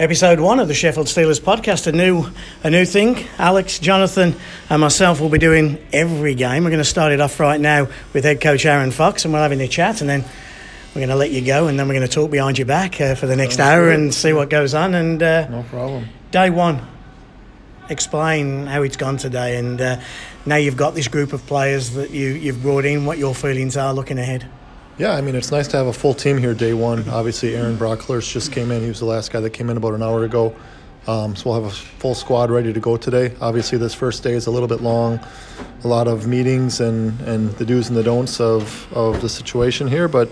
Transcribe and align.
episode 0.00 0.40
one 0.40 0.58
of 0.60 0.66
the 0.66 0.72
Sheffield 0.72 1.08
Steelers 1.08 1.38
podcast. 1.38 1.86
A 1.86 1.92
new, 1.92 2.24
a 2.64 2.70
new 2.70 2.86
thing. 2.86 3.22
Alex, 3.36 3.78
Jonathan, 3.78 4.34
and 4.70 4.80
myself 4.80 5.20
will 5.20 5.28
be 5.28 5.36
doing 5.38 5.76
every 5.92 6.34
game. 6.34 6.64
We're 6.64 6.70
going 6.70 6.82
to 6.82 6.88
start 6.88 7.12
it 7.12 7.20
off 7.20 7.38
right 7.38 7.60
now 7.60 7.86
with 8.14 8.24
head 8.24 8.40
coach 8.40 8.64
Aaron 8.64 8.92
Fox, 8.92 9.26
and 9.26 9.34
we're 9.34 9.42
having 9.42 9.60
a 9.60 9.68
chat, 9.68 10.00
and 10.00 10.08
then 10.08 10.24
we're 10.94 11.00
going 11.00 11.10
to 11.10 11.16
let 11.16 11.32
you 11.32 11.44
go, 11.44 11.68
and 11.68 11.78
then 11.78 11.86
we're 11.86 11.94
going 11.94 12.08
to 12.08 12.12
talk 12.12 12.30
behind 12.30 12.56
your 12.56 12.66
back 12.66 12.98
uh, 12.98 13.14
for 13.14 13.26
the 13.26 13.36
next 13.36 13.60
hour 13.60 13.90
and 13.90 14.14
see 14.14 14.32
what 14.32 14.48
goes 14.48 14.72
on. 14.72 14.94
And 14.94 15.22
uh, 15.22 15.48
no 15.48 15.64
problem. 15.64 16.08
Day 16.30 16.48
one. 16.48 16.80
Explain 17.90 18.66
how 18.66 18.82
it's 18.82 18.96
gone 18.96 19.18
today, 19.18 19.58
and 19.58 19.80
uh, 19.80 20.00
now 20.46 20.56
you've 20.56 20.76
got 20.78 20.94
this 20.94 21.08
group 21.08 21.34
of 21.34 21.44
players 21.46 21.90
that 21.90 22.10
you, 22.10 22.28
you've 22.28 22.62
brought 22.62 22.86
in. 22.86 23.04
What 23.04 23.18
your 23.18 23.34
feelings 23.34 23.76
are 23.76 23.92
looking 23.92 24.18
ahead. 24.18 24.48
Yeah, 25.00 25.14
I 25.14 25.22
mean, 25.22 25.34
it's 25.34 25.50
nice 25.50 25.66
to 25.68 25.78
have 25.78 25.86
a 25.86 25.94
full 25.94 26.12
team 26.12 26.36
here 26.36 26.52
day 26.52 26.74
one. 26.74 27.08
Obviously, 27.08 27.56
Aaron 27.56 27.78
Brocklehurst 27.78 28.30
just 28.30 28.52
came 28.52 28.70
in. 28.70 28.82
He 28.82 28.88
was 28.88 28.98
the 28.98 29.06
last 29.06 29.32
guy 29.32 29.40
that 29.40 29.48
came 29.48 29.70
in 29.70 29.78
about 29.78 29.94
an 29.94 30.02
hour 30.02 30.24
ago. 30.24 30.54
Um, 31.06 31.34
so 31.34 31.48
we'll 31.48 31.62
have 31.62 31.72
a 31.72 31.74
full 31.74 32.14
squad 32.14 32.50
ready 32.50 32.70
to 32.70 32.80
go 32.80 32.98
today. 32.98 33.34
Obviously, 33.40 33.78
this 33.78 33.94
first 33.94 34.22
day 34.22 34.34
is 34.34 34.46
a 34.46 34.50
little 34.50 34.68
bit 34.68 34.82
long, 34.82 35.18
a 35.84 35.88
lot 35.88 36.06
of 36.06 36.26
meetings 36.26 36.82
and, 36.82 37.18
and 37.22 37.50
the 37.52 37.64
do's 37.64 37.88
and 37.88 37.96
the 37.96 38.02
don'ts 38.02 38.42
of, 38.42 38.92
of 38.92 39.22
the 39.22 39.28
situation 39.30 39.88
here. 39.88 40.06
But 40.06 40.28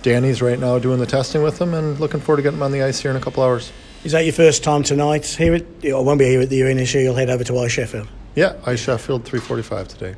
Danny's 0.00 0.40
right 0.40 0.58
now 0.58 0.78
doing 0.78 1.00
the 1.00 1.06
testing 1.06 1.42
with 1.42 1.58
them 1.58 1.74
and 1.74 2.00
looking 2.00 2.20
forward 2.20 2.38
to 2.38 2.42
getting 2.44 2.60
them 2.60 2.64
on 2.64 2.72
the 2.72 2.82
ice 2.82 3.00
here 3.00 3.10
in 3.10 3.16
a 3.18 3.20
couple 3.20 3.42
hours. 3.42 3.70
Is 4.04 4.12
that 4.12 4.24
your 4.24 4.32
first 4.32 4.64
time 4.64 4.84
tonight 4.84 5.26
here? 5.26 5.56
At, 5.56 5.66
won't 5.84 6.18
be 6.18 6.24
here 6.24 6.40
at 6.40 6.48
the 6.48 6.62
arena, 6.62 6.86
so 6.86 6.96
you'll 6.96 7.14
head 7.14 7.28
over 7.28 7.44
to 7.44 7.58
Ice 7.58 7.72
Sheffield? 7.72 8.08
Yeah, 8.34 8.54
Ice 8.64 8.80
Sheffield, 8.80 9.26
345 9.26 9.88
today. 9.88 10.14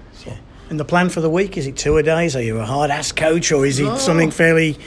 And 0.71 0.79
the 0.79 0.85
plan 0.85 1.09
for 1.09 1.21
the 1.21 1.29
week 1.29 1.57
is 1.57 1.67
it 1.67 1.77
two 1.77 1.97
a 1.97 2.03
days? 2.03 2.37
Are 2.37 2.43
you 2.43 2.61
a 2.61 2.65
hard 2.65 2.93
ass 2.93 3.11
coach 3.11 3.51
or 3.51 3.67
is 3.67 3.81
it 3.81 3.85
no. 3.85 3.99
something 3.99 4.31
fairly? 4.31 4.79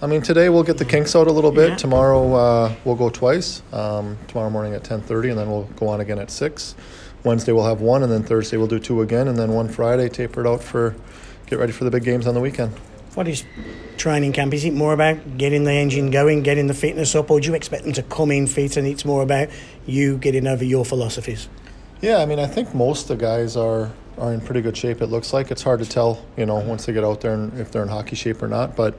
I 0.00 0.06
mean, 0.06 0.22
today 0.22 0.48
we'll 0.48 0.62
get 0.62 0.78
the 0.78 0.84
kinks 0.84 1.16
out 1.16 1.26
a 1.26 1.32
little 1.32 1.50
bit. 1.50 1.70
Yeah. 1.70 1.76
Tomorrow 1.76 2.34
uh, 2.34 2.74
we'll 2.84 2.94
go 2.94 3.10
twice. 3.10 3.60
Um, 3.72 4.16
tomorrow 4.28 4.48
morning 4.48 4.74
at 4.74 4.84
ten 4.84 5.00
thirty, 5.00 5.30
and 5.30 5.38
then 5.38 5.50
we'll 5.50 5.64
go 5.76 5.88
on 5.88 6.00
again 6.00 6.20
at 6.20 6.30
six. 6.30 6.76
Wednesday 7.24 7.50
we'll 7.50 7.66
have 7.66 7.80
one, 7.80 8.04
and 8.04 8.12
then 8.12 8.22
Thursday 8.22 8.56
we'll 8.56 8.68
do 8.68 8.78
two 8.78 9.02
again, 9.02 9.26
and 9.26 9.36
then 9.36 9.50
one 9.50 9.68
Friday 9.68 10.08
tapered 10.08 10.46
out 10.46 10.62
for 10.62 10.94
get 11.46 11.58
ready 11.58 11.72
for 11.72 11.82
the 11.82 11.90
big 11.90 12.04
games 12.04 12.28
on 12.28 12.34
the 12.34 12.40
weekend. 12.40 12.72
What 13.14 13.26
is 13.26 13.44
training 13.96 14.34
camp? 14.34 14.54
Is 14.54 14.64
it 14.64 14.72
more 14.72 14.92
about 14.92 15.36
getting 15.36 15.64
the 15.64 15.72
engine 15.72 16.12
going, 16.12 16.44
getting 16.44 16.68
the 16.68 16.74
fitness 16.74 17.12
up, 17.16 17.28
or 17.28 17.40
do 17.40 17.48
you 17.48 17.54
expect 17.54 17.82
them 17.82 17.92
to 17.94 18.04
come 18.04 18.30
in 18.30 18.46
fit 18.46 18.76
and 18.76 18.86
it's 18.86 19.04
more 19.04 19.22
about 19.22 19.48
you 19.84 20.16
getting 20.16 20.46
over 20.46 20.64
your 20.64 20.84
philosophies? 20.84 21.48
Yeah, 22.00 22.18
I 22.18 22.26
mean, 22.26 22.38
I 22.38 22.46
think 22.46 22.72
most 22.72 23.10
of 23.10 23.18
the 23.18 23.24
guys 23.24 23.56
are 23.56 23.90
are 24.18 24.32
in 24.32 24.40
pretty 24.40 24.60
good 24.60 24.76
shape. 24.76 25.02
It 25.02 25.06
looks 25.06 25.32
like 25.32 25.50
it's 25.50 25.62
hard 25.62 25.80
to 25.80 25.86
tell, 25.86 26.24
you 26.36 26.46
know, 26.46 26.56
once 26.56 26.86
they 26.86 26.92
get 26.92 27.04
out 27.04 27.20
there 27.20 27.34
and 27.34 27.58
if 27.58 27.70
they're 27.70 27.82
in 27.82 27.88
hockey 27.88 28.16
shape 28.16 28.42
or 28.42 28.48
not. 28.48 28.76
But 28.76 28.98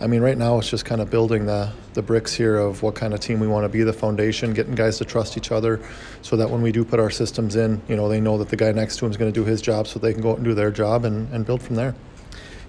I 0.00 0.06
mean, 0.06 0.20
right 0.20 0.36
now 0.36 0.58
it's 0.58 0.68
just 0.68 0.84
kind 0.84 1.00
of 1.00 1.10
building 1.10 1.46
the 1.46 1.70
the 1.94 2.02
bricks 2.02 2.34
here 2.34 2.56
of 2.56 2.82
what 2.82 2.94
kind 2.94 3.14
of 3.14 3.20
team 3.20 3.38
we 3.38 3.46
want 3.46 3.64
to 3.64 3.68
be, 3.68 3.82
the 3.82 3.92
foundation, 3.92 4.54
getting 4.54 4.74
guys 4.74 4.98
to 4.98 5.04
trust 5.04 5.36
each 5.36 5.52
other, 5.52 5.80
so 6.22 6.36
that 6.36 6.50
when 6.50 6.62
we 6.62 6.72
do 6.72 6.84
put 6.84 6.98
our 6.98 7.10
systems 7.10 7.54
in, 7.54 7.80
you 7.86 7.96
know, 7.96 8.08
they 8.08 8.20
know 8.20 8.38
that 8.38 8.48
the 8.48 8.56
guy 8.56 8.72
next 8.72 8.96
to 8.96 9.04
him 9.04 9.10
is 9.10 9.16
going 9.16 9.32
to 9.32 9.38
do 9.38 9.44
his 9.44 9.60
job, 9.60 9.86
so 9.86 9.98
they 9.98 10.12
can 10.12 10.22
go 10.22 10.30
out 10.30 10.36
and 10.36 10.44
do 10.44 10.54
their 10.54 10.70
job 10.70 11.04
and, 11.04 11.32
and 11.32 11.44
build 11.44 11.62
from 11.62 11.76
there. 11.76 11.94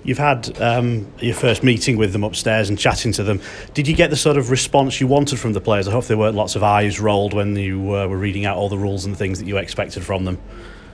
You've 0.04 0.18
had 0.18 0.62
um, 0.62 1.08
your 1.20 1.34
first 1.34 1.64
meeting 1.64 1.96
with 1.96 2.12
them 2.12 2.26
upstairs 2.26 2.68
and 2.68 2.78
chatting 2.78 3.14
to 3.14 3.24
them. 3.24 3.40
Did 3.74 3.88
you 3.88 3.96
get 3.96 4.10
the 4.10 4.18
sort 4.18 4.36
of 4.36 4.52
response 4.52 5.00
you 5.00 5.08
wanted 5.08 5.40
from 5.40 5.54
the 5.54 5.62
players? 5.62 5.88
I 5.88 5.92
hope 5.92 6.06
there 6.08 6.18
weren't 6.18 6.36
lots 6.36 6.58
of 6.58 6.64
eyes 6.64 7.00
rolled 7.00 7.34
when 7.34 7.56
you 7.56 7.96
uh, 7.96 8.08
were 8.08 8.18
reading 8.18 8.46
out 8.46 8.58
all 8.58 8.68
the 8.68 8.78
rules 8.78 9.06
and 9.06 9.18
things 9.18 9.40
that 9.40 9.46
you 9.46 9.56
expected 9.56 10.04
from 10.04 10.26
them. 10.26 10.40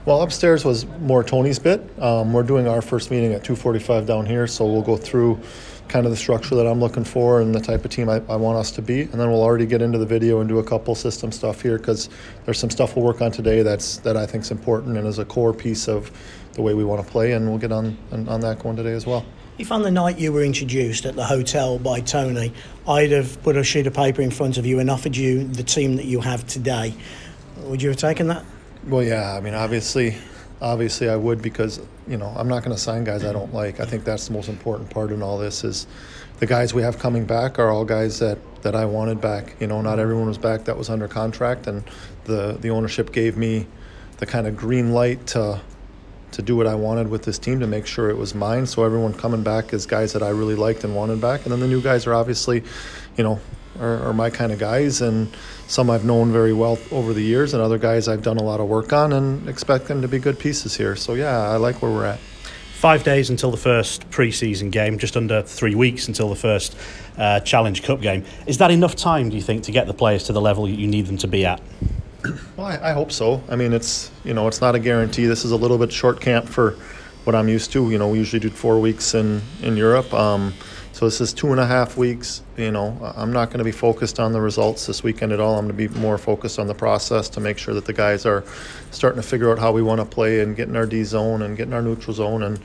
Well, 0.06 0.22
upstairs 0.22 0.64
was 0.64 0.86
more 1.00 1.22
Tony's 1.22 1.58
bit. 1.58 1.82
Um, 2.00 2.32
we're 2.32 2.42
doing 2.42 2.66
our 2.66 2.80
first 2.80 3.10
meeting 3.10 3.34
at 3.34 3.44
2:45 3.44 4.06
down 4.06 4.24
here, 4.24 4.46
so 4.46 4.64
we'll 4.64 4.80
go 4.80 4.96
through 4.96 5.38
kind 5.88 6.06
of 6.06 6.10
the 6.10 6.16
structure 6.16 6.54
that 6.54 6.66
I'm 6.66 6.80
looking 6.80 7.04
for 7.04 7.42
and 7.42 7.54
the 7.54 7.60
type 7.60 7.84
of 7.84 7.90
team 7.90 8.08
I, 8.08 8.22
I, 8.28 8.36
want 8.36 8.56
us 8.56 8.70
to 8.72 8.82
be, 8.82 9.02
and 9.02 9.12
then 9.12 9.28
we'll 9.30 9.42
already 9.42 9.66
get 9.66 9.82
into 9.82 9.98
the 9.98 10.06
video 10.06 10.40
and 10.40 10.48
do 10.48 10.58
a 10.58 10.64
couple 10.64 10.94
system 10.94 11.32
stuff 11.32 11.60
here 11.60 11.76
because 11.76 12.08
there's 12.44 12.58
some 12.58 12.70
stuff 12.70 12.96
we'll 12.96 13.04
work 13.04 13.20
on 13.20 13.30
today 13.30 13.62
that's 13.62 13.98
that 13.98 14.16
I 14.16 14.24
think 14.24 14.44
is 14.44 14.50
important 14.50 14.96
and 14.96 15.06
is 15.06 15.18
a 15.18 15.24
core 15.26 15.52
piece 15.52 15.86
of 15.86 16.10
the 16.54 16.62
way 16.62 16.72
we 16.72 16.82
want 16.82 17.04
to 17.04 17.10
play, 17.10 17.32
and 17.32 17.46
we'll 17.46 17.58
get 17.58 17.72
on 17.72 17.98
on 18.10 18.40
that 18.40 18.58
going 18.58 18.76
today 18.76 18.94
as 18.94 19.04
well. 19.04 19.26
If 19.58 19.70
on 19.70 19.82
the 19.82 19.90
night 19.90 20.18
you 20.18 20.32
were 20.32 20.42
introduced 20.42 21.04
at 21.04 21.14
the 21.14 21.24
hotel 21.24 21.78
by 21.78 22.00
Tony, 22.00 22.54
I'd 22.88 23.10
have 23.10 23.42
put 23.42 23.58
a 23.58 23.62
sheet 23.62 23.86
of 23.86 23.92
paper 23.92 24.22
in 24.22 24.30
front 24.30 24.56
of 24.56 24.64
you 24.64 24.78
and 24.78 24.90
offered 24.90 25.14
you 25.14 25.44
the 25.46 25.62
team 25.62 25.96
that 25.96 26.06
you 26.06 26.20
have 26.20 26.46
today, 26.46 26.94
would 27.64 27.82
you 27.82 27.90
have 27.90 27.98
taken 27.98 28.28
that? 28.28 28.46
Well, 28.86 29.02
yeah. 29.02 29.34
I 29.36 29.40
mean, 29.40 29.54
obviously, 29.54 30.16
obviously, 30.60 31.08
I 31.08 31.16
would 31.16 31.42
because 31.42 31.80
you 32.08 32.16
know 32.16 32.32
I'm 32.36 32.48
not 32.48 32.64
going 32.64 32.74
to 32.74 32.80
sign 32.80 33.04
guys 33.04 33.24
I 33.24 33.32
don't 33.32 33.52
like. 33.52 33.80
I 33.80 33.84
think 33.84 34.04
that's 34.04 34.26
the 34.26 34.32
most 34.32 34.48
important 34.48 34.90
part 34.90 35.10
in 35.12 35.22
all 35.22 35.38
this 35.38 35.64
is 35.64 35.86
the 36.38 36.46
guys 36.46 36.72
we 36.72 36.82
have 36.82 36.98
coming 36.98 37.26
back 37.26 37.58
are 37.58 37.70
all 37.70 37.84
guys 37.84 38.18
that 38.18 38.38
that 38.62 38.74
I 38.74 38.86
wanted 38.86 39.20
back. 39.20 39.56
You 39.60 39.66
know, 39.66 39.80
not 39.82 39.98
everyone 39.98 40.26
was 40.26 40.38
back 40.38 40.64
that 40.64 40.76
was 40.76 40.88
under 40.88 41.08
contract, 41.08 41.66
and 41.66 41.84
the 42.24 42.56
the 42.60 42.70
ownership 42.70 43.12
gave 43.12 43.36
me 43.36 43.66
the 44.18 44.26
kind 44.26 44.46
of 44.46 44.56
green 44.56 44.92
light 44.92 45.26
to 45.28 45.60
to 46.32 46.42
do 46.42 46.56
what 46.56 46.66
I 46.66 46.74
wanted 46.74 47.08
with 47.08 47.24
this 47.24 47.38
team 47.38 47.60
to 47.60 47.66
make 47.66 47.86
sure 47.86 48.08
it 48.08 48.16
was 48.16 48.34
mine. 48.34 48.66
So 48.66 48.84
everyone 48.84 49.12
coming 49.14 49.42
back 49.42 49.72
is 49.72 49.86
guys 49.86 50.12
that 50.12 50.22
I 50.22 50.28
really 50.28 50.54
liked 50.54 50.84
and 50.84 50.94
wanted 50.94 51.20
back, 51.20 51.42
and 51.42 51.52
then 51.52 51.60
the 51.60 51.66
new 51.66 51.82
guys 51.82 52.06
are 52.06 52.14
obviously, 52.14 52.62
you 53.16 53.24
know, 53.24 53.40
are, 53.80 54.08
are, 54.08 54.12
my 54.12 54.30
kind 54.30 54.52
of 54.52 54.58
guys, 54.58 55.00
and 55.00 55.28
some 55.70 55.88
I've 55.88 56.04
known 56.04 56.32
very 56.32 56.52
well 56.52 56.78
over 56.90 57.12
the 57.14 57.22
years, 57.22 57.54
and 57.54 57.62
other 57.62 57.78
guys 57.78 58.08
I've 58.08 58.22
done 58.22 58.38
a 58.38 58.42
lot 58.42 58.58
of 58.58 58.66
work 58.68 58.92
on, 58.92 59.12
and 59.12 59.48
expect 59.48 59.86
them 59.86 60.02
to 60.02 60.08
be 60.08 60.18
good 60.18 60.36
pieces 60.36 60.76
here. 60.76 60.96
So 60.96 61.14
yeah, 61.14 61.48
I 61.48 61.56
like 61.58 61.80
where 61.80 61.92
we're 61.92 62.06
at. 62.06 62.18
Five 62.18 63.04
days 63.04 63.30
until 63.30 63.52
the 63.52 63.56
first 63.56 64.10
pre-season 64.10 64.70
game, 64.70 64.98
just 64.98 65.16
under 65.16 65.42
three 65.42 65.76
weeks 65.76 66.08
until 66.08 66.28
the 66.28 66.34
first 66.34 66.76
uh, 67.18 67.38
Challenge 67.40 67.84
Cup 67.84 68.00
game. 68.00 68.24
Is 68.48 68.58
that 68.58 68.72
enough 68.72 68.96
time, 68.96 69.28
do 69.28 69.36
you 69.36 69.42
think, 69.42 69.62
to 69.64 69.70
get 69.70 69.86
the 69.86 69.94
players 69.94 70.24
to 70.24 70.32
the 70.32 70.40
level 70.40 70.68
you 70.68 70.88
need 70.88 71.06
them 71.06 71.18
to 71.18 71.28
be 71.28 71.46
at? 71.46 71.62
Well, 72.56 72.66
I, 72.66 72.90
I 72.90 72.92
hope 72.92 73.12
so. 73.12 73.42
I 73.48 73.56
mean, 73.56 73.72
it's 73.72 74.10
you 74.24 74.34
know, 74.34 74.48
it's 74.48 74.60
not 74.60 74.74
a 74.74 74.78
guarantee. 74.78 75.26
This 75.26 75.44
is 75.44 75.52
a 75.52 75.56
little 75.56 75.78
bit 75.78 75.92
short 75.92 76.20
camp 76.20 76.48
for 76.48 76.72
what 77.24 77.34
I'm 77.34 77.48
used 77.48 77.72
to. 77.72 77.90
You 77.90 77.96
know, 77.96 78.08
we 78.08 78.18
usually 78.18 78.40
do 78.40 78.50
four 78.50 78.80
weeks 78.80 79.14
in 79.14 79.40
in 79.62 79.76
Europe. 79.76 80.12
Um, 80.12 80.52
so 81.00 81.06
this 81.06 81.22
is 81.22 81.32
two 81.32 81.50
and 81.50 81.58
a 81.58 81.66
half 81.66 81.96
weeks. 81.96 82.42
You 82.58 82.70
know, 82.70 82.94
I'm 83.16 83.32
not 83.32 83.46
going 83.46 83.56
to 83.56 83.64
be 83.64 83.72
focused 83.72 84.20
on 84.20 84.34
the 84.34 84.40
results 84.42 84.86
this 84.86 85.02
weekend 85.02 85.32
at 85.32 85.40
all. 85.40 85.54
I'm 85.54 85.66
going 85.66 85.74
to 85.74 85.88
be 85.88 85.98
more 85.98 86.18
focused 86.18 86.58
on 86.58 86.66
the 86.66 86.74
process 86.74 87.30
to 87.30 87.40
make 87.40 87.56
sure 87.56 87.72
that 87.72 87.86
the 87.86 87.94
guys 87.94 88.26
are 88.26 88.44
starting 88.90 89.18
to 89.18 89.26
figure 89.26 89.50
out 89.50 89.58
how 89.58 89.72
we 89.72 89.80
want 89.80 90.02
to 90.02 90.04
play 90.04 90.40
and 90.40 90.54
getting 90.54 90.76
our 90.76 90.84
D 90.84 91.02
zone 91.04 91.40
and 91.40 91.56
getting 91.56 91.72
our 91.72 91.80
neutral 91.80 92.12
zone 92.12 92.42
and 92.42 92.60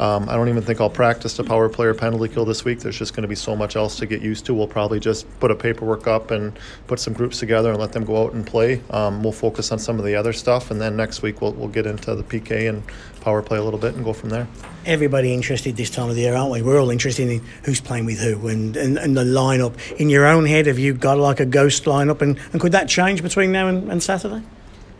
um, 0.00 0.28
I 0.28 0.34
don't 0.34 0.48
even 0.48 0.62
think 0.62 0.80
I'll 0.80 0.90
practice 0.90 1.36
the 1.36 1.44
power 1.44 1.68
play 1.68 1.86
or 1.86 1.94
penalty 1.94 2.32
kill 2.32 2.44
this 2.44 2.64
week. 2.64 2.80
There's 2.80 2.98
just 2.98 3.14
going 3.14 3.22
to 3.22 3.28
be 3.28 3.34
so 3.34 3.56
much 3.56 3.74
else 3.74 3.96
to 3.96 4.06
get 4.06 4.22
used 4.22 4.46
to. 4.46 4.54
We'll 4.54 4.68
probably 4.68 5.00
just 5.00 5.26
put 5.40 5.50
a 5.50 5.56
paperwork 5.56 6.06
up 6.06 6.30
and 6.30 6.56
put 6.86 7.00
some 7.00 7.12
groups 7.12 7.38
together 7.38 7.70
and 7.70 7.80
let 7.80 7.92
them 7.92 8.04
go 8.04 8.24
out 8.24 8.32
and 8.32 8.46
play. 8.46 8.80
Um, 8.90 9.22
we'll 9.22 9.32
focus 9.32 9.72
on 9.72 9.78
some 9.78 9.98
of 9.98 10.04
the 10.04 10.14
other 10.14 10.32
stuff, 10.32 10.70
and 10.70 10.80
then 10.80 10.96
next 10.96 11.22
week 11.22 11.40
we'll, 11.40 11.52
we'll 11.52 11.68
get 11.68 11.86
into 11.86 12.14
the 12.14 12.22
PK 12.22 12.68
and 12.68 12.82
power 13.20 13.42
play 13.42 13.58
a 13.58 13.62
little 13.62 13.80
bit 13.80 13.94
and 13.94 14.04
go 14.04 14.12
from 14.12 14.30
there. 14.30 14.46
Everybody 14.86 15.34
interested 15.34 15.76
this 15.76 15.90
time 15.90 16.08
of 16.08 16.14
the 16.14 16.22
year, 16.22 16.34
aren't 16.34 16.52
we? 16.52 16.62
We're 16.62 16.80
all 16.80 16.90
interested 16.90 17.28
in 17.28 17.44
who's 17.64 17.80
playing 17.80 18.06
with 18.06 18.20
who 18.20 18.48
and, 18.48 18.76
and, 18.76 18.96
and 18.98 19.16
the 19.16 19.24
lineup. 19.24 19.74
In 20.00 20.08
your 20.08 20.26
own 20.26 20.46
head, 20.46 20.66
have 20.66 20.78
you 20.78 20.94
got 20.94 21.18
like 21.18 21.40
a 21.40 21.46
ghost 21.46 21.84
lineup, 21.84 22.22
and, 22.22 22.38
and 22.52 22.60
could 22.60 22.72
that 22.72 22.88
change 22.88 23.22
between 23.22 23.50
now 23.50 23.68
and, 23.68 23.90
and 23.90 24.02
Saturday? 24.02 24.42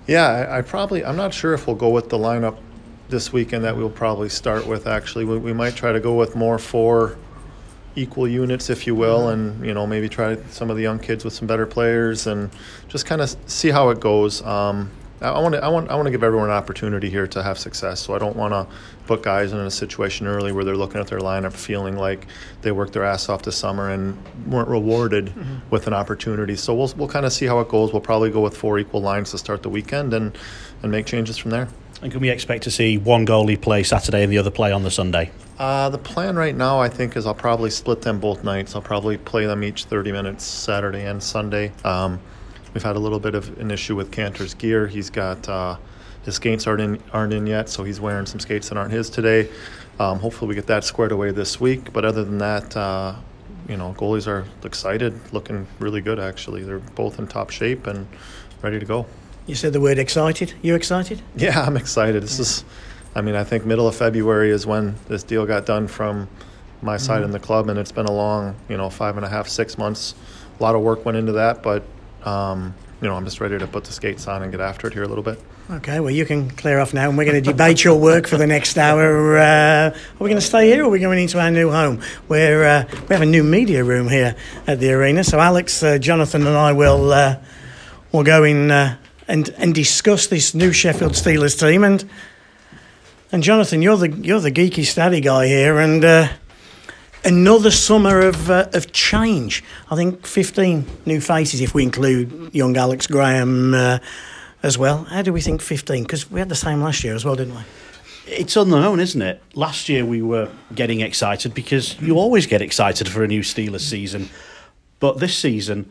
Yeah, 0.09 0.26
I, 0.26 0.59
I 0.59 0.62
probably, 0.62 1.04
I'm 1.04 1.16
not 1.16 1.32
sure 1.32 1.54
if 1.54 1.66
we'll 1.66 1.76
go 1.76 1.91
with 1.91 2.09
the 2.09 2.19
lineup 2.19 2.56
this 3.08 3.32
weekend 3.32 3.64
that 3.64 3.76
we'll 3.76 3.91
probably 3.91 4.28
start 4.28 4.66
with. 4.66 4.86
Actually, 4.86 5.24
we, 5.24 5.38
we 5.38 5.52
might 5.52 5.74
try 5.74 5.92
to 5.92 6.00
go 6.00 6.14
with 6.14 6.36
more 6.36 6.58
four 6.58 7.19
equal 7.96 8.28
units, 8.28 8.70
if 8.70 8.86
you 8.86 8.94
will, 8.94 9.28
and 9.28 9.64
you 9.64 9.74
know 9.74 9.86
maybe 9.86 10.08
try 10.08 10.36
some 10.50 10.70
of 10.70 10.76
the 10.76 10.82
young 10.82 10.98
kids 10.98 11.24
with 11.24 11.34
some 11.34 11.47
better 11.47 11.66
players 11.66 12.26
and 12.26 12.50
just 12.88 13.06
kind 13.06 13.20
of 13.20 13.34
see 13.47 13.70
how 13.70 13.91
it 13.91 14.00
goes. 14.00 14.42
Um, 14.42 14.91
I 15.20 15.41
want 15.41 15.54
to 15.54 15.64
I 15.64 15.68
want 15.68 15.91
I 15.91 15.97
want 15.97 16.06
to 16.06 16.12
give 16.12 16.22
everyone 16.22 16.48
an 16.48 16.54
opportunity 16.54 17.10
here 17.10 17.26
to 17.26 17.42
have 17.42 17.58
success. 17.58 18.00
So 18.00 18.14
I 18.14 18.18
don't 18.18 18.36
want 18.36 18.52
to 18.52 18.66
put 19.06 19.22
guys 19.22 19.52
in 19.52 19.58
a 19.58 19.70
situation 19.70 20.26
early 20.26 20.52
where 20.52 20.64
they're 20.64 20.76
looking 20.76 21.00
at 21.00 21.08
their 21.08 21.18
lineup 21.18 21.54
feeling 21.54 21.97
like 21.97 22.26
they 22.62 22.70
worked 22.70 22.92
their 22.92 23.04
ass 23.04 23.28
off 23.28 23.42
this 23.42 23.56
summer 23.56 23.91
and 23.91 24.16
weren't 24.47 24.68
rewarded 24.68 25.26
mm-hmm. 25.26 25.56
with 25.70 25.88
an 25.88 25.94
opportunity. 25.94 26.54
So 26.54 26.72
we'll 26.74 26.92
we'll 26.97 27.09
kind 27.09 27.27
of 27.27 27.33
see 27.33 27.47
how 27.47 27.59
it 27.60 27.68
goes. 27.68 27.92
We'll 27.92 28.00
probably 28.00 28.30
go 28.30 28.41
with 28.41 28.56
four 28.56 28.78
equal 28.78 29.00
lines 29.00 29.33
to 29.33 29.38
start 29.38 29.62
the 29.62 29.71
weekend 29.71 30.15
and 30.15 30.38
and 30.83 30.92
make 30.92 31.06
changes 31.06 31.36
from 31.36 31.50
there. 31.50 31.68
And 32.00 32.12
can 32.12 32.21
we 32.21 32.30
expect 32.30 32.62
to 32.65 32.71
see 32.71 32.97
one 32.97 33.27
goalie 33.27 33.60
play 33.60 33.83
Saturday 33.83 34.22
and 34.22 34.33
the 34.33 34.39
other 34.39 34.53
play 34.53 34.71
on 34.71 34.84
the 34.84 34.91
Sunday? 34.91 35.30
Uh, 35.59 35.89
the 35.89 35.98
plan 35.98 36.36
right 36.36 36.54
now, 36.54 36.78
I 36.78 36.89
think, 36.89 37.16
is 37.16 37.27
I'll 37.27 37.34
probably 37.34 37.71
split 37.71 38.03
them 38.03 38.21
both 38.21 38.45
nights. 38.45 38.77
I'll 38.77 38.83
probably 38.83 39.18
play 39.18 39.47
them 39.47 39.65
each 39.65 39.84
30 39.86 40.12
minutes 40.12 40.45
Saturday 40.45 41.04
and 41.06 41.21
Sunday. 41.21 41.72
Um, 41.84 42.21
we've 42.72 42.84
had 42.84 42.95
a 42.95 43.00
little 43.00 43.18
bit 43.18 43.34
of 43.34 43.59
an 43.59 43.72
issue 43.72 43.97
with 43.97 44.12
Cantor's 44.12 44.54
gear. 44.54 44.86
He's 44.86 45.10
got 45.10 45.48
uh, 45.48 45.77
his 46.24 46.36
skates 46.36 46.68
aren't 46.68 46.80
in, 46.83 47.03
aren't 47.12 47.33
in 47.33 47.47
yet, 47.48 47.68
so 47.68 47.83
he's 47.83 48.00
wearing 48.00 48.27
some 48.27 48.39
skates 48.39 48.68
that 48.68 48.78
aren't 48.78 48.92
his 48.92 49.10
today. 49.10 49.50
Um, 49.98 50.21
hopefully, 50.21 50.48
we 50.50 50.54
get 50.54 50.68
that 50.68 50.84
squared 50.84 51.10
away 51.10 51.33
this 51.33 51.60
week. 51.60 51.92
But 51.92 52.04
other 52.04 52.22
than 52.22 52.39
that, 52.39 52.77
uh, 52.77 53.16
you 53.68 53.77
know, 53.77 53.95
goalies 53.98 54.28
are 54.28 54.45
excited, 54.62 55.18
looking 55.33 55.66
really 55.80 56.00
good. 56.00 56.21
Actually, 56.21 56.62
they're 56.62 56.78
both 56.78 57.18
in 57.18 57.27
top 57.27 57.50
shape 57.50 57.89
and 57.89 58.06
ready 58.62 58.78
to 58.78 58.86
go. 58.86 59.06
You 59.48 59.56
said 59.56 59.72
the 59.72 59.80
word 59.80 59.98
excited. 59.98 60.53
You 60.62 60.77
excited? 60.77 61.21
Yeah, 61.36 61.62
I'm 61.62 61.77
excited. 61.77 62.22
This 62.22 62.36
yeah. 62.36 62.42
is, 62.42 62.65
I 63.16 63.22
mean, 63.22 63.34
I 63.34 63.42
think 63.42 63.65
middle 63.65 63.89
of 63.89 63.97
February 63.97 64.50
is 64.50 64.66
when 64.66 64.95
this 65.09 65.24
deal 65.24 65.45
got 65.47 65.66
done 65.66 65.89
from 65.89 66.28
my 66.83 66.97
side 66.98 67.16
mm-hmm. 67.16 67.24
in 67.24 67.30
the 67.33 67.41
club, 67.41 67.68
and 67.68 67.78
it's 67.78 67.91
been 67.91 68.06
a 68.06 68.12
long, 68.12 68.54
you 68.68 68.77
know, 68.77 68.91
five 68.91 69.16
and 69.16 69.27
a 69.27 69.28
half, 69.28 69.48
six 69.48 69.77
months. 69.77 70.15
A 70.60 70.62
lot 70.62 70.74
of 70.77 70.83
work 70.83 71.04
went 71.04 71.18
into 71.18 71.33
that, 71.33 71.62
but 71.62 71.83
Um, 72.24 72.74
you 73.00 73.09
know, 73.09 73.15
I'm 73.15 73.24
just 73.24 73.41
ready 73.41 73.56
to 73.59 73.66
put 73.66 73.84
the 73.84 73.92
skates 73.92 74.27
on 74.27 74.42
and 74.42 74.50
get 74.50 74.60
after 74.60 74.89
it 74.89 74.92
here 74.92 75.04
a 75.04 75.09
little 75.09 75.22
bit. 75.22 75.41
Okay, 75.71 76.00
well, 76.00 76.10
you 76.10 76.24
can 76.24 76.50
clear 76.50 76.80
off 76.80 76.92
now, 76.92 77.09
and 77.09 77.16
we're 77.16 77.27
going 77.27 77.42
to 77.42 77.50
debate 77.53 77.84
your 77.84 77.97
work 77.98 78.27
for 78.27 78.36
the 78.36 78.47
next 78.47 78.77
hour. 78.77 79.39
Uh, 79.39 79.91
are 79.91 79.95
we 80.18 80.28
going 80.28 80.41
to 80.41 80.41
stay 80.41 80.68
here, 80.68 80.83
or 80.83 80.86
are 80.86 80.91
we 80.91 80.98
going 80.98 81.21
into 81.21 81.39
our 81.41 81.50
new 81.50 81.71
home? 81.71 82.00
Where 82.27 82.65
uh, 82.65 82.84
we 83.09 83.15
have 83.15 83.22
a 83.22 83.27
new 83.27 83.45
media 83.45 83.84
room 83.84 84.09
here 84.09 84.34
at 84.66 84.80
the 84.80 84.91
arena. 84.92 85.22
So 85.22 85.39
Alex, 85.39 85.80
uh, 85.83 85.98
Jonathan, 85.98 86.45
and 86.47 86.56
I 86.56 86.72
will 86.72 87.12
uh, 87.12 87.36
will 88.10 88.24
go 88.24 88.42
in 88.42 88.71
uh, 88.71 88.97
and 89.28 89.51
and 89.59 89.75
discuss 89.75 90.27
this 90.27 90.54
new 90.54 90.72
Sheffield 90.72 91.13
Steelers 91.13 91.59
team. 91.59 91.84
And 91.84 92.09
and 93.30 93.42
Jonathan, 93.42 93.83
you're 93.83 93.97
the 93.97 94.10
you're 94.10 94.41
the 94.41 94.51
geeky 94.51 94.84
study 94.84 95.21
guy 95.21 95.47
here, 95.47 95.78
and 95.78 96.04
uh, 96.04 96.28
another 97.25 97.71
summer 97.71 98.21
of 98.21 98.51
uh, 98.51 98.69
of 98.72 98.91
change. 98.92 99.63
I 99.91 99.97
think 99.97 100.27
15 100.27 100.86
new 101.07 101.21
faces 101.21 101.60
if 101.60 101.75
we 101.75 101.83
include 101.83 102.54
young 102.54 102.77
Alex 102.77 103.07
Graham 103.07 103.75
uh, 103.75 103.98
as 104.63 104.78
well. 104.78 105.04
How 105.04 105.22
do 105.22 105.33
we 105.33 105.41
think 105.41 105.60
15? 105.60 106.03
Because 106.03 106.31
we 106.31 106.41
had 106.41 106.48
the 106.48 106.57
same 106.57 106.81
last 106.81 107.04
year 107.04 107.15
as 107.15 107.24
well, 107.24 107.36
didn't 107.36 107.54
we? 107.54 107.63
It's 108.27 108.57
unknown, 108.57 109.01
isn't 109.01 109.22
it? 109.22 109.42
Last 109.54 109.89
year 109.89 110.04
we 110.04 110.21
were 110.21 110.51
getting 110.74 111.01
excited 111.01 111.54
because 111.54 111.98
you 112.01 112.19
always 112.19 112.47
get 112.47 112.60
excited 112.60 113.09
for 113.09 113.24
a 113.24 113.27
new 113.27 113.41
Steelers 113.41 113.81
season. 113.81 114.28
But 115.01 115.19
this 115.19 115.36
season, 115.36 115.91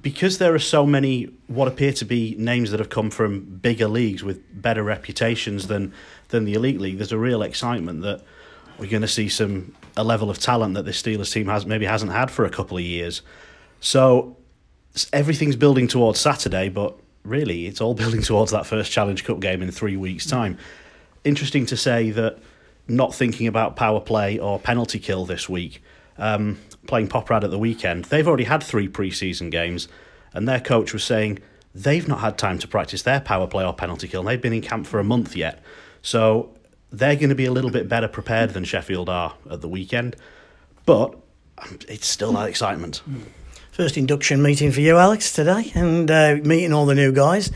because 0.00 0.38
there 0.38 0.54
are 0.54 0.60
so 0.60 0.84
many 0.84 1.30
what 1.46 1.68
appear 1.68 1.92
to 1.92 2.04
be 2.04 2.34
names 2.38 2.70
that 2.70 2.80
have 2.80 2.90
come 2.90 3.10
from 3.10 3.40
bigger 3.40 3.88
leagues 3.88 4.24
with 4.24 4.40
better 4.60 4.82
reputations 4.82 5.68
than 5.68 5.92
than 6.28 6.44
the 6.44 6.54
elite 6.54 6.80
league, 6.80 6.98
there's 6.98 7.12
a 7.12 7.18
real 7.18 7.42
excitement 7.42 8.02
that 8.02 8.22
we're 8.78 8.90
going 8.90 9.02
to 9.02 9.08
see 9.08 9.28
some 9.28 9.74
a 9.96 10.02
level 10.02 10.30
of 10.30 10.38
talent 10.38 10.74
that 10.74 10.84
this 10.84 11.00
Steelers 11.00 11.32
team 11.32 11.46
has 11.46 11.64
maybe 11.64 11.86
hasn't 11.86 12.12
had 12.12 12.30
for 12.30 12.44
a 12.44 12.50
couple 12.50 12.76
of 12.76 12.82
years. 12.82 13.22
So 13.80 14.36
everything's 15.12 15.56
building 15.56 15.86
towards 15.86 16.18
Saturday, 16.18 16.68
but 16.68 16.96
really 17.22 17.66
it's 17.66 17.80
all 17.80 17.94
building 18.02 18.22
towards 18.22 18.50
that 18.50 18.66
first 18.66 18.90
Challenge 18.90 19.22
Cup 19.24 19.40
game 19.40 19.62
in 19.62 19.70
three 19.70 19.96
weeks' 19.96 20.26
time. 20.26 20.58
Interesting 21.22 21.66
to 21.66 21.76
say 21.76 22.10
that 22.10 22.38
not 22.88 23.14
thinking 23.14 23.46
about 23.46 23.76
power 23.76 24.00
play 24.00 24.38
or 24.38 24.58
penalty 24.58 24.98
kill 24.98 25.24
this 25.24 25.48
week, 25.48 25.82
um, 26.18 26.58
playing 26.86 27.08
Poprad 27.08 27.44
at 27.44 27.50
the 27.50 27.58
weekend, 27.58 28.06
they've 28.06 28.26
already 28.26 28.44
had 28.44 28.62
three 28.62 28.88
preseason 28.88 29.50
games, 29.50 29.88
and 30.32 30.48
their 30.48 30.60
coach 30.60 30.92
was 30.92 31.04
saying 31.04 31.38
they've 31.74 32.06
not 32.06 32.20
had 32.20 32.38
time 32.38 32.58
to 32.58 32.68
practice 32.68 33.02
their 33.02 33.20
power 33.20 33.46
play 33.46 33.64
or 33.64 33.72
penalty 33.74 34.08
kill. 34.08 34.20
And 34.20 34.28
they've 34.28 34.40
been 34.40 34.52
in 34.52 34.62
camp 34.62 34.86
for 34.86 35.00
a 35.00 35.04
month 35.04 35.34
yet. 35.36 35.62
So 36.02 36.50
they're 36.92 37.16
going 37.16 37.30
to 37.30 37.34
be 37.34 37.46
a 37.46 37.52
little 37.52 37.70
bit 37.70 37.88
better 37.88 38.08
prepared 38.08 38.50
than 38.50 38.64
Sheffield 38.64 39.08
are 39.08 39.34
at 39.50 39.60
the 39.60 39.68
weekend, 39.68 40.16
but 40.86 41.16
it's 41.88 42.06
still 42.06 42.32
that 42.32 42.48
excitement. 42.48 43.02
First 43.72 43.96
induction 43.96 44.42
meeting 44.42 44.70
for 44.70 44.80
you, 44.80 44.96
Alex, 44.98 45.32
today, 45.32 45.72
and 45.74 46.10
uh, 46.10 46.36
meeting 46.42 46.72
all 46.72 46.86
the 46.86 46.94
new 46.94 47.12
guys. 47.12 47.50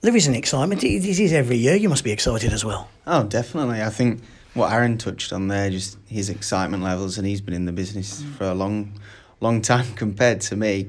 There 0.00 0.14
is 0.14 0.26
an 0.26 0.34
excitement. 0.34 0.82
This 0.82 1.18
is 1.18 1.32
every 1.32 1.56
year. 1.56 1.74
You 1.74 1.88
must 1.88 2.04
be 2.04 2.12
excited 2.12 2.52
as 2.52 2.64
well. 2.64 2.88
Oh, 3.06 3.24
definitely. 3.24 3.82
I 3.82 3.88
think 3.88 4.20
what 4.54 4.72
Aaron 4.72 4.98
touched 4.98 5.32
on 5.32 5.48
there, 5.48 5.68
just 5.70 5.98
his 6.08 6.30
excitement 6.30 6.82
levels, 6.82 7.18
and 7.18 7.26
he's 7.26 7.40
been 7.40 7.54
in 7.54 7.64
the 7.64 7.72
business 7.72 8.22
for 8.36 8.44
a 8.44 8.54
long, 8.54 8.92
long 9.40 9.60
time 9.60 9.92
compared 9.96 10.40
to 10.42 10.56
me. 10.56 10.88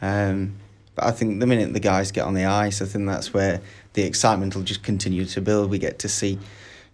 Um, 0.00 0.56
but 0.94 1.04
I 1.04 1.10
think 1.10 1.40
the 1.40 1.46
minute 1.46 1.72
the 1.72 1.80
guys 1.80 2.12
get 2.12 2.24
on 2.24 2.34
the 2.34 2.44
ice, 2.44 2.82
I 2.82 2.84
think 2.84 3.06
that's 3.06 3.32
where 3.32 3.60
the 3.94 4.02
excitement 4.02 4.54
will 4.54 4.62
just 4.62 4.82
continue 4.82 5.24
to 5.24 5.40
build. 5.40 5.70
We 5.70 5.78
get 5.78 5.98
to 6.00 6.08
see 6.08 6.38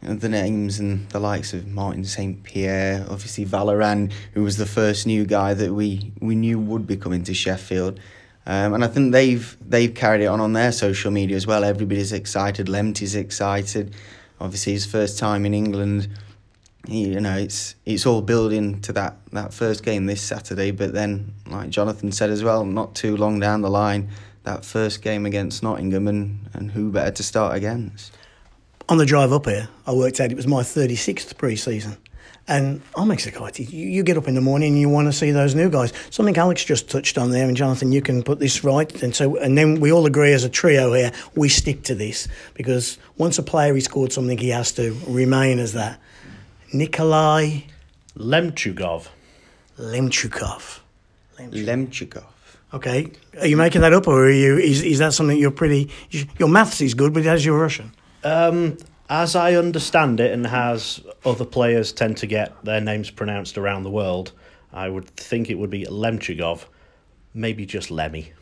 the 0.02 0.28
names 0.28 0.78
and 0.78 1.08
the 1.08 1.18
likes 1.18 1.54
of 1.54 1.66
Martin 1.66 2.04
St. 2.04 2.42
Pierre, 2.42 3.06
obviously 3.08 3.46
Vallerand, 3.46 4.12
who 4.34 4.42
was 4.42 4.58
the 4.58 4.66
first 4.66 5.06
new 5.06 5.24
guy 5.24 5.54
that 5.54 5.72
we, 5.72 6.12
we 6.20 6.34
knew 6.34 6.58
would 6.58 6.86
be 6.86 6.96
coming 6.96 7.24
to 7.24 7.34
Sheffield. 7.34 7.98
Um, 8.46 8.74
and 8.74 8.84
I 8.84 8.88
think 8.88 9.12
they've 9.12 9.56
they've 9.66 9.94
carried 9.94 10.20
it 10.20 10.26
on 10.26 10.38
on 10.38 10.52
their 10.52 10.70
social 10.70 11.10
media 11.10 11.34
as 11.34 11.46
well. 11.46 11.64
Everybody's 11.64 12.12
excited. 12.12 12.68
Lemty's 12.68 13.14
excited. 13.14 13.94
Obviously, 14.44 14.74
his 14.74 14.86
first 14.86 15.18
time 15.18 15.44
in 15.46 15.54
England. 15.54 16.08
You 16.86 17.18
know, 17.18 17.36
it's 17.36 17.74
it's 17.86 18.04
all 18.04 18.20
building 18.20 18.80
to 18.82 18.92
that, 18.92 19.16
that 19.32 19.54
first 19.54 19.82
game 19.82 20.04
this 20.04 20.20
Saturday. 20.20 20.70
But 20.70 20.92
then, 20.92 21.32
like 21.48 21.70
Jonathan 21.70 22.12
said 22.12 22.30
as 22.30 22.44
well, 22.44 22.64
not 22.64 22.94
too 22.94 23.16
long 23.16 23.40
down 23.40 23.62
the 23.62 23.70
line, 23.70 24.10
that 24.42 24.64
first 24.64 25.00
game 25.00 25.24
against 25.24 25.62
Nottingham, 25.62 26.06
and, 26.06 26.50
and 26.52 26.70
who 26.72 26.92
better 26.92 27.10
to 27.10 27.22
start 27.22 27.56
against? 27.56 28.12
on 28.88 28.98
the 28.98 29.06
drive 29.06 29.32
up 29.32 29.46
here, 29.46 29.68
I 29.86 29.92
worked 29.92 30.20
out 30.20 30.30
it 30.30 30.36
was 30.36 30.46
my 30.46 30.62
36th 30.62 31.36
pre 31.36 31.56
season. 31.56 31.96
And 32.46 32.82
I'm 32.94 33.10
excited. 33.10 33.72
You, 33.72 33.88
you 33.88 34.02
get 34.02 34.18
up 34.18 34.28
in 34.28 34.34
the 34.34 34.40
morning 34.42 34.72
and 34.72 34.80
you 34.80 34.90
want 34.90 35.08
to 35.08 35.12
see 35.12 35.30
those 35.30 35.54
new 35.54 35.70
guys. 35.70 35.94
Something 36.10 36.36
Alex 36.36 36.62
just 36.62 36.90
touched 36.90 37.16
on 37.16 37.30
there, 37.30 37.48
and 37.48 37.56
Jonathan, 37.56 37.90
you 37.90 38.02
can 38.02 38.22
put 38.22 38.38
this 38.38 38.62
right. 38.62 39.02
And 39.02 39.14
so, 39.14 39.36
and 39.36 39.56
then 39.56 39.80
we 39.80 39.90
all 39.90 40.04
agree 40.04 40.32
as 40.32 40.44
a 40.44 40.50
trio 40.50 40.92
here, 40.92 41.10
we 41.34 41.48
stick 41.48 41.82
to 41.84 41.94
this 41.94 42.28
because 42.52 42.98
once 43.16 43.38
a 43.38 43.42
player 43.42 43.74
has 43.74 43.84
scored 43.84 44.12
something, 44.12 44.36
he 44.36 44.50
has 44.50 44.72
to 44.72 44.94
remain 45.06 45.58
as 45.58 45.72
that. 45.72 45.98
Nikolai 46.72 47.60
Lemchugov. 48.16 49.08
Lemchukov. 49.78 50.80
Lemchukov. 51.38 52.24
Okay, 52.74 53.08
are 53.40 53.46
you 53.46 53.56
making 53.56 53.82
that 53.82 53.92
up, 53.92 54.08
or 54.08 54.26
are 54.26 54.30
you? 54.30 54.58
Is 54.58 54.82
is 54.82 54.98
that 54.98 55.14
something 55.14 55.38
you're 55.38 55.52
pretty? 55.52 55.90
Your 56.38 56.48
maths 56.48 56.80
is 56.80 56.94
good, 56.94 57.14
but 57.14 57.24
as 57.24 57.44
your 57.44 57.56
Russian. 57.56 57.92
Um, 58.24 58.78
as 59.08 59.36
I 59.36 59.54
understand 59.54 60.20
it, 60.20 60.32
and 60.32 60.46
as 60.46 61.00
other 61.24 61.44
players 61.44 61.92
tend 61.92 62.16
to 62.18 62.26
get 62.26 62.64
their 62.64 62.80
names 62.80 63.10
pronounced 63.10 63.58
around 63.58 63.82
the 63.82 63.90
world, 63.90 64.32
I 64.72 64.88
would 64.88 65.08
think 65.08 65.50
it 65.50 65.56
would 65.56 65.70
be 65.70 65.84
Lemchigov, 65.84 66.64
maybe 67.32 67.66
just 67.66 67.90
Lemmy. 67.90 68.32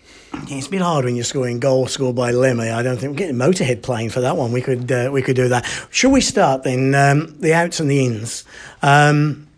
It's 0.48 0.66
a 0.66 0.70
bit 0.70 0.80
hard 0.80 1.04
when 1.04 1.14
you're 1.14 1.24
scoring 1.24 1.60
goals 1.60 1.92
scored 1.92 2.16
by 2.16 2.30
Lemmy. 2.30 2.70
I 2.70 2.82
don't 2.82 2.96
think 2.96 3.12
we're 3.12 3.18
getting 3.18 3.36
Motorhead 3.36 3.82
playing 3.82 4.10
for 4.10 4.20
that 4.20 4.36
one. 4.36 4.52
We 4.52 4.62
could 4.62 4.90
uh, 4.90 5.10
we 5.12 5.20
could 5.20 5.36
do 5.36 5.48
that. 5.48 5.66
Should 5.90 6.12
we 6.12 6.20
start 6.20 6.62
then? 6.62 6.94
Um, 6.94 7.38
the 7.38 7.52
outs 7.52 7.80
and 7.80 7.90
the 7.90 8.04
ins. 8.04 8.44
Um, 8.80 9.48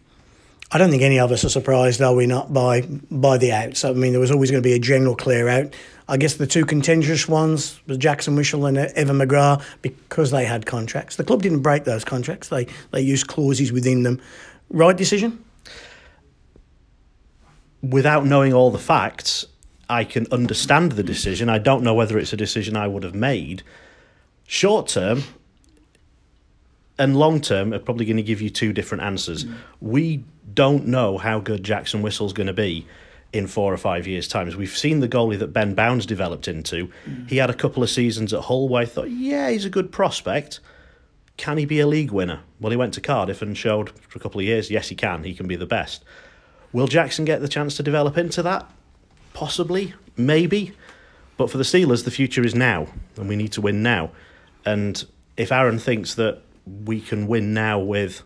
I 0.72 0.78
don't 0.78 0.90
think 0.90 1.02
any 1.02 1.20
of 1.20 1.30
us 1.30 1.44
are 1.44 1.48
surprised, 1.48 2.02
are 2.02 2.14
we 2.14 2.26
not, 2.26 2.52
by 2.52 2.80
by 3.08 3.38
the 3.38 3.52
outs? 3.52 3.84
I 3.84 3.92
mean, 3.92 4.10
there 4.10 4.20
was 4.20 4.32
always 4.32 4.50
going 4.50 4.62
to 4.62 4.68
be 4.68 4.74
a 4.74 4.80
general 4.80 5.14
clear 5.14 5.48
out. 5.48 5.72
I 6.06 6.18
guess 6.18 6.34
the 6.34 6.46
two 6.46 6.66
contentious 6.66 7.26
ones 7.26 7.80
was 7.86 7.96
Jackson 7.96 8.36
Whistle 8.36 8.66
and 8.66 8.76
Evan 8.76 9.18
McGrath 9.18 9.64
because 9.80 10.30
they 10.30 10.44
had 10.44 10.66
contracts. 10.66 11.16
The 11.16 11.24
club 11.24 11.42
didn't 11.42 11.60
break 11.60 11.84
those 11.84 12.04
contracts. 12.04 12.48
They 12.48 12.66
they 12.90 13.00
used 13.00 13.26
clauses 13.26 13.72
within 13.72 14.02
them. 14.02 14.20
Right 14.68 14.96
decision? 14.96 15.42
Without 17.82 18.26
knowing 18.26 18.52
all 18.52 18.70
the 18.70 18.78
facts, 18.78 19.46
I 19.88 20.04
can 20.04 20.26
understand 20.30 20.92
the 20.92 21.02
decision. 21.02 21.48
I 21.48 21.58
don't 21.58 21.82
know 21.82 21.94
whether 21.94 22.18
it's 22.18 22.32
a 22.32 22.36
decision 22.36 22.76
I 22.76 22.86
would 22.86 23.02
have 23.02 23.14
made. 23.14 23.62
Short 24.46 24.88
term 24.88 25.22
and 26.98 27.16
long 27.16 27.40
term 27.40 27.72
are 27.72 27.78
probably 27.78 28.04
going 28.04 28.16
to 28.16 28.22
give 28.22 28.40
you 28.40 28.50
two 28.50 28.72
different 28.72 29.02
answers. 29.04 29.44
Mm. 29.44 29.54
We 29.80 30.24
don't 30.52 30.86
know 30.86 31.18
how 31.18 31.40
good 31.40 31.64
Jackson 31.64 32.02
Whistle's 32.02 32.32
going 32.32 32.46
to 32.46 32.52
be 32.52 32.86
in 33.34 33.48
four 33.48 33.74
or 33.74 33.76
five 33.76 34.06
years' 34.06 34.28
time. 34.28 34.46
As 34.46 34.54
we've 34.54 34.76
seen 34.76 35.00
the 35.00 35.08
goalie 35.08 35.38
that 35.40 35.52
Ben 35.52 35.74
Bowns 35.74 36.06
developed 36.06 36.46
into, 36.46 36.88
mm. 37.04 37.28
he 37.28 37.38
had 37.38 37.50
a 37.50 37.54
couple 37.54 37.82
of 37.82 37.90
seasons 37.90 38.32
at 38.32 38.42
Hull 38.42 38.68
where 38.68 38.82
I 38.82 38.86
thought, 38.86 39.10
yeah, 39.10 39.50
he's 39.50 39.64
a 39.64 39.70
good 39.70 39.90
prospect. 39.90 40.60
Can 41.36 41.58
he 41.58 41.64
be 41.64 41.80
a 41.80 41.86
league 41.86 42.12
winner? 42.12 42.40
Well, 42.60 42.70
he 42.70 42.76
went 42.76 42.94
to 42.94 43.00
Cardiff 43.00 43.42
and 43.42 43.58
showed 43.58 43.90
for 43.90 44.18
a 44.18 44.22
couple 44.22 44.40
of 44.40 44.46
years, 44.46 44.70
yes, 44.70 44.88
he 44.88 44.94
can. 44.94 45.24
He 45.24 45.34
can 45.34 45.48
be 45.48 45.56
the 45.56 45.66
best. 45.66 46.04
Will 46.72 46.86
Jackson 46.86 47.24
get 47.24 47.40
the 47.40 47.48
chance 47.48 47.76
to 47.76 47.82
develop 47.82 48.16
into 48.16 48.40
that? 48.42 48.70
Possibly, 49.32 49.94
maybe. 50.16 50.72
But 51.36 51.50
for 51.50 51.58
the 51.58 51.64
Steelers, 51.64 52.04
the 52.04 52.12
future 52.12 52.44
is 52.44 52.54
now, 52.54 52.86
and 53.16 53.28
we 53.28 53.34
need 53.34 53.50
to 53.52 53.60
win 53.60 53.82
now. 53.82 54.12
And 54.64 55.04
if 55.36 55.50
Aaron 55.50 55.80
thinks 55.80 56.14
that 56.14 56.42
we 56.84 57.00
can 57.00 57.26
win 57.26 57.52
now 57.52 57.80
with 57.80 58.22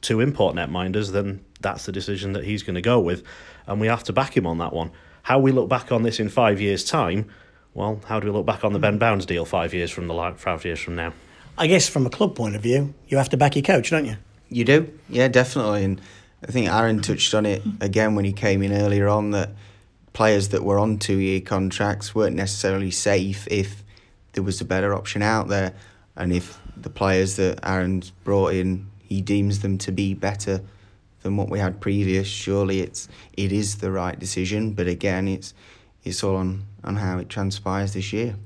two 0.00 0.20
import 0.20 0.56
netminders, 0.56 1.12
then 1.12 1.44
that's 1.60 1.86
the 1.86 1.92
decision 1.92 2.32
that 2.32 2.44
he's 2.44 2.64
going 2.64 2.74
to 2.74 2.82
go 2.82 2.98
with 2.98 3.24
and 3.68 3.80
we 3.80 3.86
have 3.86 4.02
to 4.04 4.12
back 4.12 4.36
him 4.36 4.46
on 4.46 4.58
that 4.58 4.72
one. 4.72 4.90
How 5.22 5.38
we 5.38 5.52
look 5.52 5.68
back 5.68 5.92
on 5.92 6.02
this 6.02 6.18
in 6.18 6.28
five 6.28 6.60
years' 6.60 6.84
time, 6.84 7.28
well, 7.74 8.00
how 8.06 8.18
do 8.18 8.26
we 8.26 8.32
look 8.32 8.46
back 8.46 8.64
on 8.64 8.72
the 8.72 8.78
Ben 8.78 8.98
Bowns 8.98 9.26
deal 9.26 9.44
five 9.44 9.72
years 9.72 9.90
from 9.90 10.08
the 10.08 10.34
five 10.36 10.64
years 10.64 10.80
from 10.80 10.96
now? 10.96 11.12
I 11.56 11.66
guess 11.66 11.88
from 11.88 12.06
a 12.06 12.10
club 12.10 12.34
point 12.34 12.56
of 12.56 12.62
view, 12.62 12.94
you 13.08 13.18
have 13.18 13.28
to 13.28 13.36
back 13.36 13.54
your 13.54 13.62
coach, 13.62 13.90
don't 13.90 14.06
you? 14.06 14.16
You 14.48 14.64
do, 14.64 14.98
yeah, 15.08 15.28
definitely. 15.28 15.84
And 15.84 16.00
I 16.42 16.50
think 16.50 16.68
Aaron 16.68 17.00
touched 17.00 17.34
on 17.34 17.44
it 17.44 17.62
again 17.80 18.14
when 18.14 18.24
he 18.24 18.32
came 18.32 18.62
in 18.62 18.72
earlier 18.72 19.06
on 19.08 19.32
that 19.32 19.50
players 20.14 20.48
that 20.48 20.64
were 20.64 20.78
on 20.78 20.98
two-year 20.98 21.40
contracts 21.40 22.14
weren't 22.14 22.34
necessarily 22.34 22.90
safe 22.90 23.46
if 23.50 23.84
there 24.32 24.42
was 24.42 24.60
a 24.60 24.64
better 24.64 24.94
option 24.94 25.20
out 25.22 25.48
there, 25.48 25.74
and 26.16 26.32
if 26.32 26.58
the 26.76 26.90
players 26.90 27.36
that 27.36 27.58
Aaron's 27.62 28.10
brought 28.24 28.54
in, 28.54 28.86
he 29.02 29.20
deems 29.20 29.60
them 29.60 29.78
to 29.78 29.92
be 29.92 30.14
better 30.14 30.62
than 31.28 31.36
what 31.36 31.50
we 31.50 31.58
had 31.58 31.80
previous. 31.80 32.26
Surely 32.26 32.80
it's 32.80 33.08
it 33.36 33.52
is 33.52 33.76
the 33.76 33.90
right 33.90 34.18
decision, 34.18 34.72
but 34.72 34.86
again, 34.86 35.28
it's 35.28 35.52
it's 36.04 36.24
all 36.24 36.36
on, 36.36 36.64
on 36.84 36.96
how 36.96 37.18
it 37.18 37.28
transpires 37.28 37.92
this 37.92 38.12
year. 38.12 38.36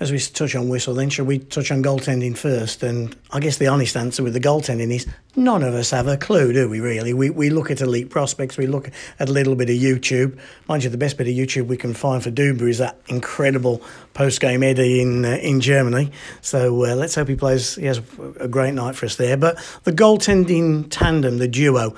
As 0.00 0.12
we 0.12 0.18
touch 0.20 0.54
on 0.54 0.68
whistle, 0.68 0.94
then 0.94 1.10
shall 1.10 1.24
we 1.24 1.38
touch 1.38 1.72
on 1.72 1.82
goaltending 1.82 2.36
first? 2.36 2.82
And 2.84 3.16
I 3.32 3.40
guess 3.40 3.58
the 3.58 3.66
honest 3.66 3.96
answer 3.96 4.22
with 4.22 4.32
the 4.32 4.40
goaltending 4.40 4.94
is 4.94 5.06
none 5.34 5.62
of 5.64 5.74
us 5.74 5.90
have 5.90 6.06
a 6.06 6.16
clue, 6.16 6.52
do 6.52 6.68
we? 6.68 6.78
Really, 6.78 7.12
we 7.12 7.30
we 7.30 7.50
look 7.50 7.70
at 7.70 7.80
elite 7.80 8.08
prospects, 8.08 8.56
we 8.56 8.66
look 8.66 8.90
at 9.18 9.28
a 9.28 9.32
little 9.32 9.56
bit 9.56 9.68
of 9.68 9.76
YouTube. 9.76 10.38
Mind 10.68 10.84
you, 10.84 10.90
the 10.90 10.98
best 10.98 11.16
bit 11.16 11.26
of 11.26 11.34
YouTube 11.34 11.66
we 11.66 11.76
can 11.76 11.94
find 11.94 12.22
for 12.22 12.30
Duba 12.30 12.68
is 12.68 12.78
that 12.78 13.00
incredible 13.08 13.82
post 14.14 14.40
game 14.40 14.62
Eddie 14.62 15.00
in 15.00 15.24
uh, 15.24 15.38
in 15.42 15.60
Germany. 15.60 16.12
So 16.42 16.84
uh, 16.84 16.94
let's 16.94 17.16
hope 17.16 17.28
he 17.28 17.34
plays. 17.34 17.74
He 17.74 17.86
has 17.86 18.00
a 18.38 18.48
great 18.48 18.74
night 18.74 18.94
for 18.94 19.06
us 19.06 19.16
there. 19.16 19.36
But 19.36 19.58
the 19.82 19.92
goaltending 19.92 20.86
tandem, 20.90 21.38
the 21.38 21.48
duo, 21.48 21.96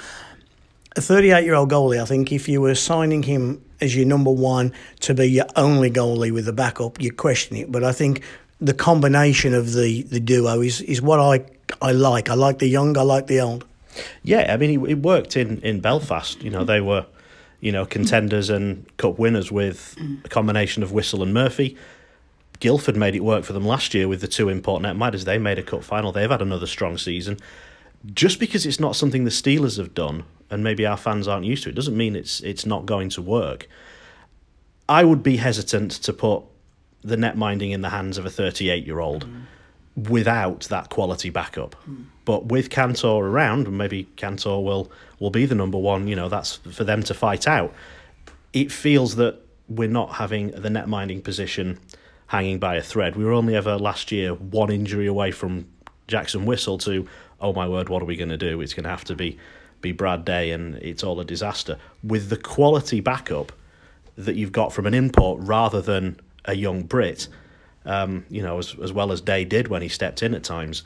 a 0.96 1.00
38 1.02 1.44
year 1.44 1.54
old 1.54 1.70
goalie, 1.70 2.00
I 2.00 2.06
think, 2.06 2.32
if 2.32 2.48
you 2.48 2.62
were 2.62 2.74
signing 2.74 3.24
him 3.24 3.62
as 3.80 3.96
your 3.96 4.06
number 4.06 4.30
one 4.30 4.72
to 5.00 5.14
be 5.14 5.26
your 5.26 5.46
only 5.56 5.90
goalie 5.90 6.32
with 6.32 6.46
the 6.46 6.52
backup, 6.52 7.00
you 7.00 7.12
question 7.12 7.56
it. 7.56 7.70
But 7.70 7.84
I 7.84 7.92
think 7.92 8.22
the 8.60 8.74
combination 8.74 9.54
of 9.54 9.72
the, 9.72 10.02
the 10.02 10.20
duo 10.20 10.60
is, 10.60 10.80
is 10.82 11.00
what 11.00 11.20
I 11.20 11.44
I 11.80 11.92
like. 11.92 12.30
I 12.30 12.34
like 12.34 12.58
the 12.58 12.66
young, 12.66 12.96
I 12.96 13.02
like 13.02 13.26
the 13.26 13.40
old. 13.40 13.64
Yeah, 14.22 14.52
I 14.52 14.56
mean, 14.56 14.86
it, 14.86 14.98
worked 14.98 15.36
in, 15.36 15.60
in 15.60 15.80
Belfast. 15.80 16.42
You 16.42 16.50
know, 16.50 16.64
they 16.64 16.80
were, 16.80 17.06
you 17.60 17.72
know, 17.72 17.84
contenders 17.84 18.50
and 18.50 18.86
cup 18.96 19.18
winners 19.18 19.50
with 19.50 19.96
a 20.24 20.28
combination 20.28 20.82
of 20.82 20.92
Whistle 20.92 21.22
and 21.22 21.34
Murphy. 21.34 21.76
Guildford 22.60 22.96
made 22.96 23.14
it 23.14 23.20
work 23.20 23.44
for 23.44 23.52
them 23.52 23.64
last 23.64 23.94
year 23.94 24.06
with 24.06 24.20
the 24.20 24.28
two 24.28 24.48
import 24.48 24.82
netminders. 24.82 25.24
They 25.24 25.38
made 25.38 25.58
a 25.58 25.62
cup 25.62 25.82
final. 25.82 26.12
They've 26.12 26.30
had 26.30 26.42
another 26.42 26.66
strong 26.66 26.98
season. 26.98 27.38
Just 28.14 28.40
because 28.40 28.64
it's 28.64 28.80
not 28.80 28.96
something 28.96 29.24
the 29.24 29.30
Steelers 29.30 29.76
have 29.76 29.94
done, 29.94 30.24
and 30.50 30.64
maybe 30.64 30.86
our 30.86 30.96
fans 30.96 31.28
aren't 31.28 31.44
used 31.44 31.64
to 31.64 31.68
it, 31.68 31.74
doesn't 31.74 31.96
mean 31.96 32.16
it's 32.16 32.40
it's 32.40 32.66
not 32.66 32.86
going 32.86 33.08
to 33.10 33.22
work. 33.22 33.68
I 34.88 35.04
would 35.04 35.22
be 35.22 35.36
hesitant 35.36 35.92
to 35.92 36.12
put 36.12 36.42
the 37.02 37.16
net 37.16 37.36
minding 37.36 37.70
in 37.70 37.80
the 37.80 37.90
hands 37.90 38.18
of 38.18 38.26
a 38.26 38.30
38 38.30 38.86
year 38.86 39.00
old 39.00 39.26
mm. 39.26 40.10
without 40.10 40.62
that 40.62 40.90
quality 40.90 41.30
backup. 41.30 41.76
Mm. 41.88 42.06
But 42.24 42.46
with 42.46 42.70
Cantor 42.70 43.26
around, 43.26 43.70
maybe 43.70 44.04
Cantor 44.16 44.60
will 44.60 44.90
will 45.18 45.30
be 45.30 45.46
the 45.46 45.54
number 45.54 45.78
one. 45.78 46.08
You 46.08 46.16
know, 46.16 46.28
that's 46.28 46.56
for 46.56 46.84
them 46.84 47.02
to 47.04 47.14
fight 47.14 47.46
out. 47.46 47.74
It 48.52 48.72
feels 48.72 49.16
that 49.16 49.38
we're 49.68 49.88
not 49.88 50.14
having 50.14 50.50
the 50.50 50.70
net 50.70 50.88
minding 50.88 51.22
position 51.22 51.78
hanging 52.26 52.58
by 52.58 52.76
a 52.76 52.82
thread. 52.82 53.16
We 53.16 53.24
were 53.24 53.32
only 53.32 53.56
ever 53.56 53.76
last 53.76 54.12
year 54.12 54.34
one 54.34 54.70
injury 54.70 55.06
away 55.06 55.30
from 55.30 55.66
Jackson 56.06 56.44
Whistle 56.44 56.78
to 56.78 57.06
oh 57.40 57.52
my 57.52 57.68
word, 57.68 57.88
what 57.88 58.02
are 58.02 58.06
we 58.06 58.16
going 58.16 58.30
to 58.30 58.36
do? 58.36 58.60
It's 58.60 58.74
going 58.74 58.84
to 58.84 58.90
have 58.90 59.04
to 59.04 59.14
be 59.14 59.38
be 59.80 59.92
Brad 59.92 60.24
Day, 60.24 60.50
and 60.50 60.76
it's 60.76 61.02
all 61.02 61.18
a 61.20 61.24
disaster. 61.24 61.78
With 62.04 62.28
the 62.28 62.36
quality 62.36 63.00
backup 63.00 63.52
that 64.16 64.36
you've 64.36 64.52
got 64.52 64.72
from 64.72 64.86
an 64.86 64.94
import 64.94 65.40
rather 65.42 65.80
than 65.80 66.20
a 66.44 66.54
young 66.54 66.82
Brit, 66.82 67.28
um, 67.86 68.24
you 68.28 68.42
know, 68.42 68.58
as 68.58 68.76
as 68.82 68.92
well 68.92 69.12
as 69.12 69.20
Day 69.20 69.44
did 69.44 69.68
when 69.68 69.82
he 69.82 69.88
stepped 69.88 70.22
in 70.22 70.34
at 70.34 70.44
times, 70.44 70.82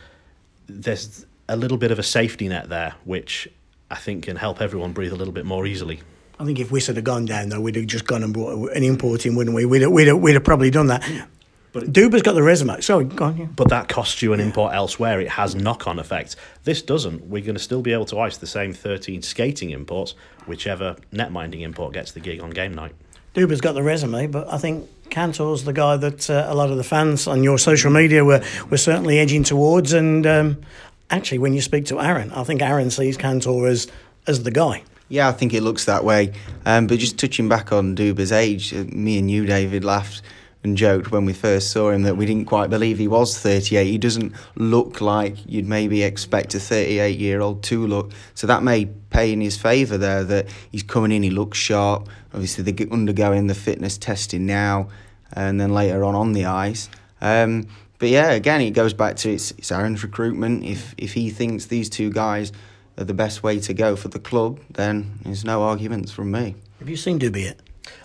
there's 0.66 1.26
a 1.48 1.56
little 1.56 1.76
bit 1.76 1.90
of 1.90 1.98
a 1.98 2.02
safety 2.02 2.48
net 2.48 2.68
there, 2.68 2.94
which 3.04 3.48
I 3.90 3.96
think 3.96 4.24
can 4.24 4.36
help 4.36 4.60
everyone 4.60 4.92
breathe 4.92 5.12
a 5.12 5.16
little 5.16 5.34
bit 5.34 5.44
more 5.44 5.66
easily. 5.66 6.00
I 6.38 6.44
think 6.44 6.58
if 6.58 6.70
we 6.70 6.80
had 6.80 7.02
gone 7.04 7.26
down 7.26 7.48
though, 7.48 7.60
we'd 7.60 7.76
have 7.76 7.86
just 7.86 8.06
gone 8.06 8.22
and 8.22 8.32
brought 8.32 8.72
an 8.72 8.82
import 8.82 9.24
in, 9.24 9.36
wouldn't 9.36 9.54
we? 9.54 9.64
We'd 9.64 9.82
have, 9.82 9.92
we'd 9.92 10.08
have, 10.08 10.18
we'd 10.18 10.34
have 10.34 10.44
probably 10.44 10.70
done 10.70 10.88
that. 10.88 11.28
But 11.74 11.92
Duba's 11.92 12.22
got 12.22 12.34
the 12.34 12.42
resume. 12.42 12.80
Sorry, 12.80 13.04
go 13.04 13.24
on. 13.24 13.36
Yeah. 13.36 13.46
But 13.46 13.68
that 13.70 13.88
costs 13.88 14.22
you 14.22 14.32
an 14.32 14.38
import 14.38 14.72
elsewhere. 14.72 15.20
It 15.20 15.28
has 15.28 15.56
knock 15.56 15.88
on 15.88 15.98
effect. 15.98 16.36
This 16.62 16.80
doesn't. 16.80 17.26
We're 17.26 17.42
going 17.42 17.56
to 17.56 17.60
still 17.60 17.82
be 17.82 17.92
able 17.92 18.04
to 18.06 18.20
ice 18.20 18.36
the 18.36 18.46
same 18.46 18.72
13 18.72 19.22
skating 19.22 19.70
imports, 19.70 20.14
whichever 20.46 20.94
net 21.10 21.32
minding 21.32 21.62
import 21.62 21.92
gets 21.92 22.12
the 22.12 22.20
gig 22.20 22.40
on 22.40 22.50
game 22.50 22.74
night. 22.74 22.94
Duba's 23.34 23.60
got 23.60 23.72
the 23.72 23.82
resume, 23.82 24.28
but 24.28 24.46
I 24.52 24.56
think 24.58 24.88
Cantor's 25.10 25.64
the 25.64 25.72
guy 25.72 25.96
that 25.96 26.30
uh, 26.30 26.46
a 26.48 26.54
lot 26.54 26.70
of 26.70 26.76
the 26.76 26.84
fans 26.84 27.26
on 27.26 27.42
your 27.42 27.58
social 27.58 27.90
media 27.90 28.24
were, 28.24 28.44
were 28.70 28.76
certainly 28.76 29.18
edging 29.18 29.42
towards. 29.42 29.92
And 29.92 30.24
um, 30.28 30.62
actually, 31.10 31.38
when 31.38 31.54
you 31.54 31.60
speak 31.60 31.86
to 31.86 32.00
Aaron, 32.00 32.30
I 32.30 32.44
think 32.44 32.62
Aaron 32.62 32.92
sees 32.92 33.16
Cantor 33.16 33.66
as, 33.66 33.88
as 34.28 34.44
the 34.44 34.52
guy. 34.52 34.84
Yeah, 35.08 35.28
I 35.28 35.32
think 35.32 35.52
it 35.52 35.62
looks 35.62 35.86
that 35.86 36.04
way. 36.04 36.34
Um, 36.64 36.86
but 36.86 37.00
just 37.00 37.18
touching 37.18 37.48
back 37.48 37.72
on 37.72 37.96
Duba's 37.96 38.30
age, 38.30 38.72
uh, 38.72 38.84
me 38.84 39.18
and 39.18 39.28
you, 39.28 39.44
David, 39.44 39.84
laughed 39.84 40.22
and 40.64 40.78
joked 40.78 41.12
when 41.12 41.26
we 41.26 41.34
first 41.34 41.70
saw 41.70 41.90
him 41.90 42.02
that 42.02 42.16
we 42.16 42.24
didn't 42.24 42.46
quite 42.46 42.70
believe 42.70 42.98
he 42.98 43.06
was 43.06 43.38
38. 43.38 43.84
He 43.84 43.98
doesn't 43.98 44.32
look 44.56 45.02
like 45.02 45.36
you'd 45.46 45.68
maybe 45.68 46.02
expect 46.02 46.54
a 46.54 46.60
38 46.60 47.18
year 47.18 47.40
old 47.40 47.62
to 47.64 47.86
look. 47.86 48.12
So 48.34 48.46
that 48.46 48.62
may 48.62 48.86
pay 48.86 49.32
in 49.32 49.42
his 49.42 49.58
favour 49.58 49.98
there 49.98 50.24
that 50.24 50.48
he's 50.72 50.82
coming 50.82 51.12
in, 51.12 51.22
he 51.22 51.30
looks 51.30 51.58
sharp. 51.58 52.08
Obviously, 52.32 52.64
they're 52.64 52.92
undergoing 52.92 53.46
the 53.46 53.54
fitness 53.54 53.98
testing 53.98 54.46
now 54.46 54.88
and 55.34 55.60
then 55.60 55.72
later 55.72 56.02
on 56.02 56.14
on 56.14 56.32
the 56.32 56.46
ice. 56.46 56.88
Um, 57.20 57.68
but 57.98 58.08
yeah, 58.08 58.30
again, 58.30 58.60
it 58.62 58.70
goes 58.70 58.94
back 58.94 59.16
to 59.16 59.32
it's, 59.32 59.50
it's 59.52 59.70
Aaron's 59.70 60.02
recruitment. 60.02 60.64
If 60.64 60.94
if 60.96 61.12
he 61.12 61.30
thinks 61.30 61.66
these 61.66 61.88
two 61.88 62.10
guys 62.10 62.52
are 62.96 63.04
the 63.04 63.14
best 63.14 63.42
way 63.42 63.60
to 63.60 63.74
go 63.74 63.96
for 63.96 64.08
the 64.08 64.18
club, 64.18 64.60
then 64.70 65.18
there's 65.22 65.44
no 65.44 65.62
arguments 65.62 66.10
from 66.10 66.30
me. 66.30 66.54
Have 66.78 66.88
you 66.88 66.96
seen 66.96 67.18
Duby 67.18 67.44
yet? 67.44 67.60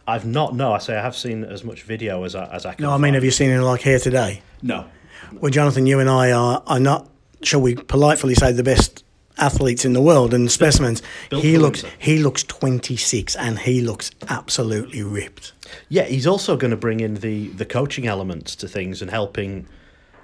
I've 0.07 0.25
not. 0.25 0.55
No, 0.55 0.73
I 0.73 0.79
say 0.79 0.97
I 0.97 1.01
have 1.01 1.15
seen 1.15 1.43
as 1.43 1.63
much 1.63 1.83
video 1.83 2.23
as 2.23 2.35
I, 2.35 2.45
as 2.47 2.65
I 2.65 2.73
can. 2.73 2.83
No, 2.83 2.91
I 2.91 2.93
mean, 2.95 3.01
find. 3.03 3.15
have 3.15 3.23
you 3.23 3.31
seen 3.31 3.51
it 3.51 3.59
like 3.61 3.81
here 3.81 3.99
today? 3.99 4.41
No. 4.61 4.85
Well, 5.33 5.51
Jonathan, 5.51 5.85
you 5.85 5.99
and 5.99 6.09
I 6.09 6.31
are 6.31 6.63
are 6.67 6.79
not. 6.79 7.07
Shall 7.43 7.61
we 7.61 7.75
politely 7.75 8.35
say 8.35 8.51
the 8.51 8.63
best 8.63 9.03
athletes 9.37 9.85
in 9.85 9.93
the 9.93 10.01
world 10.01 10.33
and 10.33 10.51
specimens? 10.51 11.01
Built 11.29 11.43
he 11.43 11.55
for 11.55 11.61
looks 11.61 11.83
winter. 11.83 11.97
he 11.99 12.17
looks 12.19 12.43
twenty 12.43 12.97
six 12.97 13.35
and 13.35 13.59
he 13.59 13.81
looks 13.81 14.11
absolutely 14.27 15.03
ripped. 15.03 15.53
Yeah, 15.87 16.03
he's 16.03 16.25
also 16.27 16.57
going 16.57 16.71
to 16.71 16.77
bring 16.77 16.99
in 16.99 17.15
the 17.15 17.47
the 17.49 17.65
coaching 17.65 18.07
elements 18.07 18.55
to 18.57 18.67
things 18.67 19.01
and 19.01 19.11
helping 19.11 19.67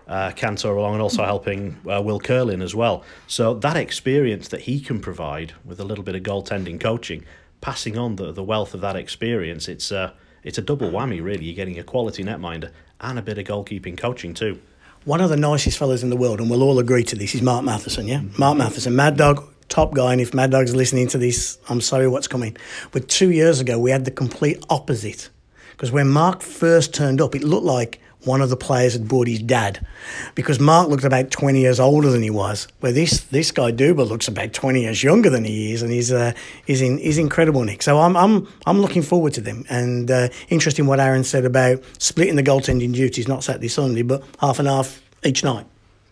uh, 0.08 0.32
Cantor 0.32 0.76
along, 0.76 0.94
and 0.94 1.02
also 1.02 1.24
helping 1.24 1.78
uh, 1.90 2.02
Will 2.02 2.20
Curlin 2.20 2.62
as 2.62 2.76
well. 2.76 3.04
So 3.28 3.54
that 3.56 3.78
experience 3.78 4.48
that 4.50 4.62
he 4.62 4.80
can 4.80 5.00
provide 5.00 5.54
with 5.64 5.80
a 5.80 5.84
little 5.84 6.04
bit 6.04 6.16
of 6.16 6.24
goaltending 6.24 6.80
coaching, 6.80 7.24
passing 7.66 7.98
on 7.98 8.16
the, 8.16 8.32
the 8.32 8.44
wealth 8.44 8.76
of 8.76 8.82
that 8.82 8.96
experience, 8.96 9.68
it's 9.68 9.90
a 9.92 10.14
it's 10.44 10.60
a 10.60 10.62
double 10.62 10.92
whammy 10.92 11.20
really. 11.20 11.46
You're 11.46 11.56
getting 11.56 11.80
a 11.80 11.84
quality 11.84 12.24
netminder 12.24 12.70
and 13.02 13.18
a 13.18 13.24
bit 13.24 13.40
of 13.40 13.46
goalkeeping 13.46 13.98
coaching 13.98 14.36
too. 14.36 14.62
One 15.04 15.20
of 15.20 15.32
the 15.32 15.36
nicest 15.36 15.80
fellas 15.80 16.04
in 16.04 16.12
the 16.12 16.16
world, 16.16 16.40
and 16.40 16.48
we'll 16.48 16.62
all 16.62 16.78
agree 16.78 17.04
to 17.06 17.16
this, 17.16 17.34
is 17.34 17.42
Mark 17.42 17.66
Matheson, 17.66 18.08
yeah? 18.08 18.22
Mark 18.38 18.60
Matheson, 18.60 18.96
Mad 18.96 19.18
Dog, 19.18 19.52
top 19.68 19.96
guy, 19.96 20.12
and 20.12 20.22
if 20.22 20.32
Mad 20.32 20.52
Dog's 20.52 20.76
listening 20.76 21.08
to 21.08 21.18
this, 21.18 21.58
I'm 21.68 21.82
sorry 21.82 22.08
what's 22.08 22.28
coming. 22.28 22.56
But 22.92 23.10
two 23.10 23.32
years 23.32 23.60
ago, 23.60 23.80
we 23.80 23.90
had 23.90 24.06
the 24.06 24.12
complete 24.12 24.64
opposite. 24.70 25.30
Because 25.72 25.92
when 25.92 26.08
Mark 26.08 26.44
first 26.44 26.94
turned 26.94 27.20
up, 27.20 27.34
it 27.34 27.44
looked 27.44 27.66
like 27.66 28.00
one 28.26 28.42
of 28.42 28.50
the 28.50 28.58
players 28.58 28.94
had 28.94 29.08
brought 29.08 29.28
his 29.28 29.40
dad. 29.40 29.86
Because 30.34 30.60
Mark 30.60 30.90
looked 30.90 31.04
about 31.04 31.32
20 31.32 31.60
years 31.60 31.80
older 31.80 32.10
than 32.10 32.22
he 32.22 32.30
was. 32.30 32.68
Where 32.80 32.92
this, 32.92 33.22
this 33.26 33.52
guy, 33.52 33.72
Duba, 33.72 34.08
looks 34.08 34.28
about 34.28 34.54
20 34.54 34.82
years 34.82 35.04
younger 35.04 35.30
than 35.30 35.44
he 35.44 35.74
is, 35.74 35.82
and 35.82 35.92
he's, 35.92 36.12
uh, 36.12 36.34
he's, 36.66 36.82
in, 36.82 36.98
he's 36.98 37.18
incredible, 37.18 37.64
Nick. 37.64 37.84
So 37.84 38.00
I'm, 38.00 38.16
I'm, 38.18 38.48
I'm 38.66 38.82
looking 38.82 39.02
forward 39.02 39.34
to 39.34 39.42
them. 39.42 39.66
And 39.70 40.10
uh, 40.10 40.30
interesting 40.50 40.88
what 40.88 41.00
Aaron 41.00 41.24
said 41.24 41.46
about 41.46 41.84
splitting 42.00 42.36
the 42.36 42.44
goaltending 42.44 42.94
duties, 42.94 43.28
not 43.28 43.44
Saturday, 43.44 43.68
Sunday, 43.68 44.02
but 44.02 44.24
half 44.40 44.60
and 44.60 44.68
half 44.68 45.02
each 45.24 45.44
night. 45.44 45.66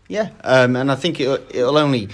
Yeah, 0.07 0.29
um, 0.43 0.75
and 0.75 0.91
I 0.91 0.95
think 0.95 1.19
it'll, 1.19 1.39
it'll 1.49 1.77
only 1.77 2.09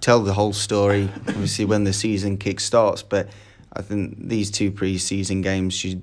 tell 0.00 0.20
the 0.20 0.32
whole 0.32 0.52
story, 0.52 1.08
obviously, 1.28 1.64
when 1.64 1.84
the 1.84 1.92
season 1.92 2.36
kick 2.36 2.60
starts. 2.60 3.02
But 3.02 3.28
I 3.72 3.82
think 3.82 4.16
these 4.18 4.50
two 4.50 4.70
pre-season 4.70 5.42
games 5.42 5.74
should, 5.74 6.02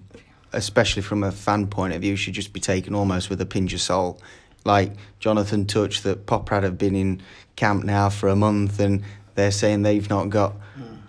especially 0.54 1.02
from 1.02 1.24
a 1.24 1.32
fan 1.32 1.68
point 1.68 1.94
of 1.94 2.02
view, 2.02 2.16
should 2.16 2.34
just 2.34 2.54
be 2.54 2.60
taken 2.60 2.96
almost 2.96 3.30
with 3.30 3.42
a 3.42 3.46
pinch 3.46 3.74
of 3.74 3.82
salt. 3.82 4.22
Like 4.64 4.94
Jonathan 5.20 5.66
touched 5.66 6.04
that 6.04 6.26
Poprad 6.26 6.64
have 6.64 6.78
been 6.78 6.96
in 6.96 7.22
camp 7.56 7.84
now 7.84 8.10
for 8.10 8.30
a 8.30 8.36
month, 8.36 8.80
and 8.80 9.04
they're 9.36 9.52
saying 9.52 9.82
they've 9.82 10.10
not 10.10 10.30
got 10.30 10.54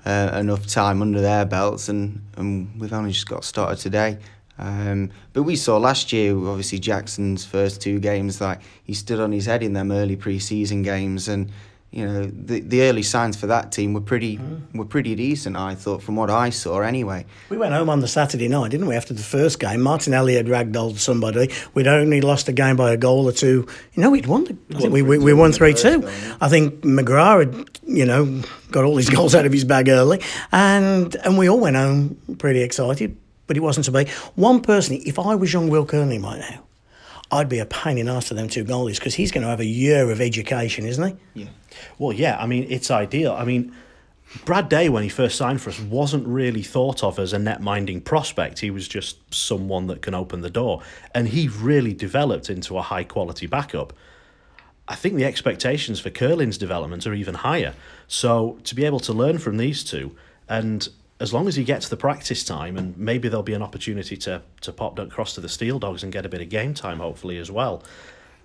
uh, 0.05 0.37
enough 0.39 0.67
time 0.67 1.03
under 1.03 1.21
their 1.21 1.45
belts, 1.45 1.89
and, 1.89 2.23
and 2.37 2.81
we've 2.81 2.93
only 2.93 3.13
just 3.13 3.29
got 3.29 3.45
started 3.45 3.79
today. 3.79 4.19
Um, 4.59 5.11
but 5.33 5.43
we 5.43 5.57
saw 5.57 5.77
last 5.77 6.13
year, 6.13 6.37
obviously 6.37 6.79
Jackson's 6.79 7.45
first 7.45 7.81
two 7.81 7.99
games, 7.99 8.41
like 8.41 8.61
he 8.85 8.95
stood 8.95 9.21
on 9.21 9.33
his 9.33 9.47
head 9.47 9.63
in 9.63 9.73
them 9.73 9.91
early 9.91 10.17
pre-season 10.17 10.83
games, 10.83 11.29
and 11.29 11.51
you 11.93 12.07
know 12.07 12.25
the 12.25 12.61
the 12.61 12.83
early 12.83 13.03
signs 13.03 13.37
for 13.37 13.47
that 13.49 13.71
team 13.71 13.93
were 13.93 14.01
pretty 14.01 14.39
mm. 14.39 14.63
were 14.75 14.87
pretty 14.87 15.15
decent. 15.15 15.57
I 15.57 15.75
thought 15.75 16.03
from 16.03 16.17
what 16.17 16.31
I 16.31 16.49
saw 16.49 16.81
anyway. 16.81 17.27
We 17.51 17.59
went 17.59 17.75
home 17.75 17.91
on 17.91 18.01
the 18.01 18.09
Saturday 18.09 18.49
night, 18.49 18.71
didn't 18.71 18.87
we? 18.87 18.97
After 18.97 19.13
the 19.13 19.23
first 19.23 19.61
game, 19.61 19.83
Martinelli 19.83 20.35
had 20.35 20.47
ragdolled 20.47 20.99
somebody. 20.99 21.51
We'd 21.75 21.87
only 21.87 22.23
lost 22.23 22.49
a 22.49 22.53
game 22.53 22.77
by 22.77 22.93
a 22.93 22.97
goal 22.97 23.29
or 23.29 23.33
two. 23.33 23.69
You 23.93 24.03
know, 24.03 24.11
we'd 24.11 24.27
won. 24.27 24.45
The, 24.45 24.57
I 24.75 24.81
think 24.81 24.93
we, 24.95 25.03
we, 25.03 25.19
we 25.19 25.35
won 25.35 25.53
three 25.53 25.75
two. 25.75 26.09
I 26.41 26.49
think 26.49 26.81
McGrath 26.81 27.55
had, 27.55 27.71
you 27.87 28.07
know, 28.07 28.43
got 28.71 28.85
all 28.85 28.97
his 28.97 29.11
goals 29.15 29.35
out 29.35 29.45
of 29.45 29.53
his 29.53 29.65
bag 29.65 29.91
early, 29.91 30.23
and 30.51 31.15
and 31.17 31.37
we 31.37 31.51
all 31.51 31.61
went 31.61 31.77
home 31.77 32.17
pretty 32.39 32.63
excited. 32.63 33.19
But 33.47 33.59
it 33.59 33.61
wasn't 33.61 33.85
to 33.87 33.93
be. 33.93 34.07
One 34.35 34.63
person, 34.63 35.03
if 35.05 35.19
I 35.19 35.35
was 35.35 35.53
young 35.53 35.69
Will 35.69 35.85
Curlin 35.85 36.23
right 36.23 36.39
now, 36.39 36.63
I'd 37.33 37.49
be 37.49 37.59
a 37.59 37.67
pain 37.67 37.97
in 37.97 38.07
the 38.07 38.13
ass 38.13 38.29
to 38.29 38.35
them 38.35 38.49
two 38.49 38.65
goalies 38.65 38.97
because 38.97 39.15
he's 39.15 39.33
going 39.33 39.43
to 39.43 39.49
have 39.49 39.61
a 39.61 39.65
year 39.65 40.11
of 40.11 40.21
education, 40.21 40.85
isn't 40.85 41.19
he? 41.35 41.43
Yeah. 41.45 41.49
Well, 41.99 42.13
yeah, 42.13 42.37
I 42.39 42.47
mean, 42.47 42.67
it's 42.69 42.91
ideal. 42.91 43.33
I 43.33 43.47
mean, 43.47 43.75
Brad 44.45 44.69
Day, 44.69 44.91
when 44.91 45.03
he 45.03 45.09
first 45.09 45.37
signed 45.37 45.63
for 45.63 45.71
us, 45.71 45.81
wasn't 45.81 46.27
really 46.27 46.63
thought 46.63 47.03
of 47.03 47.19
as 47.19 47.33
a 47.33 47.39
net 47.39 47.63
minding 47.63 48.03
prospect. 48.03 48.59
He 48.61 48.71
was 48.71 48.87
just 48.87 49.17
someone 49.35 49.87
that 49.87 50.03
can 50.03 50.15
open 50.15 50.43
the 50.43 50.51
door. 50.51 50.83
And 51.15 51.29
he 51.29 51.49
really 51.49 51.95
developed 51.95 52.51
into 52.51 52.77
a 52.77 52.83
high 52.83 53.05
quality 53.05 53.47
backup. 53.47 53.95
I 54.87 54.95
think 54.95 55.15
the 55.15 55.25
expectations 55.25 56.01
for 56.01 56.11
Curlin's 56.11 56.59
development 56.59 57.07
are 57.07 57.15
even 57.15 57.37
higher. 57.37 57.75
So 58.09 58.59
to 58.65 58.75
be 58.75 58.85
able 58.85 59.01
to 59.01 59.13
learn 59.13 59.39
from 59.39 59.57
these 59.57 59.83
two, 59.85 60.15
and 60.49 60.87
as 61.23 61.33
long 61.33 61.47
as 61.47 61.55
he 61.55 61.63
gets 61.63 61.89
the 61.89 61.97
practice 61.97 62.43
time, 62.43 62.77
and 62.77 62.99
maybe 62.99 63.29
there'll 63.29 63.45
be 63.45 63.55
an 63.55 63.63
opportunity 63.63 64.17
to, 64.17 64.43
to 64.61 64.73
pop 64.73 64.99
across 64.99 65.37
to 65.37 65.41
the 65.41 65.49
Steel 65.49 65.79
Dogs 65.79 66.03
and 66.03 66.13
get 66.13 66.27
a 66.27 66.29
bit 66.29 66.43
of 66.43 66.49
game 66.49 66.75
time, 66.75 66.99
hopefully, 66.99 67.39
as 67.39 67.49
well, 67.49 67.85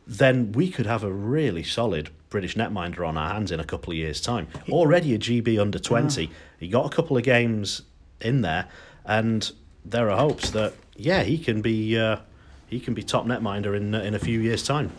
then 0.05 0.51
we 0.51 0.69
could 0.69 0.85
have 0.85 1.03
a 1.03 1.11
really 1.11 1.63
solid 1.63 2.11
British 2.29 2.53
netminder 2.55 3.05
on 3.05 3.17
our 3.17 3.33
hands 3.33 3.51
in 3.51 3.59
a 3.59 3.63
couple 3.63 3.91
of 3.91 3.97
years' 3.97 4.21
time. 4.21 4.47
Already 4.69 5.15
a 5.15 5.17
GB 5.17 5.59
under 5.59 5.79
20. 5.79 6.25
Yeah. 6.25 6.29
He 6.59 6.67
got 6.67 6.85
a 6.85 6.95
couple 6.95 7.17
of 7.17 7.23
games 7.23 7.81
in 8.21 8.41
there, 8.41 8.67
and 9.05 9.51
there 9.83 10.11
are 10.11 10.17
hopes 10.19 10.51
that, 10.51 10.73
yeah, 10.95 11.23
he 11.23 11.39
can 11.39 11.61
be. 11.61 11.97
Uh, 11.97 12.17
he 12.67 12.79
can 12.79 12.93
be 12.93 13.01
top 13.01 13.25
netminder 13.25 13.75
in 13.75 13.95
uh, 13.95 14.01
in 14.01 14.13
a 14.13 14.19
few 14.19 14.39
years' 14.39 14.63
time. 14.63 14.91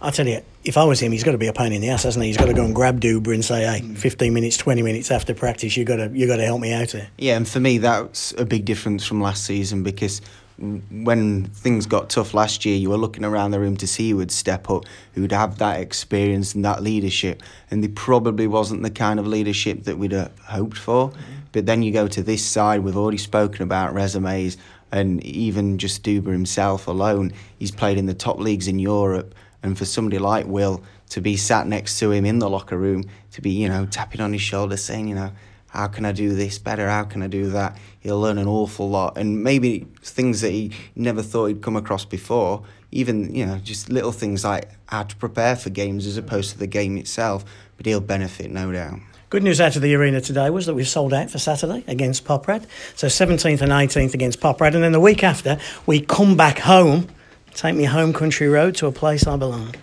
I 0.00 0.10
tell 0.10 0.28
you, 0.28 0.40
if 0.64 0.76
I 0.76 0.84
was 0.84 1.00
him, 1.00 1.10
he's 1.10 1.24
got 1.24 1.32
to 1.32 1.38
be 1.38 1.48
a 1.48 1.52
pain 1.52 1.72
in 1.72 1.80
the 1.80 1.90
ass, 1.90 2.04
hasn't 2.04 2.22
he? 2.22 2.28
He's 2.28 2.36
got 2.36 2.46
to 2.46 2.54
go 2.54 2.64
and 2.64 2.74
grab 2.74 3.00
Duba 3.00 3.34
and 3.34 3.44
say, 3.44 3.64
"Hey, 3.64 3.80
mm. 3.80 3.98
fifteen 3.98 4.32
minutes, 4.32 4.56
twenty 4.56 4.82
minutes 4.82 5.10
after 5.10 5.34
practice, 5.34 5.76
you 5.76 5.84
got 5.84 5.96
to 5.96 6.10
you 6.12 6.26
got 6.26 6.36
to 6.36 6.44
help 6.44 6.60
me 6.60 6.72
out 6.72 6.92
here." 6.92 7.08
Yeah, 7.18 7.36
and 7.36 7.46
for 7.46 7.60
me, 7.60 7.78
that's 7.78 8.32
a 8.38 8.44
big 8.44 8.64
difference 8.64 9.04
from 9.04 9.20
last 9.20 9.44
season 9.44 9.82
because 9.82 10.20
when 10.58 11.44
things 11.46 11.86
got 11.86 12.10
tough 12.10 12.34
last 12.34 12.64
year, 12.64 12.76
you 12.76 12.90
were 12.90 12.96
looking 12.96 13.24
around 13.24 13.52
the 13.52 13.60
room 13.60 13.76
to 13.76 13.86
see 13.86 14.10
who 14.10 14.16
would 14.16 14.32
step 14.32 14.68
up, 14.68 14.84
who 15.12 15.20
would 15.22 15.32
have 15.32 15.58
that 15.58 15.80
experience 15.80 16.54
and 16.54 16.64
that 16.64 16.82
leadership, 16.82 17.42
and 17.70 17.82
they 17.82 17.88
probably 17.88 18.46
wasn't 18.46 18.82
the 18.82 18.90
kind 18.90 19.20
of 19.20 19.26
leadership 19.26 19.84
that 19.84 19.98
we'd 19.98 20.12
have 20.12 20.36
hoped 20.40 20.76
for. 20.76 21.10
Mm-hmm. 21.10 21.20
But 21.52 21.66
then 21.66 21.82
you 21.82 21.92
go 21.92 22.08
to 22.08 22.22
this 22.22 22.44
side, 22.44 22.80
we've 22.80 22.96
already 22.96 23.18
spoken 23.18 23.62
about 23.62 23.94
resumes, 23.94 24.56
and 24.92 25.22
even 25.24 25.78
just 25.78 26.02
Duba 26.02 26.32
himself 26.32 26.86
alone, 26.86 27.32
he's 27.58 27.70
played 27.70 27.98
in 27.98 28.06
the 28.06 28.14
top 28.14 28.38
leagues 28.38 28.68
in 28.68 28.78
Europe 28.78 29.34
and 29.62 29.76
for 29.76 29.84
somebody 29.84 30.18
like 30.18 30.46
Will 30.46 30.82
to 31.10 31.20
be 31.20 31.36
sat 31.36 31.66
next 31.66 31.98
to 31.98 32.10
him 32.10 32.24
in 32.24 32.38
the 32.38 32.48
locker 32.48 32.76
room, 32.76 33.04
to 33.32 33.40
be, 33.40 33.50
you 33.50 33.68
know, 33.68 33.86
tapping 33.86 34.20
on 34.20 34.32
his 34.32 34.42
shoulder 34.42 34.76
saying, 34.76 35.08
you 35.08 35.14
know, 35.14 35.32
how 35.68 35.86
can 35.86 36.04
I 36.04 36.12
do 36.12 36.34
this 36.34 36.58
better? 36.58 36.88
How 36.88 37.04
can 37.04 37.22
I 37.22 37.26
do 37.26 37.50
that? 37.50 37.78
He'll 38.00 38.20
learn 38.20 38.38
an 38.38 38.48
awful 38.48 38.88
lot. 38.88 39.18
And 39.18 39.42
maybe 39.42 39.86
things 40.02 40.40
that 40.40 40.50
he 40.50 40.72
never 40.94 41.22
thought 41.22 41.46
he'd 41.46 41.62
come 41.62 41.76
across 41.76 42.04
before, 42.04 42.64
even, 42.90 43.34
you 43.34 43.44
know, 43.44 43.58
just 43.58 43.90
little 43.90 44.12
things 44.12 44.44
like 44.44 44.70
how 44.86 45.02
to 45.02 45.16
prepare 45.16 45.56
for 45.56 45.68
games 45.70 46.06
as 46.06 46.16
opposed 46.16 46.52
to 46.52 46.58
the 46.58 46.66
game 46.66 46.96
itself. 46.96 47.44
But 47.76 47.86
he'll 47.86 48.00
benefit, 48.00 48.50
no 48.50 48.72
doubt. 48.72 49.00
Good 49.30 49.42
news 49.42 49.60
out 49.60 49.76
of 49.76 49.82
the 49.82 49.94
arena 49.94 50.20
today 50.20 50.48
was 50.50 50.66
that 50.66 50.74
we've 50.74 50.88
sold 50.88 51.12
out 51.12 51.30
for 51.30 51.38
Saturday 51.38 51.84
against 51.86 52.24
Poprad. 52.24 52.64
So 52.96 53.08
17th 53.08 53.60
and 53.60 53.72
18th 53.72 54.14
against 54.14 54.40
Poprad. 54.40 54.74
And 54.74 54.82
then 54.82 54.92
the 54.92 55.00
week 55.00 55.22
after, 55.22 55.58
we 55.86 56.00
come 56.00 56.36
back 56.36 56.60
home 56.60 57.08
Take 57.58 57.74
me 57.74 57.82
home 57.82 58.12
country 58.12 58.46
road 58.46 58.76
to 58.76 58.86
a 58.86 58.92
place 58.92 59.26
I 59.26 59.36
belong. 59.36 59.74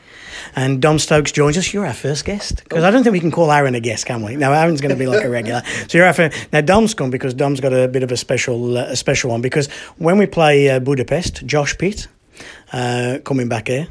And 0.56 0.82
Dom 0.82 0.98
Stokes 0.98 1.34
joins 1.34 1.58
us. 1.58 1.74
You're 1.74 1.86
our 1.86 1.94
first 1.94 2.24
guest 2.24 2.64
because 2.64 2.86
I 2.86 2.90
don't 2.90 3.04
think 3.04 3.12
we 3.12 3.20
can 3.20 3.32
call 3.32 3.52
Aaron 3.52 3.76
a 3.76 3.82
guest, 3.82 4.06
can 4.06 4.24
we? 4.24 4.38
No, 4.38 4.54
Aaron's 4.54 4.80
going 4.80 4.94
to 4.94 4.98
be 4.98 5.08
like 5.08 5.26
a 5.26 5.30
regular. 5.30 5.62
So 5.90 5.98
you're 5.98 6.08
our 6.08 6.14
first. 6.14 6.54
Now 6.54 6.62
Dom's 6.62 6.94
come 6.94 7.10
because 7.10 7.34
Dom's 7.34 7.60
got 7.60 7.74
a 7.74 7.90
bit 7.90 8.02
of 8.02 8.14
a 8.14 8.18
special, 8.18 8.78
uh, 8.78 8.86
a 8.86 8.96
special 8.96 9.32
one 9.32 9.42
because 9.42 9.68
when 9.98 10.18
we 10.18 10.26
play 10.26 10.70
uh, 10.70 10.80
Budapest, 10.80 11.46
Josh 11.46 11.78
Pitt 11.78 12.08
uh, 12.72 13.18
coming 13.26 13.50
back 13.50 13.68
here. 13.68 13.90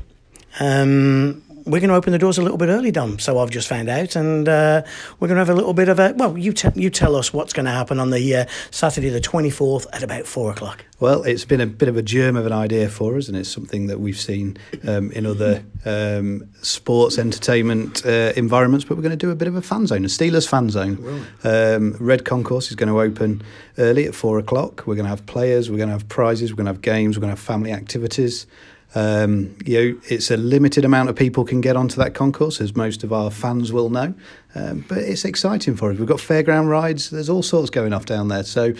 Um, 0.60 1.42
we're 1.66 1.80
going 1.80 1.88
to 1.88 1.94
open 1.94 2.12
the 2.12 2.18
doors 2.18 2.36
a 2.36 2.42
little 2.42 2.58
bit 2.58 2.68
early, 2.68 2.90
Dom. 2.90 3.18
So 3.18 3.38
I've 3.38 3.50
just 3.50 3.68
found 3.68 3.88
out, 3.88 4.16
and 4.16 4.48
uh, 4.48 4.82
we're 5.18 5.28
going 5.28 5.36
to 5.36 5.40
have 5.40 5.50
a 5.50 5.54
little 5.54 5.72
bit 5.72 5.88
of 5.88 5.98
a. 5.98 6.12
Well, 6.16 6.36
you 6.36 6.52
te- 6.52 6.68
you 6.74 6.90
tell 6.90 7.16
us 7.16 7.32
what's 7.32 7.52
going 7.52 7.66
to 7.66 7.72
happen 7.72 7.98
on 7.98 8.10
the 8.10 8.36
uh, 8.36 8.44
Saturday, 8.70 9.08
the 9.08 9.20
twenty 9.20 9.50
fourth, 9.50 9.86
at 9.92 10.02
about 10.02 10.26
four 10.26 10.50
o'clock. 10.50 10.84
Well, 11.00 11.22
it's 11.24 11.44
been 11.44 11.60
a 11.60 11.66
bit 11.66 11.88
of 11.88 11.96
a 11.96 12.02
germ 12.02 12.36
of 12.36 12.46
an 12.46 12.52
idea 12.52 12.88
for 12.88 13.16
us, 13.16 13.28
and 13.28 13.36
it's 13.36 13.48
something 13.48 13.86
that 13.86 14.00
we've 14.00 14.18
seen 14.18 14.56
um, 14.86 15.10
in 15.12 15.26
other 15.26 15.64
um, 15.84 16.48
sports 16.62 17.18
entertainment 17.18 18.04
uh, 18.04 18.32
environments. 18.36 18.84
But 18.84 18.96
we're 18.96 19.02
going 19.02 19.18
to 19.18 19.26
do 19.26 19.30
a 19.30 19.36
bit 19.36 19.48
of 19.48 19.56
a 19.56 19.62
fan 19.62 19.86
zone, 19.86 20.04
a 20.04 20.08
Steelers 20.08 20.48
fan 20.48 20.70
zone. 20.70 21.26
Um, 21.44 21.96
Red 21.98 22.24
Concourse 22.24 22.68
is 22.70 22.76
going 22.76 22.88
to 22.88 23.00
open 23.00 23.42
early 23.78 24.06
at 24.06 24.14
four 24.14 24.38
o'clock. 24.38 24.86
We're 24.86 24.96
going 24.96 25.06
to 25.06 25.10
have 25.10 25.26
players, 25.26 25.70
we're 25.70 25.78
going 25.78 25.88
to 25.88 25.94
have 25.94 26.08
prizes, 26.08 26.52
we're 26.52 26.56
going 26.56 26.66
to 26.66 26.72
have 26.72 26.82
games, 26.82 27.16
we're 27.16 27.22
going 27.22 27.34
to 27.34 27.40
have 27.40 27.44
family 27.44 27.72
activities. 27.72 28.46
Um, 28.94 29.56
you 29.64 29.92
know, 29.92 30.00
it's 30.08 30.30
a 30.30 30.36
limited 30.36 30.84
amount 30.84 31.08
of 31.08 31.16
people 31.16 31.44
can 31.44 31.60
get 31.60 31.76
onto 31.76 31.96
that 31.96 32.14
concourse, 32.14 32.60
as 32.60 32.76
most 32.76 33.02
of 33.02 33.12
our 33.12 33.30
fans 33.30 33.72
will 33.72 33.90
know. 33.90 34.14
Um, 34.54 34.84
but 34.88 34.98
it's 34.98 35.24
exciting 35.24 35.76
for 35.76 35.90
us. 35.90 35.98
We've 35.98 36.06
got 36.06 36.18
fairground 36.18 36.68
rides. 36.68 37.10
There's 37.10 37.28
all 37.28 37.42
sorts 37.42 37.70
going 37.70 37.92
off 37.92 38.06
down 38.06 38.28
there. 38.28 38.44
So 38.44 38.72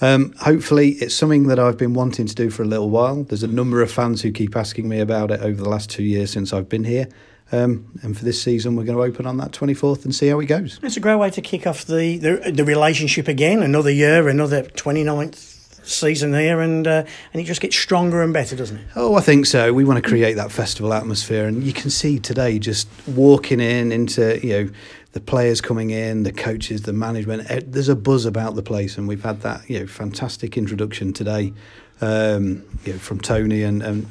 um, 0.00 0.34
hopefully, 0.40 0.90
it's 0.90 1.14
something 1.14 1.48
that 1.48 1.58
I've 1.58 1.78
been 1.78 1.94
wanting 1.94 2.26
to 2.26 2.34
do 2.34 2.48
for 2.48 2.62
a 2.62 2.66
little 2.66 2.90
while. 2.90 3.24
There's 3.24 3.42
a 3.42 3.48
number 3.48 3.82
of 3.82 3.90
fans 3.90 4.22
who 4.22 4.30
keep 4.30 4.56
asking 4.56 4.88
me 4.88 5.00
about 5.00 5.30
it 5.30 5.40
over 5.40 5.60
the 5.60 5.68
last 5.68 5.90
two 5.90 6.04
years 6.04 6.30
since 6.30 6.52
I've 6.52 6.68
been 6.68 6.84
here. 6.84 7.08
Um, 7.52 7.92
and 8.02 8.16
for 8.16 8.24
this 8.24 8.42
season, 8.42 8.76
we're 8.76 8.84
going 8.84 8.98
to 8.98 9.04
open 9.04 9.26
on 9.26 9.36
that 9.38 9.52
24th 9.52 10.04
and 10.04 10.14
see 10.14 10.28
how 10.28 10.40
it 10.40 10.46
goes. 10.46 10.80
It's 10.82 10.96
a 10.96 11.00
great 11.00 11.14
way 11.16 11.30
to 11.30 11.40
kick 11.40 11.66
off 11.66 11.84
the, 11.84 12.18
the, 12.18 12.52
the 12.52 12.64
relationship 12.64 13.28
again. 13.28 13.62
Another 13.62 13.90
year, 13.90 14.28
another 14.28 14.64
29th 14.64 15.55
season 15.86 16.34
here, 16.34 16.60
and 16.60 16.86
uh, 16.86 17.04
and 17.32 17.42
it 17.42 17.44
just 17.44 17.60
gets 17.60 17.76
stronger 17.76 18.22
and 18.22 18.32
better, 18.32 18.56
doesn't 18.56 18.76
it? 18.78 18.86
Oh, 18.96 19.14
I 19.14 19.20
think 19.20 19.46
so. 19.46 19.72
We 19.72 19.84
want 19.84 20.02
to 20.02 20.08
create 20.08 20.34
that 20.34 20.52
festival 20.52 20.92
atmosphere, 20.92 21.46
and 21.46 21.62
you 21.62 21.72
can 21.72 21.90
see 21.90 22.18
today 22.18 22.58
just 22.58 22.88
walking 23.06 23.60
in 23.60 23.92
into 23.92 24.38
you 24.46 24.52
know 24.52 24.70
the 25.12 25.20
players 25.20 25.60
coming 25.60 25.90
in, 25.90 26.24
the 26.24 26.32
coaches, 26.32 26.82
the 26.82 26.92
management. 26.92 27.48
There's 27.72 27.88
a 27.88 27.96
buzz 27.96 28.26
about 28.26 28.54
the 28.54 28.62
place, 28.62 28.98
and 28.98 29.08
we've 29.08 29.22
had 29.22 29.40
that 29.42 29.68
you 29.68 29.80
know 29.80 29.86
fantastic 29.86 30.56
introduction 30.56 31.12
today 31.12 31.52
um, 32.00 32.64
you 32.84 32.92
know, 32.92 32.98
from 32.98 33.20
Tony 33.20 33.62
and. 33.62 33.82
and 33.82 34.08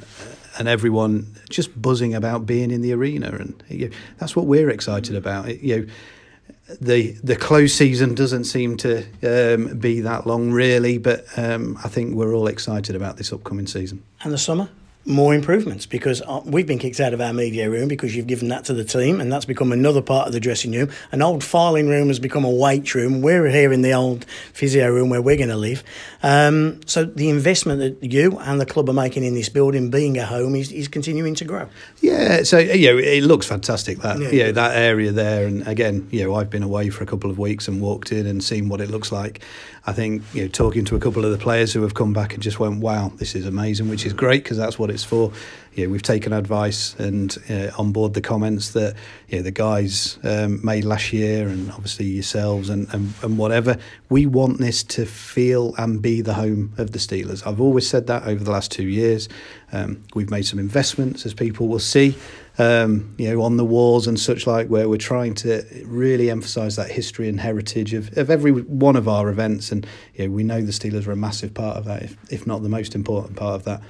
and 0.58 0.68
everyone 0.70 1.36
just 1.50 1.80
buzzing 1.82 2.14
about 2.14 2.46
being 2.46 2.72
in 2.72 2.82
the 2.82 2.94
arena, 2.94 3.30
and 3.30 3.62
you 3.68 3.90
know, 3.90 3.96
that's 4.18 4.36
what 4.36 4.46
we're 4.46 4.70
excited 4.70 5.16
about. 5.16 5.50
It, 5.50 5.62
you 5.62 5.78
know, 5.78 5.88
the 6.82 7.12
the 7.24 7.36
close 7.36 7.74
season 7.74 8.16
doesn't 8.16 8.46
seem 8.46 8.78
to 8.78 9.04
um, 9.24 9.78
be 9.78 10.02
that 10.02 10.26
long, 10.26 10.52
really. 10.52 10.98
But 10.98 11.26
um, 11.38 11.78
I 11.84 11.90
think 11.90 12.16
we're 12.16 12.34
all 12.34 12.48
excited 12.48 12.96
about 12.96 13.18
this 13.18 13.32
upcoming 13.32 13.68
season. 13.68 14.04
And 14.24 14.34
the 14.34 14.38
summer 14.38 14.70
more 15.06 15.36
improvements 15.36 15.86
because 15.86 16.22
uh, 16.24 16.42
we've 16.46 16.66
been 16.66 16.80
kicked 16.80 17.00
out 17.00 17.14
of 17.14 17.22
our 17.22 17.32
media 17.32 17.70
room 17.70 17.88
because 17.88 18.16
you've 18.16 18.28
given 18.28 18.48
that 18.48 18.66
to 18.66 18.74
the 18.74 18.84
team 18.84 19.22
and 19.22 19.32
that's 19.32 19.46
become 19.46 19.72
another 19.72 20.02
part 20.02 20.28
of 20.28 20.34
the 20.34 20.40
dressing 20.40 20.72
room. 20.72 20.90
An 21.12 21.22
old 21.22 21.44
filing 21.44 21.88
room 21.88 22.08
has 22.08 22.20
become 22.20 22.44
a 22.44 22.50
weight 22.50 22.96
room. 22.96 23.22
We're 23.22 23.48
here 23.50 23.72
in 23.72 23.84
the 23.84 23.94
old 23.94 24.26
physio 24.54 24.90
room 24.90 25.10
where 25.10 25.22
we're 25.22 25.38
going 25.38 25.50
to 25.50 25.58
live. 25.58 25.84
Um, 26.26 26.80
so 26.88 27.06
the 27.06 27.30
investment 27.30 27.80
that 27.82 28.12
you 28.12 28.40
and 28.40 28.60
the 28.60 28.66
club 28.66 28.90
are 28.90 28.94
making 28.94 29.24
in 29.24 29.36
this 29.36 29.48
building, 29.48 29.92
being 29.92 30.18
a 30.18 30.26
home, 30.26 30.56
is, 30.56 30.72
is 30.72 30.88
continuing 30.88 31.36
to 31.36 31.46
grow. 31.46 31.70
Yeah, 32.02 32.42
so 32.42 32.58
you 32.58 32.92
know, 32.94 32.98
it 32.98 33.22
looks 33.22 33.46
fantastic 33.46 34.00
that 34.00 34.20
yeah. 34.20 34.30
you 34.30 34.44
know, 34.46 34.52
that 34.54 34.76
area 34.76 35.12
there. 35.12 35.46
And 35.46 35.68
again, 35.68 36.08
you 36.10 36.24
know, 36.24 36.34
I've 36.34 36.50
been 36.50 36.64
away 36.64 36.90
for 36.90 37.04
a 37.04 37.08
couple 37.08 37.30
of 37.30 37.38
weeks 37.38 37.68
and 37.68 37.80
walked 37.80 38.12
in 38.12 38.26
and 38.26 38.44
seen 38.44 38.70
what 38.70 38.82
it 38.82 38.90
looks 38.90 39.12
like. 39.12 39.42
I 39.86 39.94
think 39.94 40.24
you 40.34 40.42
know, 40.42 40.48
talking 40.48 40.84
to 40.86 40.96
a 40.96 41.00
couple 41.00 41.24
of 41.26 41.32
the 41.32 41.38
players 41.38 41.74
who 41.74 41.84
have 41.84 41.94
come 41.94 42.12
back 42.12 42.34
and 42.34 42.42
just 42.42 42.60
went, 42.60 42.80
"Wow, 42.80 43.12
this 43.18 43.36
is 43.36 43.46
amazing," 43.46 43.88
which 43.88 44.04
is 44.04 44.14
great 44.14 44.42
because 44.42 44.58
that's 44.58 44.80
what 44.80 44.90
it's 44.90 45.04
for. 45.04 45.32
You 45.76 45.86
know, 45.86 45.92
we've 45.92 46.02
taken 46.02 46.34
advice 46.34 46.96
and 46.96 47.38
uh, 47.50 47.70
on 47.78 47.92
board 47.92 48.14
the 48.14 48.22
comments 48.22 48.72
that 48.72 48.96
you 49.28 49.38
know, 49.38 49.44
the 49.44 49.52
guys 49.52 50.18
um, 50.24 50.66
made 50.66 50.86
last 50.86 51.12
year, 51.14 51.48
and 51.48 51.70
obviously 51.72 52.06
yourselves 52.06 52.70
and, 52.70 52.88
and 52.94 53.14
and 53.22 53.38
whatever. 53.38 53.78
We 54.10 54.26
want 54.26 54.60
this 54.60 54.84
to 54.84 55.06
feel 55.06 55.76
and 55.78 56.02
be 56.02 56.22
the 56.22 56.34
home 56.34 56.74
of 56.78 56.92
the 56.92 57.00
Steelers. 57.00 57.46
I've 57.46 57.62
always 57.62 57.88
said 57.88 58.08
that 58.08 58.26
over 58.26 58.44
the 58.44 58.52
last 58.52 58.72
two 58.72 58.88
years. 58.88 59.28
Um, 59.72 60.04
we've 60.14 60.30
made 60.30 60.46
some 60.46 60.60
investments, 60.60 61.26
as 61.26 61.34
people 61.34 61.68
will 61.68 61.80
see 61.80 62.16
um, 62.58 63.14
you 63.18 63.30
know, 63.30 63.42
on 63.42 63.58
the 63.58 63.66
walls 63.66 64.08
and 64.08 64.20
such 64.20 64.48
like, 64.48 64.68
where 64.68 64.88
we're 64.88 64.98
trying 64.98 65.34
to 65.36 65.64
really 65.86 66.30
emphasise 66.30 66.76
that 66.78 66.90
history 66.90 67.28
and 67.28 67.40
heritage 67.40 67.94
of, 67.94 68.18
of 68.18 68.30
every 68.30 68.52
one 68.52 68.96
of 68.96 69.08
our 69.08 69.30
events. 69.30 69.72
And 69.72 69.86
you 70.16 70.26
know, 70.26 70.34
we 70.34 70.44
know 70.44 70.62
the 70.62 70.72
Steelers 70.72 71.08
are 71.08 71.12
a 71.12 71.18
massive 71.18 71.54
part 71.54 71.78
of 71.78 71.86
that, 71.86 72.04
if, 72.04 72.18
if 72.32 72.48
not 72.48 72.64
the 72.64 72.70
most 72.70 72.96
important 72.96 73.36
part 73.36 73.56
of 73.56 73.64
that. 73.66 73.82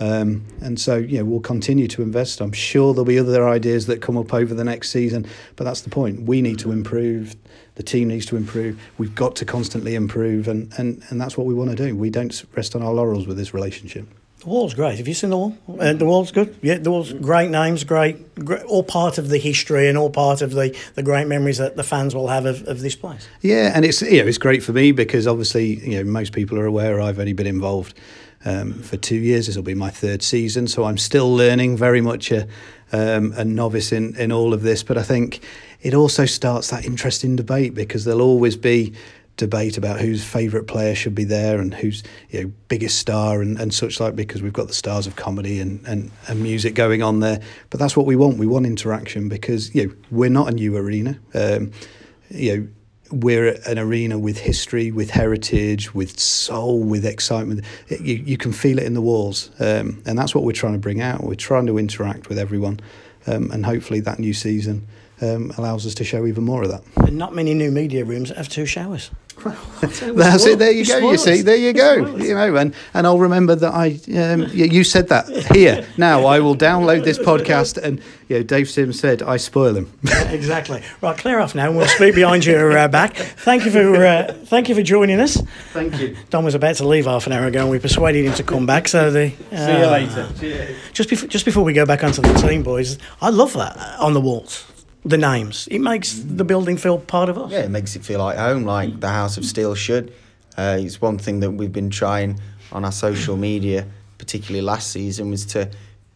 Um, 0.00 0.44
and 0.60 0.80
so, 0.80 0.96
you 0.96 1.18
know, 1.18 1.24
we'll 1.24 1.40
continue 1.40 1.86
to 1.88 2.02
invest. 2.02 2.40
I'm 2.40 2.52
sure 2.52 2.92
there'll 2.92 3.04
be 3.04 3.18
other 3.18 3.48
ideas 3.48 3.86
that 3.86 4.02
come 4.02 4.16
up 4.16 4.34
over 4.34 4.52
the 4.52 4.64
next 4.64 4.90
season, 4.90 5.26
but 5.56 5.64
that's 5.64 5.82
the 5.82 5.90
point. 5.90 6.22
We 6.22 6.42
need 6.42 6.58
to 6.60 6.72
improve. 6.72 7.36
The 7.76 7.82
team 7.82 8.08
needs 8.08 8.26
to 8.26 8.36
improve. 8.36 8.80
We've 8.98 9.14
got 9.14 9.36
to 9.36 9.44
constantly 9.44 9.94
improve, 9.94 10.48
and, 10.48 10.72
and, 10.78 11.02
and 11.08 11.20
that's 11.20 11.36
what 11.36 11.46
we 11.46 11.54
want 11.54 11.70
to 11.70 11.76
do. 11.76 11.96
We 11.96 12.10
don't 12.10 12.44
rest 12.56 12.74
on 12.74 12.82
our 12.82 12.92
laurels 12.92 13.26
with 13.26 13.36
this 13.36 13.54
relationship. 13.54 14.06
The 14.44 14.50
wall's 14.50 14.74
great. 14.74 14.98
Have 14.98 15.08
you 15.08 15.14
seen 15.14 15.30
the 15.30 15.38
wall? 15.38 15.56
Uh, 15.80 15.94
the 15.94 16.04
wall's 16.04 16.30
good. 16.30 16.54
Yeah, 16.60 16.76
the 16.76 16.90
wall's 16.90 17.14
great 17.14 17.48
names, 17.48 17.82
great, 17.82 18.34
great, 18.44 18.62
all 18.64 18.82
part 18.82 19.16
of 19.16 19.30
the 19.30 19.38
history 19.38 19.88
and 19.88 19.96
all 19.96 20.10
part 20.10 20.42
of 20.42 20.50
the, 20.50 20.78
the 20.96 21.02
great 21.02 21.26
memories 21.26 21.56
that 21.56 21.76
the 21.76 21.82
fans 21.82 22.14
will 22.14 22.28
have 22.28 22.44
of, 22.44 22.62
of 22.68 22.80
this 22.80 22.94
place. 22.94 23.26
Yeah, 23.40 23.72
and 23.74 23.86
it's 23.86 24.02
you 24.02 24.20
know 24.20 24.28
it's 24.28 24.36
great 24.36 24.62
for 24.62 24.74
me 24.74 24.92
because 24.92 25.26
obviously 25.26 25.76
you 25.88 25.96
know 25.96 26.04
most 26.04 26.34
people 26.34 26.58
are 26.58 26.66
aware 26.66 27.00
I've 27.00 27.18
only 27.18 27.32
been 27.32 27.46
involved 27.46 27.94
um, 28.44 28.74
for 28.74 28.98
two 28.98 29.16
years. 29.16 29.46
This 29.46 29.56
will 29.56 29.62
be 29.62 29.74
my 29.74 29.88
third 29.88 30.22
season, 30.22 30.68
so 30.68 30.84
I'm 30.84 30.98
still 30.98 31.34
learning. 31.34 31.78
Very 31.78 32.02
much 32.02 32.30
a, 32.30 32.46
um, 32.92 33.32
a 33.38 33.46
novice 33.46 33.92
in 33.92 34.14
in 34.16 34.30
all 34.30 34.52
of 34.52 34.60
this, 34.60 34.82
but 34.82 34.98
I 34.98 35.02
think 35.04 35.42
it 35.80 35.94
also 35.94 36.26
starts 36.26 36.68
that 36.68 36.84
interesting 36.84 37.34
debate 37.34 37.72
because 37.72 38.04
there'll 38.04 38.20
always 38.20 38.56
be 38.58 38.92
debate 39.36 39.76
about 39.76 40.00
whose 40.00 40.24
favourite 40.24 40.66
player 40.66 40.94
should 40.94 41.14
be 41.14 41.24
there 41.24 41.58
and 41.60 41.74
who's 41.74 42.02
you 42.30 42.42
know 42.42 42.52
biggest 42.68 42.98
star 42.98 43.42
and, 43.42 43.58
and 43.58 43.74
such 43.74 43.98
like 43.98 44.14
because 44.14 44.42
we've 44.42 44.52
got 44.52 44.68
the 44.68 44.74
stars 44.74 45.06
of 45.06 45.16
comedy 45.16 45.58
and, 45.60 45.84
and, 45.86 46.10
and 46.28 46.42
music 46.42 46.74
going 46.74 47.02
on 47.02 47.20
there. 47.20 47.40
But 47.70 47.80
that's 47.80 47.96
what 47.96 48.06
we 48.06 48.16
want. 48.16 48.38
We 48.38 48.46
want 48.46 48.66
interaction 48.66 49.28
because 49.28 49.74
you 49.74 49.86
know 49.86 49.94
we're 50.10 50.30
not 50.30 50.48
a 50.48 50.52
new 50.52 50.76
arena. 50.76 51.18
Um, 51.34 51.72
you 52.30 52.56
know 52.56 52.68
we're 53.10 53.58
an 53.66 53.78
arena 53.78 54.18
with 54.18 54.38
history, 54.38 54.90
with 54.90 55.10
heritage, 55.10 55.94
with 55.94 56.18
soul, 56.18 56.82
with 56.82 57.04
excitement. 57.04 57.64
You, 57.88 58.14
you 58.14 58.36
can 58.36 58.52
feel 58.52 58.78
it 58.78 58.84
in 58.84 58.94
the 58.94 59.00
walls, 59.00 59.50
um, 59.60 60.02
and 60.06 60.18
that's 60.18 60.34
what 60.34 60.44
we're 60.44 60.52
trying 60.52 60.72
to 60.72 60.78
bring 60.78 61.00
out. 61.00 61.22
We're 61.22 61.34
trying 61.34 61.66
to 61.66 61.78
interact 61.78 62.28
with 62.28 62.38
everyone, 62.38 62.80
um, 63.26 63.50
and 63.50 63.64
hopefully 63.64 64.00
that 64.00 64.18
new 64.18 64.32
season 64.32 64.86
um, 65.20 65.52
allows 65.58 65.86
us 65.86 65.94
to 65.96 66.04
show 66.04 66.26
even 66.26 66.44
more 66.44 66.62
of 66.62 66.70
that. 66.70 66.82
And 67.06 67.18
not 67.18 67.34
many 67.34 67.54
new 67.54 67.70
media 67.70 68.04
rooms 68.04 68.30
have 68.30 68.48
two 68.48 68.66
showers. 68.66 69.10
That's 69.80 70.46
it. 70.46 70.58
There 70.58 70.70
you 70.70 70.86
go. 70.86 71.10
You 71.10 71.18
see, 71.18 71.42
there 71.42 71.56
you 71.56 71.74
go. 71.74 72.16
You 72.16 72.34
know, 72.34 72.56
and 72.56 72.74
and 72.94 73.06
I'll 73.06 73.18
remember 73.18 73.54
that 73.54 73.74
I 73.74 73.98
um, 74.18 74.48
you 74.52 74.84
said 74.84 75.08
that 75.08 75.28
here. 75.54 75.86
Now 75.98 76.24
I 76.24 76.40
will 76.40 76.56
download 76.56 77.04
this 77.04 77.18
podcast, 77.18 77.76
and 77.76 78.00
you 78.28 78.38
know, 78.38 78.42
Dave 78.42 78.70
Simms 78.70 78.98
said 78.98 79.22
I 79.22 79.36
spoil 79.36 79.74
him. 79.74 79.92
Yeah, 80.02 80.30
exactly. 80.30 80.82
Right, 81.02 81.18
clear 81.18 81.40
off 81.40 81.54
now, 81.54 81.66
and 81.68 81.76
we'll 81.76 81.86
speak 81.88 82.14
behind 82.14 82.46
your 82.46 82.76
uh, 82.76 82.88
back. 82.88 83.16
Thank 83.16 83.66
you 83.66 83.70
for 83.70 84.06
uh, 84.06 84.32
thank 84.46 84.70
you 84.70 84.74
for 84.74 84.82
joining 84.82 85.20
us. 85.20 85.36
Thank 85.72 86.00
you. 86.00 86.16
Dom 86.30 86.44
was 86.44 86.54
about 86.54 86.76
to 86.76 86.88
leave 86.88 87.04
half 87.04 87.26
an 87.26 87.32
hour 87.32 87.46
ago, 87.46 87.60
and 87.60 87.70
we 87.70 87.78
persuaded 87.78 88.24
him 88.24 88.34
to 88.34 88.42
come 88.42 88.64
back. 88.64 88.88
So 88.88 89.10
the 89.10 89.32
uh, 89.52 89.66
See 89.66 89.78
you 89.78 89.86
later. 89.86 90.74
Just 90.94 91.10
before 91.10 91.28
just 91.28 91.44
before 91.44 91.64
we 91.64 91.74
go 91.74 91.84
back 91.84 92.02
onto 92.02 92.22
the 92.22 92.32
team, 92.34 92.62
boys, 92.62 92.96
I 93.20 93.28
love 93.28 93.52
that 93.52 93.76
on 93.98 94.14
the 94.14 94.20
walls 94.20 94.64
the 95.04 95.18
names. 95.18 95.68
It 95.70 95.80
makes 95.80 96.14
the 96.14 96.44
building 96.44 96.76
feel 96.76 96.98
part 96.98 97.28
of 97.28 97.38
us. 97.38 97.50
Yeah, 97.50 97.60
it 97.60 97.70
makes 97.70 97.94
it 97.94 98.04
feel 98.04 98.20
like 98.20 98.38
home, 98.38 98.64
like 98.64 99.00
the 99.00 99.08
House 99.08 99.36
of 99.36 99.44
Steel 99.44 99.74
should. 99.74 100.12
Uh, 100.56 100.78
it's 100.80 101.00
one 101.00 101.18
thing 101.18 101.40
that 101.40 101.52
we've 101.52 101.72
been 101.72 101.90
trying 101.90 102.40
on 102.72 102.84
our 102.84 102.92
social 102.92 103.36
media, 103.36 103.86
particularly 104.18 104.62
last 104.62 104.90
season, 104.90 105.30
was 105.30 105.44
to 105.46 105.70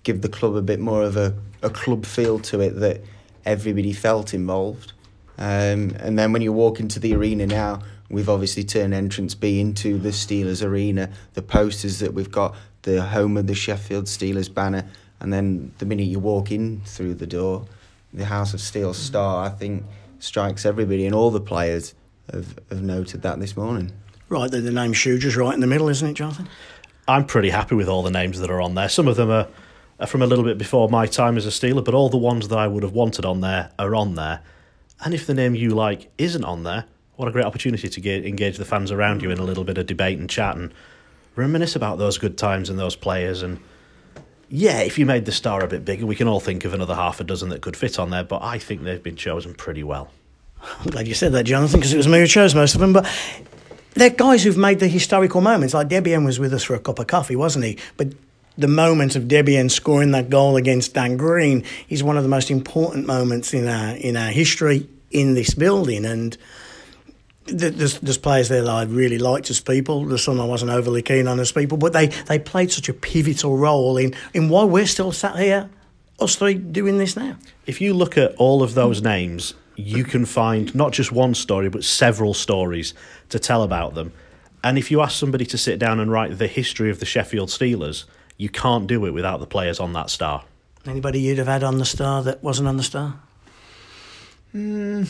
give 0.04 0.22
the 0.22 0.28
club 0.28 0.54
a 0.54 0.62
bit 0.62 0.80
more 0.80 1.02
of 1.02 1.16
a, 1.16 1.34
a 1.62 1.68
club 1.68 2.06
feel 2.06 2.38
to 2.38 2.60
it 2.60 2.70
that 2.80 3.02
everybody 3.44 3.92
felt 3.92 4.32
involved. 4.32 4.92
Um, 5.36 5.94
and 6.00 6.18
then 6.18 6.32
when 6.32 6.42
you 6.42 6.52
walk 6.52 6.80
into 6.80 6.98
the 6.98 7.14
arena 7.14 7.46
now, 7.46 7.82
we've 8.08 8.28
obviously 8.28 8.64
turned 8.64 8.94
entrance 8.94 9.34
B 9.34 9.60
into 9.60 9.98
the 9.98 10.10
Steelers 10.10 10.64
arena. 10.64 11.10
The 11.34 11.42
posters 11.42 11.98
that 11.98 12.14
we've 12.14 12.30
got, 12.30 12.56
the 12.82 13.02
home 13.02 13.36
of 13.36 13.46
the 13.46 13.54
Sheffield 13.54 14.06
Steelers 14.06 14.52
banner, 14.52 14.84
and 15.20 15.32
then 15.32 15.72
the 15.78 15.86
minute 15.86 16.06
you 16.06 16.18
walk 16.18 16.50
in 16.50 16.80
through 16.82 17.14
the 17.14 17.26
door, 17.26 17.66
the 18.18 18.26
House 18.26 18.52
of 18.54 18.60
Steel 18.60 18.92
star, 18.92 19.44
I 19.44 19.48
think, 19.48 19.84
strikes 20.18 20.66
everybody, 20.66 21.06
and 21.06 21.14
all 21.14 21.30
the 21.30 21.40
players 21.40 21.94
have, 22.32 22.58
have 22.68 22.82
noted 22.82 23.22
that 23.22 23.40
this 23.40 23.56
morning. 23.56 23.92
Right, 24.28 24.50
the, 24.50 24.60
the 24.60 24.72
name 24.72 24.92
Shuger's 24.92 25.36
right 25.36 25.54
in 25.54 25.60
the 25.60 25.66
middle, 25.66 25.88
isn't 25.88 26.06
it, 26.06 26.14
Jonathan? 26.14 26.48
I'm 27.06 27.24
pretty 27.24 27.50
happy 27.50 27.74
with 27.74 27.88
all 27.88 28.02
the 28.02 28.10
names 28.10 28.40
that 28.40 28.50
are 28.50 28.60
on 28.60 28.74
there. 28.74 28.88
Some 28.88 29.08
of 29.08 29.16
them 29.16 29.30
are, 29.30 29.48
are 29.98 30.06
from 30.06 30.20
a 30.20 30.26
little 30.26 30.44
bit 30.44 30.58
before 30.58 30.88
my 30.88 31.06
time 31.06 31.38
as 31.38 31.46
a 31.46 31.50
Steeler, 31.50 31.82
but 31.82 31.94
all 31.94 32.10
the 32.10 32.18
ones 32.18 32.48
that 32.48 32.58
I 32.58 32.68
would 32.68 32.82
have 32.82 32.92
wanted 32.92 33.24
on 33.24 33.40
there 33.40 33.70
are 33.78 33.94
on 33.94 34.14
there. 34.14 34.40
And 35.02 35.14
if 35.14 35.26
the 35.26 35.34
name 35.34 35.54
you 35.54 35.70
like 35.70 36.10
isn't 36.18 36.44
on 36.44 36.64
there, 36.64 36.84
what 37.16 37.28
a 37.28 37.32
great 37.32 37.46
opportunity 37.46 37.88
to 37.88 38.00
get, 38.00 38.26
engage 38.26 38.58
the 38.58 38.64
fans 38.64 38.92
around 38.92 39.22
you 39.22 39.30
in 39.30 39.38
a 39.38 39.44
little 39.44 39.64
bit 39.64 39.78
of 39.78 39.86
debate 39.86 40.18
and 40.18 40.28
chat 40.28 40.56
and 40.56 40.74
reminisce 41.34 41.74
about 41.74 41.98
those 41.98 42.18
good 42.18 42.36
times 42.36 42.68
and 42.68 42.78
those 42.78 42.96
players 42.96 43.42
and 43.42 43.60
yeah, 44.48 44.80
if 44.80 44.98
you 44.98 45.06
made 45.06 45.24
the 45.24 45.32
star 45.32 45.62
a 45.62 45.68
bit 45.68 45.84
bigger, 45.84 46.06
we 46.06 46.16
can 46.16 46.28
all 46.28 46.40
think 46.40 46.64
of 46.64 46.74
another 46.74 46.94
half 46.94 47.20
a 47.20 47.24
dozen 47.24 47.50
that 47.50 47.60
could 47.60 47.76
fit 47.76 47.98
on 47.98 48.10
there, 48.10 48.24
but 48.24 48.42
I 48.42 48.58
think 48.58 48.82
they've 48.82 49.02
been 49.02 49.16
chosen 49.16 49.54
pretty 49.54 49.82
well. 49.82 50.10
I'm 50.80 50.90
glad 50.90 51.06
you 51.06 51.14
said 51.14 51.32
that, 51.32 51.44
Jonathan, 51.44 51.80
because 51.80 51.92
it 51.92 51.96
was 51.96 52.08
me 52.08 52.18
who 52.18 52.26
chose 52.26 52.54
most 52.54 52.74
of 52.74 52.80
them. 52.80 52.92
But 52.92 53.08
they're 53.94 54.10
guys 54.10 54.42
who've 54.42 54.56
made 54.56 54.80
the 54.80 54.88
historical 54.88 55.40
moments. 55.40 55.74
Like 55.74 55.88
Debian 55.88 56.24
was 56.24 56.38
with 56.38 56.52
us 56.54 56.64
for 56.64 56.74
a 56.74 56.80
cup 56.80 56.98
of 56.98 57.06
coffee, 57.06 57.36
wasn't 57.36 57.64
he? 57.64 57.78
But 57.96 58.14
the 58.56 58.68
moment 58.68 59.14
of 59.14 59.24
Debian 59.24 59.70
scoring 59.70 60.10
that 60.12 60.30
goal 60.30 60.56
against 60.56 60.94
Dan 60.94 61.16
Green 61.16 61.64
is 61.88 62.02
one 62.02 62.16
of 62.16 62.22
the 62.22 62.28
most 62.28 62.50
important 62.50 63.06
moments 63.06 63.54
in 63.54 63.68
our 63.68 63.94
in 63.96 64.16
our 64.16 64.30
history 64.30 64.88
in 65.10 65.34
this 65.34 65.54
building. 65.54 66.04
And 66.04 66.36
there's, 67.48 67.98
there's 68.00 68.18
players 68.18 68.48
there 68.48 68.62
that 68.62 68.70
I 68.70 68.82
really 68.84 69.18
liked 69.18 69.50
as 69.50 69.60
people. 69.60 70.04
There's 70.04 70.24
some 70.24 70.40
I 70.40 70.44
wasn't 70.44 70.70
overly 70.70 71.02
keen 71.02 71.26
on 71.26 71.40
as 71.40 71.52
people, 71.52 71.78
but 71.78 71.92
they, 71.92 72.06
they 72.06 72.38
played 72.38 72.72
such 72.72 72.88
a 72.88 72.94
pivotal 72.94 73.56
role 73.56 73.96
in, 73.96 74.14
in 74.34 74.48
why 74.48 74.64
we're 74.64 74.86
still 74.86 75.12
sat 75.12 75.36
here, 75.38 75.70
us 76.20 76.36
three, 76.36 76.54
doing 76.54 76.98
this 76.98 77.16
now. 77.16 77.36
If 77.66 77.80
you 77.80 77.94
look 77.94 78.16
at 78.16 78.34
all 78.36 78.62
of 78.62 78.74
those 78.74 79.02
names, 79.02 79.54
you 79.76 80.04
can 80.04 80.26
find 80.26 80.74
not 80.74 80.92
just 80.92 81.12
one 81.12 81.34
story, 81.34 81.68
but 81.68 81.84
several 81.84 82.34
stories 82.34 82.94
to 83.28 83.38
tell 83.38 83.62
about 83.62 83.94
them. 83.94 84.12
And 84.64 84.76
if 84.76 84.90
you 84.90 85.00
ask 85.00 85.16
somebody 85.16 85.46
to 85.46 85.58
sit 85.58 85.78
down 85.78 86.00
and 86.00 86.10
write 86.10 86.38
the 86.38 86.48
history 86.48 86.90
of 86.90 86.98
the 86.98 87.06
Sheffield 87.06 87.48
Steelers, 87.48 88.04
you 88.36 88.48
can't 88.48 88.86
do 88.86 89.06
it 89.06 89.12
without 89.12 89.38
the 89.38 89.46
players 89.46 89.78
on 89.78 89.92
that 89.92 90.10
star. 90.10 90.44
Anybody 90.86 91.20
you'd 91.20 91.38
have 91.38 91.46
had 91.46 91.62
on 91.62 91.78
the 91.78 91.84
star 91.84 92.22
that 92.24 92.42
wasn't 92.42 92.68
on 92.68 92.76
the 92.76 92.82
star? 92.82 93.20
Mm. 94.54 95.08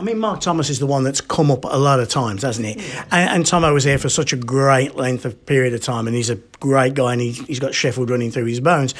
I 0.00 0.02
mean, 0.02 0.18
Mark 0.18 0.40
Thomas 0.40 0.70
is 0.70 0.78
the 0.78 0.86
one 0.86 1.04
that's 1.04 1.20
come 1.20 1.50
up 1.50 1.64
a 1.64 1.76
lot 1.76 2.00
of 2.00 2.08
times, 2.08 2.42
hasn't 2.42 2.66
he? 2.66 2.72
And, 3.10 3.30
and 3.30 3.46
Tomo 3.46 3.74
was 3.74 3.84
here 3.84 3.98
for 3.98 4.08
such 4.08 4.32
a 4.32 4.36
great 4.36 4.96
length 4.96 5.26
of 5.26 5.44
period 5.44 5.74
of 5.74 5.82
time, 5.82 6.06
and 6.06 6.16
he's 6.16 6.30
a 6.30 6.36
great 6.36 6.94
guy, 6.94 7.12
and 7.12 7.20
he, 7.20 7.32
he's 7.32 7.58
got 7.58 7.74
Sheffield 7.74 8.08
running 8.08 8.30
through 8.30 8.46
his 8.46 8.60
bones. 8.60 8.94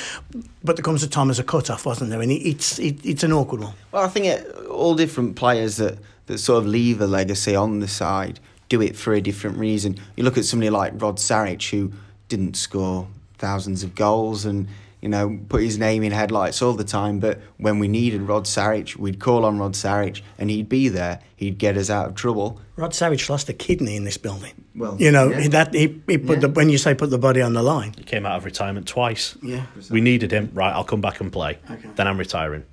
But 0.62 0.76
there 0.76 0.82
comes 0.82 1.02
a 1.02 1.08
time 1.08 1.30
as 1.30 1.38
a 1.38 1.42
cut-off, 1.42 1.86
wasn't 1.86 2.10
there? 2.10 2.20
And 2.20 2.30
it's 2.30 2.78
it, 2.78 3.04
it's 3.04 3.22
an 3.22 3.32
awkward 3.32 3.62
one. 3.62 3.72
Well, 3.92 4.04
I 4.04 4.08
think 4.08 4.26
it, 4.26 4.54
all 4.66 4.94
different 4.94 5.36
players 5.36 5.78
that, 5.78 5.98
that 6.26 6.36
sort 6.36 6.58
of 6.58 6.66
leave 6.66 7.00
a 7.00 7.06
legacy 7.06 7.56
on 7.56 7.80
the 7.80 7.88
side 7.88 8.38
do 8.68 8.82
it 8.82 8.94
for 8.94 9.14
a 9.14 9.22
different 9.22 9.56
reason. 9.56 9.96
You 10.16 10.24
look 10.24 10.36
at 10.36 10.44
somebody 10.44 10.68
like 10.68 10.92
Rod 11.00 11.16
Sarich, 11.16 11.70
who 11.70 11.92
didn't 12.28 12.56
score 12.56 13.08
thousands 13.38 13.82
of 13.82 13.94
goals 13.94 14.44
and 14.44 14.68
you 15.00 15.08
know, 15.08 15.38
put 15.48 15.62
his 15.62 15.78
name 15.78 16.02
in 16.02 16.12
headlights 16.12 16.60
all 16.62 16.74
the 16.74 16.84
time. 16.84 17.20
But 17.20 17.40
when 17.56 17.78
we 17.78 17.88
needed 17.88 18.22
Rod 18.22 18.44
Sarich, 18.44 18.96
we'd 18.96 19.18
call 19.18 19.44
on 19.44 19.58
Rod 19.58 19.72
Sarich 19.72 20.22
and 20.38 20.50
he'd 20.50 20.68
be 20.68 20.88
there. 20.88 21.20
He'd 21.36 21.58
get 21.58 21.76
us 21.76 21.88
out 21.90 22.08
of 22.08 22.14
trouble. 22.14 22.60
Rod 22.76 22.92
Sarich 22.92 23.28
lost 23.28 23.48
a 23.48 23.52
kidney 23.52 23.96
in 23.96 24.04
this 24.04 24.16
building. 24.16 24.52
Well, 24.74 24.96
you 24.98 25.10
know 25.10 25.30
yeah. 25.30 25.48
that 25.48 25.74
he, 25.74 26.00
he 26.06 26.18
put 26.18 26.36
Yeah. 26.36 26.40
the 26.40 26.48
when 26.50 26.68
you 26.68 26.78
say 26.78 26.94
put 26.94 27.10
the 27.10 27.18
body 27.18 27.42
on 27.42 27.54
the 27.54 27.62
line. 27.62 27.94
He 27.96 28.04
came 28.04 28.24
out 28.26 28.36
of 28.36 28.44
retirement 28.44 28.86
twice. 28.86 29.36
Yeah. 29.42 29.66
We 29.90 30.00
needed 30.00 30.30
him. 30.32 30.50
Right, 30.54 30.72
I'll 30.72 30.84
come 30.84 31.00
back 31.00 31.20
and 31.20 31.32
play. 31.32 31.58
Okay. 31.70 31.88
Then 31.96 32.06
I'm 32.06 32.18
retiring. 32.18 32.64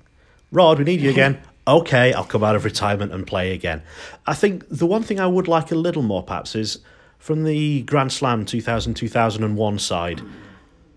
Rod, 0.52 0.78
we 0.78 0.84
need 0.84 1.00
you 1.00 1.10
again. 1.10 1.40
okay, 1.66 2.12
I'll 2.12 2.24
come 2.24 2.44
out 2.44 2.56
of 2.56 2.64
retirement 2.64 3.12
and 3.12 3.26
play 3.26 3.52
again. 3.52 3.82
I 4.26 4.34
think 4.34 4.64
the 4.70 4.86
one 4.86 5.02
thing 5.02 5.20
I 5.20 5.26
would 5.26 5.48
like 5.48 5.70
a 5.70 5.74
little 5.74 6.02
more, 6.02 6.22
perhaps, 6.22 6.54
is 6.54 6.78
from 7.18 7.44
the 7.44 7.82
Grand 7.82 8.12
Slam 8.12 8.44
2000 8.44 8.94
2001 8.94 9.78
side, 9.78 10.22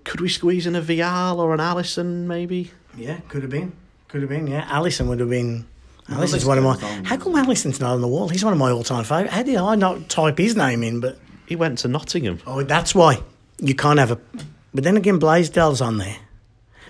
could 0.04 0.22
we 0.22 0.30
squeeze 0.30 0.66
in 0.68 0.76
a 0.76 0.82
Vial 0.82 1.40
or 1.40 1.54
an 1.54 1.60
Allison, 1.60 2.28
maybe? 2.28 2.72
Yeah, 2.98 3.20
could 3.30 3.42
have 3.44 3.52
been. 3.52 3.74
Could 4.08 4.22
have 4.22 4.30
been. 4.30 4.48
Yeah, 4.48 4.66
Allison 4.70 5.08
would 5.08 5.20
have 5.20 5.30
been. 5.30 5.66
Allison's 6.10 6.46
one 6.46 6.58
of 6.58 6.64
my. 6.64 6.76
How 7.06 7.16
come 7.18 7.36
Allison's 7.36 7.80
not 7.80 7.94
on 7.94 8.02
the 8.02 8.08
wall? 8.08 8.28
He's 8.28 8.44
one 8.44 8.52
of 8.52 8.60
my 8.60 8.70
all-time 8.72 9.04
favourites. 9.06 9.34
How 9.34 9.44
did 9.44 9.56
I 9.56 9.76
not 9.76 10.10
type 10.10 10.38
his 10.38 10.56
name 10.58 10.84
in? 10.84 11.00
But 11.00 11.18
He 11.46 11.56
went 11.56 11.78
to 11.80 11.88
Nottingham. 11.88 12.40
oh, 12.46 12.64
that's 12.64 12.94
why 12.94 13.22
you 13.60 13.76
can't 13.76 14.00
have 14.00 14.12
a. 14.12 14.20
But 14.74 14.84
then 14.84 14.98
again, 14.98 15.20
Blaisdell's 15.20 15.80
on 15.80 16.00
there, 16.00 16.18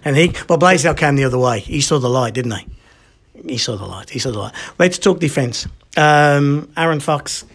and 0.04 0.16
he. 0.18 0.34
Well, 0.50 0.58
Blaisdell 0.58 0.96
came 0.96 1.16
the 1.18 1.26
other 1.26 1.38
way. 1.38 1.60
He 1.60 1.82
saw 1.82 2.00
the 2.00 2.10
light, 2.10 2.34
didn't 2.34 2.54
he? 2.54 2.66
He 3.48 3.58
saw 3.58 3.76
the 3.76 3.86
light. 3.86 4.10
He 4.10 4.18
saw 4.18 4.32
the 4.32 4.40
light. 4.40 4.54
Let's 4.80 4.98
talk 4.98 5.20
defence. 5.20 5.68
Um, 5.98 6.72
Aaron 6.76 7.00
Fox 7.00 7.46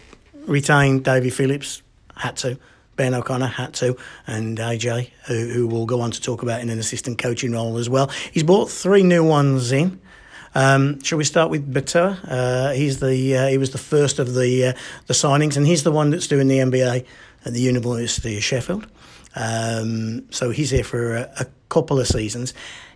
retained 0.45 1.03
Davy 1.03 1.29
Phillips. 1.29 1.81
Had 2.15 2.37
to. 2.37 2.57
Ben 2.97 3.13
O'Connor 3.13 3.47
had 3.47 3.73
to, 3.75 3.95
and 4.25 4.57
AJ, 4.57 5.11
who, 5.27 5.47
who 5.49 5.67
we'll 5.67 5.85
go 5.85 6.01
on 6.01 6.11
to 6.11 6.21
talk 6.21 6.43
about 6.43 6.61
in 6.61 6.69
an 6.69 6.79
assistant 6.79 7.17
coaching 7.17 7.53
role 7.53 7.77
as 7.77 7.89
well. 7.89 8.07
He's 8.31 8.43
brought 8.43 8.69
three 8.69 9.03
new 9.03 9.23
ones 9.23 9.71
in. 9.71 10.01
Um, 10.55 11.01
shall 11.01 11.19
we 11.19 11.23
start 11.23 11.51
with 11.51 11.71
Bettauer? 11.71 12.17
Uh, 12.27 12.71
he's 12.71 12.99
the 12.99 13.37
uh, 13.37 13.47
he 13.47 13.57
was 13.57 13.71
the 13.71 13.77
first 13.77 14.19
of 14.19 14.33
the 14.33 14.67
uh, 14.67 14.73
the 15.05 15.13
signings, 15.13 15.55
and 15.55 15.67
he's 15.67 15.83
the 15.83 15.91
one 15.91 16.09
that's 16.09 16.27
doing 16.27 16.47
the 16.47 16.57
MBA 16.57 17.05
at 17.45 17.53
the 17.53 17.61
University 17.61 18.37
of 18.37 18.43
Sheffield. 18.43 18.87
Um, 19.35 20.29
so 20.31 20.49
he's 20.49 20.71
here 20.71 20.83
for 20.83 21.15
a, 21.15 21.31
a 21.39 21.45
couple 21.69 21.99
of 21.99 22.07
seasons. 22.07 22.53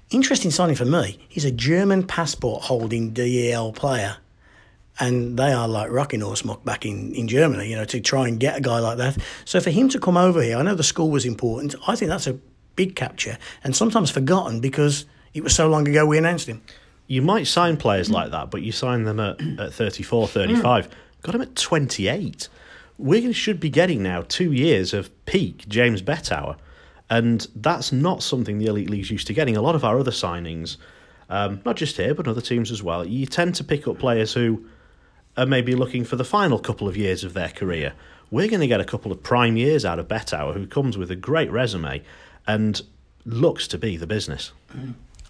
Interesting 0.09 0.51
signing 0.51 0.75
for 0.75 0.85
me. 0.85 1.19
He's 1.29 1.45
a 1.45 1.51
German 1.51 2.05
passport 2.05 2.63
holding 2.63 3.11
DEL 3.11 3.71
player 3.73 4.17
and 5.01 5.37
they 5.37 5.51
are 5.51 5.67
like 5.67 5.89
rocking 5.89 6.21
horse 6.21 6.45
muck 6.45 6.63
back 6.63 6.85
in, 6.85 7.13
in 7.15 7.27
Germany, 7.27 7.67
you 7.67 7.75
know, 7.75 7.85
to 7.85 7.99
try 7.99 8.27
and 8.27 8.39
get 8.39 8.55
a 8.55 8.61
guy 8.61 8.79
like 8.79 8.99
that. 8.99 9.17
So 9.45 9.59
for 9.59 9.71
him 9.71 9.89
to 9.89 9.99
come 9.99 10.15
over 10.15 10.41
here, 10.43 10.57
I 10.57 10.61
know 10.61 10.75
the 10.75 10.83
school 10.83 11.09
was 11.09 11.25
important. 11.25 11.73
I 11.87 11.95
think 11.95 12.09
that's 12.09 12.27
a 12.27 12.37
big 12.75 12.95
capture 12.95 13.37
and 13.63 13.75
sometimes 13.75 14.11
forgotten 14.11 14.61
because 14.61 15.05
it 15.33 15.43
was 15.43 15.55
so 15.55 15.67
long 15.67 15.87
ago 15.87 16.05
we 16.05 16.19
announced 16.19 16.47
him. 16.47 16.61
You 17.07 17.23
might 17.23 17.47
sign 17.47 17.77
players 17.77 18.09
like 18.11 18.31
that, 18.31 18.51
but 18.51 18.61
you 18.61 18.71
sign 18.71 19.03
them 19.03 19.19
at, 19.19 19.41
at 19.59 19.73
34, 19.73 20.27
35. 20.27 20.87
Got 21.23 21.35
him 21.35 21.41
at 21.41 21.55
28. 21.55 22.47
Wigan 22.97 23.33
should 23.33 23.59
be 23.59 23.69
getting 23.69 24.03
now 24.03 24.21
two 24.21 24.53
years 24.53 24.93
of 24.93 25.09
peak 25.25 25.67
James 25.67 26.03
Bettauer. 26.03 26.57
And 27.09 27.45
that's 27.55 27.91
not 27.91 28.21
something 28.23 28.59
the 28.59 28.67
elite 28.67 28.89
league's 28.89 29.09
used 29.09 29.27
to 29.27 29.33
getting. 29.33 29.57
A 29.57 29.61
lot 29.61 29.75
of 29.75 29.83
our 29.83 29.99
other 29.99 30.11
signings, 30.11 30.77
um, 31.27 31.59
not 31.65 31.75
just 31.75 31.97
here, 31.97 32.13
but 32.13 32.27
other 32.27 32.39
teams 32.39 32.71
as 32.71 32.81
well, 32.81 33.05
you 33.05 33.25
tend 33.25 33.55
to 33.55 33.63
pick 33.63 33.87
up 33.87 33.97
players 33.97 34.31
who 34.31 34.63
are 35.37 35.45
maybe 35.45 35.75
looking 35.75 36.03
for 36.03 36.15
the 36.15 36.23
final 36.23 36.59
couple 36.59 36.87
of 36.87 36.97
years 36.97 37.23
of 37.23 37.33
their 37.33 37.49
career. 37.49 37.93
We're 38.29 38.47
going 38.47 38.61
to 38.61 38.67
get 38.67 38.79
a 38.79 38.85
couple 38.85 39.11
of 39.11 39.21
prime 39.21 39.57
years 39.57 39.83
out 39.85 39.99
of 39.99 40.07
Bettauer, 40.07 40.53
who 40.53 40.65
comes 40.67 40.97
with 40.97 41.11
a 41.11 41.15
great 41.15 41.51
resume 41.51 42.01
and 42.47 42.81
looks 43.25 43.67
to 43.69 43.77
be 43.77 43.97
the 43.97 44.07
business. 44.07 44.51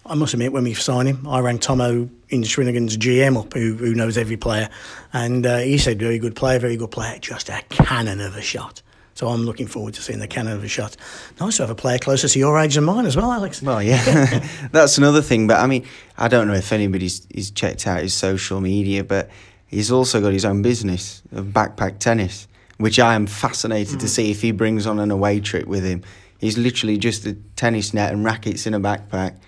I 0.04 0.14
must 0.14 0.34
admit, 0.34 0.52
when 0.52 0.64
we 0.64 0.74
signed 0.74 1.08
him, 1.08 1.26
I 1.28 1.40
rang 1.40 1.58
Tomo 1.58 2.08
in 2.28 2.42
Srinigan's 2.42 2.96
GM 2.96 3.38
up, 3.38 3.52
who, 3.52 3.74
who 3.74 3.94
knows 3.94 4.18
every 4.18 4.36
player, 4.36 4.68
and 5.12 5.46
uh, 5.46 5.58
he 5.58 5.78
said, 5.78 5.98
very 5.98 6.18
good 6.18 6.34
player, 6.34 6.58
very 6.58 6.76
good 6.76 6.90
player, 6.90 7.18
just 7.18 7.48
a 7.48 7.62
cannon 7.68 8.20
of 8.20 8.36
a 8.36 8.42
shot. 8.42 8.82
So 9.14 9.28
I'm 9.28 9.44
looking 9.44 9.66
forward 9.66 9.94
to 9.94 10.02
seeing 10.02 10.18
the 10.18 10.26
cannon 10.26 10.54
of 10.54 10.64
a 10.64 10.68
shot. 10.68 10.96
Nice 11.38 11.58
to 11.58 11.64
have 11.64 11.70
a 11.70 11.74
player 11.74 11.98
closer 11.98 12.28
to 12.28 12.38
your 12.38 12.58
age 12.58 12.74
than 12.74 12.84
mine 12.84 13.04
as 13.04 13.16
well, 13.16 13.30
Alex. 13.30 13.62
Well, 13.62 13.82
yeah, 13.82 14.46
that's 14.72 14.96
another 14.96 15.20
thing. 15.20 15.46
But 15.46 15.60
I 15.60 15.66
mean, 15.66 15.84
I 16.16 16.28
don't 16.28 16.48
know 16.48 16.54
if 16.54 16.72
anybody's 16.72 17.26
he's 17.32 17.50
checked 17.50 17.86
out 17.86 18.00
his 18.00 18.14
social 18.14 18.60
media, 18.60 19.04
but 19.04 19.28
he's 19.72 19.90
also 19.90 20.20
got 20.20 20.32
his 20.32 20.44
own 20.44 20.62
business 20.62 21.22
of 21.32 21.46
backpack 21.46 21.98
tennis, 21.98 22.46
which 22.78 23.00
I 23.00 23.14
am 23.14 23.26
fascinated 23.26 23.96
mm. 23.96 24.00
to 24.00 24.08
see 24.08 24.30
if 24.30 24.40
he 24.40 24.52
brings 24.52 24.86
on 24.86 25.00
an 25.00 25.10
away 25.10 25.40
trip 25.40 25.66
with 25.66 25.84
him. 25.84 26.02
He's 26.38 26.56
literally 26.56 26.98
just 26.98 27.26
a 27.26 27.34
tennis 27.56 27.92
net 27.92 28.12
and 28.12 28.24
rackets 28.24 28.66
in 28.66 28.74
a 28.74 28.80
backpack 28.80 29.38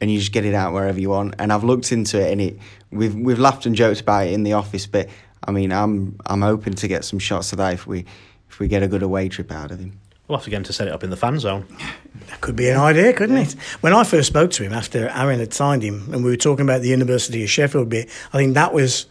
and 0.00 0.10
you 0.10 0.18
just 0.18 0.32
get 0.32 0.44
it 0.44 0.54
out 0.54 0.72
wherever 0.72 1.00
you 1.00 1.10
want. 1.10 1.34
And 1.38 1.52
I've 1.52 1.64
looked 1.64 1.90
into 1.90 2.20
it, 2.20 2.30
and 2.30 2.40
it 2.40 2.58
we've 2.90 3.14
we've 3.14 3.38
laughed 3.38 3.66
and 3.66 3.74
joked 3.74 4.00
about 4.02 4.26
it 4.26 4.34
in 4.34 4.42
the 4.42 4.52
office. 4.52 4.86
But 4.86 5.08
I 5.42 5.50
mean, 5.50 5.72
I'm 5.72 6.18
I'm 6.26 6.42
hoping 6.42 6.74
to 6.74 6.88
get 6.88 7.04
some 7.04 7.18
shots 7.18 7.52
of 7.52 7.58
that 7.58 7.72
if 7.72 7.86
we 7.86 8.04
if 8.50 8.58
we 8.58 8.68
get 8.68 8.82
a 8.82 8.88
good 8.88 9.02
away 9.02 9.28
trip 9.28 9.50
out 9.50 9.70
of 9.70 9.78
him. 9.78 9.98
We'll 10.28 10.38
have 10.38 10.44
to 10.44 10.50
get 10.50 10.56
him 10.56 10.64
to 10.64 10.72
set 10.72 10.88
it 10.88 10.92
up 10.92 11.04
in 11.04 11.10
the 11.10 11.16
fan 11.16 11.38
zone. 11.38 11.66
That 12.28 12.40
could 12.40 12.56
be 12.56 12.68
an 12.70 12.78
idea, 12.78 13.12
couldn't 13.12 13.36
it? 13.36 13.52
When 13.80 13.92
I 13.92 14.04
first 14.04 14.28
spoke 14.28 14.50
to 14.52 14.62
him 14.62 14.72
after 14.72 15.08
Aaron 15.08 15.38
had 15.38 15.52
signed 15.52 15.82
him, 15.82 16.12
and 16.12 16.24
we 16.24 16.30
were 16.30 16.36
talking 16.36 16.64
about 16.64 16.80
the 16.80 16.88
University 16.88 17.42
of 17.42 17.50
Sheffield 17.50 17.90
bit, 17.90 18.08
I 18.32 18.38
think 18.38 18.54
that 18.54 18.72
was 18.72 19.06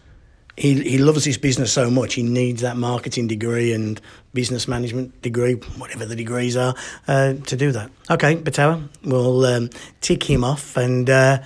he 0.57 0.81
he 0.83 0.97
loves 0.97 1.25
his 1.25 1.37
business 1.37 1.71
so 1.71 1.89
much. 1.89 2.13
He 2.13 2.23
needs 2.23 2.61
that 2.61 2.77
marketing 2.77 3.27
degree 3.27 3.73
and 3.73 3.99
business 4.33 4.67
management 4.67 5.21
degree, 5.21 5.53
whatever 5.53 6.05
the 6.05 6.15
degrees 6.15 6.55
are, 6.55 6.75
uh, 7.07 7.33
to 7.33 7.55
do 7.55 7.71
that. 7.71 7.91
Okay, 8.09 8.35
Bettauer, 8.35 8.87
we'll 9.03 9.45
um, 9.45 9.69
tick 10.01 10.23
him 10.23 10.43
off. 10.43 10.77
And 10.77 11.09
uh, 11.09 11.39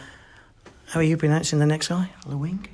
how 0.87 0.99
are 0.99 1.03
you 1.03 1.17
pronouncing 1.17 1.59
the 1.59 1.65
next 1.65 1.87
guy? 1.87 2.09
Lewing? 2.25 2.67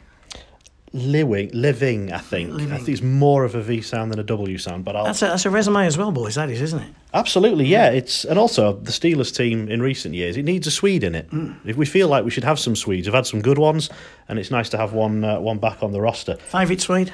Living, 0.96 1.50
living, 1.54 2.14
I 2.14 2.20
think. 2.20 2.52
Living. 2.52 2.72
I 2.72 2.78
think 2.78 2.90
it's 2.90 3.02
more 3.02 3.44
of 3.46 3.56
a 3.56 3.64
V 3.64 3.82
sound 3.82 4.12
than 4.12 4.20
a 4.20 4.24
W 4.24 4.60
sound, 4.60 4.86
but 4.86 4.96
I'll... 4.96 5.06
that's 5.06 5.24
a 5.24 5.26
that's 5.26 5.44
a 5.44 5.50
resume 5.50 5.88
as 5.88 5.98
well, 5.98 6.12
boys. 6.12 6.36
That 6.36 6.52
is, 6.52 6.62
isn't 6.62 6.82
it? 6.84 6.94
Absolutely, 7.16 7.66
yeah. 7.66 7.90
It's 7.90 8.26
and 8.26 8.38
also 8.38 8.74
the 8.74 8.92
Steelers 8.92 9.36
team 9.36 9.70
in 9.70 9.82
recent 9.82 10.14
years. 10.14 10.38
It 10.38 10.44
needs 10.44 10.68
a 10.68 10.72
Swede 10.72 11.04
in 11.04 11.16
it. 11.16 11.32
Mm. 11.32 11.58
If 11.66 11.78
we 11.78 11.88
feel 11.88 12.10
like 12.10 12.24
we 12.24 12.30
should 12.30 12.44
have 12.44 12.60
some 12.60 12.76
Swedes, 12.76 13.08
we've 13.08 13.16
had 13.16 13.26
some 13.26 13.42
good 13.42 13.58
ones, 13.58 13.90
and 14.28 14.38
it's 14.38 14.52
nice 14.52 14.70
to 14.70 14.78
have 14.78 14.94
one 14.94 15.24
uh, 15.24 15.40
one 15.40 15.58
back 15.58 15.82
on 15.82 15.94
the 15.94 16.00
roster. 16.00 16.36
Favourite 16.36 16.82
Swede? 16.82 17.12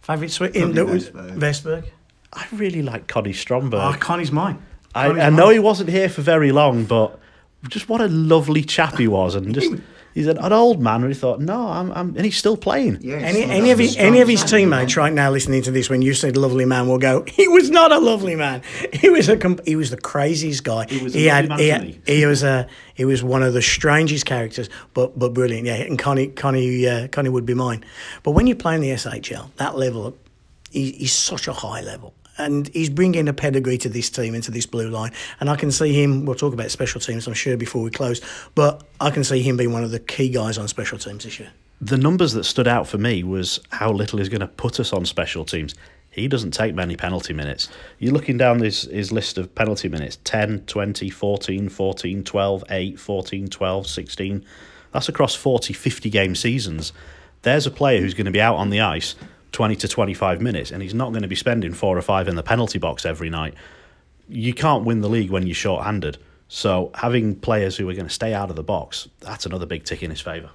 Favourite 0.00 0.32
Swede 0.32 0.56
in 0.56 0.72
Vestberg. 0.72 1.38
Vestberg. 1.38 1.90
I 2.32 2.46
really 2.50 2.82
like 2.82 3.06
Connie 3.06 3.32
Stromberg. 3.32 3.80
Oh, 3.80 3.96
Conny's 4.00 4.32
mine. 4.32 4.60
Conny's 4.94 5.22
I, 5.22 5.26
I 5.26 5.30
know 5.30 5.50
he 5.50 5.60
wasn't 5.60 5.90
here 5.90 6.08
for 6.08 6.22
very 6.22 6.50
long, 6.50 6.86
but 6.86 7.20
just 7.68 7.88
what 7.88 8.00
a 8.00 8.08
lovely 8.08 8.64
chap 8.64 8.96
he 8.96 9.06
was, 9.06 9.36
and 9.36 9.54
just 9.54 9.72
he's 10.14 10.26
an, 10.26 10.38
an 10.38 10.52
old 10.52 10.80
man, 10.80 11.02
and 11.02 11.12
he 11.12 11.18
thought, 11.18 11.40
no, 11.40 11.68
I'm, 11.68 11.90
I'm, 11.92 12.16
and 12.16 12.24
he's 12.24 12.36
still 12.36 12.56
playing. 12.56 12.98
Yeah, 13.00 13.16
any 13.16 13.42
any 13.42 13.70
of 13.70 13.78
his, 13.78 13.96
any 13.96 14.20
of 14.20 14.28
his 14.28 14.44
teammates 14.44 14.96
right 14.96 15.12
now 15.12 15.30
listening 15.30 15.62
to 15.62 15.70
this, 15.70 15.88
when 15.88 16.02
you 16.02 16.14
said 16.14 16.36
lovely 16.36 16.64
man, 16.64 16.88
will 16.88 16.98
go, 16.98 17.24
he 17.26 17.48
was 17.48 17.70
not 17.70 17.92
a 17.92 17.98
lovely 17.98 18.36
man. 18.36 18.62
He 18.92 19.08
was 19.08 19.28
a 19.28 19.38
he 19.64 19.76
was 19.76 19.90
the 19.90 20.00
craziest 20.00 20.64
guy. 20.64 20.86
He 20.88 21.02
was 21.02 21.14
he 21.14 21.26
had, 21.26 21.50
he, 21.58 21.68
had, 21.68 22.00
he 22.06 22.26
was 22.26 22.42
a 22.42 22.68
he 22.94 23.04
was 23.04 23.22
one 23.22 23.42
of 23.42 23.54
the 23.54 23.62
strangest 23.62 24.26
characters, 24.26 24.68
but 24.94 25.18
but 25.18 25.32
brilliant. 25.34 25.66
Yeah, 25.66 25.74
and 25.74 25.98
Conny 25.98 26.28
Conny 26.28 26.86
uh, 26.86 27.08
Conny 27.08 27.28
would 27.28 27.46
be 27.46 27.54
mine. 27.54 27.84
But 28.22 28.32
when 28.32 28.46
you 28.46 28.54
play 28.54 28.74
in 28.74 28.80
the 28.80 28.90
SHL, 28.90 29.50
that 29.56 29.76
level, 29.76 30.16
he, 30.70 30.92
he's 30.92 31.12
such 31.12 31.48
a 31.48 31.52
high 31.52 31.80
level 31.80 32.14
and 32.40 32.68
he's 32.68 32.90
bringing 32.90 33.28
a 33.28 33.32
pedigree 33.32 33.78
to 33.78 33.88
this 33.88 34.10
team 34.10 34.34
into 34.34 34.50
this 34.50 34.66
blue 34.66 34.88
line. 34.88 35.12
And 35.38 35.50
I 35.50 35.56
can 35.56 35.70
see 35.70 35.92
him. 35.92 36.24
We'll 36.24 36.34
talk 36.34 36.54
about 36.54 36.70
special 36.70 37.00
teams, 37.00 37.26
I'm 37.26 37.34
sure, 37.34 37.56
before 37.56 37.82
we 37.82 37.90
close. 37.90 38.20
But 38.54 38.82
I 39.00 39.10
can 39.10 39.24
see 39.24 39.42
him 39.42 39.56
being 39.56 39.72
one 39.72 39.84
of 39.84 39.90
the 39.90 40.00
key 40.00 40.30
guys 40.30 40.58
on 40.58 40.66
special 40.68 40.98
teams 40.98 41.24
this 41.24 41.38
year. 41.38 41.50
The 41.80 41.96
numbers 41.96 42.32
that 42.32 42.44
stood 42.44 42.68
out 42.68 42.86
for 42.86 42.98
me 42.98 43.22
was 43.22 43.60
how 43.70 43.90
little 43.92 44.18
he's 44.18 44.28
going 44.28 44.40
to 44.40 44.48
put 44.48 44.80
us 44.80 44.92
on 44.92 45.06
special 45.06 45.44
teams. 45.44 45.74
He 46.10 46.28
doesn't 46.28 46.50
take 46.50 46.74
many 46.74 46.96
penalty 46.96 47.32
minutes. 47.32 47.68
You're 47.98 48.12
looking 48.12 48.36
down 48.36 48.60
his, 48.60 49.12
list 49.12 49.38
of 49.38 49.54
penalty 49.54 49.88
minutes 49.88 50.18
10, 50.24 50.64
20, 50.66 51.08
14, 51.08 51.68
14, 51.68 52.24
12, 52.24 52.64
8, 52.68 53.00
14, 53.00 53.48
12, 53.48 53.86
16. 53.86 54.44
That's 54.92 55.08
across 55.08 55.34
40, 55.36 55.72
50 55.72 56.10
game 56.10 56.34
seasons. 56.34 56.92
There's 57.42 57.66
a 57.66 57.70
player 57.70 58.00
who's 58.00 58.14
going 58.14 58.26
to 58.26 58.32
be 58.32 58.40
out 58.40 58.56
on 58.56 58.70
the 58.70 58.80
ice 58.80 59.14
20 59.52 59.76
to 59.76 59.88
25 59.88 60.40
minutes, 60.40 60.70
and 60.70 60.82
he's 60.82 60.94
not 60.94 61.10
going 61.10 61.22
to 61.22 61.28
be 61.28 61.36
spending 61.36 61.72
four 61.72 61.96
or 61.96 62.02
five 62.02 62.28
in 62.28 62.36
the 62.36 62.42
penalty 62.42 62.78
box 62.78 63.04
every 63.04 63.30
night. 63.30 63.54
You 64.28 64.54
can't 64.54 64.84
win 64.84 65.00
the 65.00 65.08
league 65.08 65.30
when 65.30 65.46
you're 65.46 65.54
short-handed. 65.54 66.18
So 66.48 66.90
having 66.94 67.36
players 67.36 67.76
who 67.76 67.88
are 67.88 67.94
going 67.94 68.06
to 68.06 68.12
stay 68.12 68.34
out 68.34 68.50
of 68.50 68.56
the 68.56 68.62
box, 68.62 69.08
that's 69.20 69.46
another 69.46 69.66
big 69.66 69.84
tick 69.84 70.02
in 70.02 70.10
his 70.10 70.20
favour. 70.20 70.50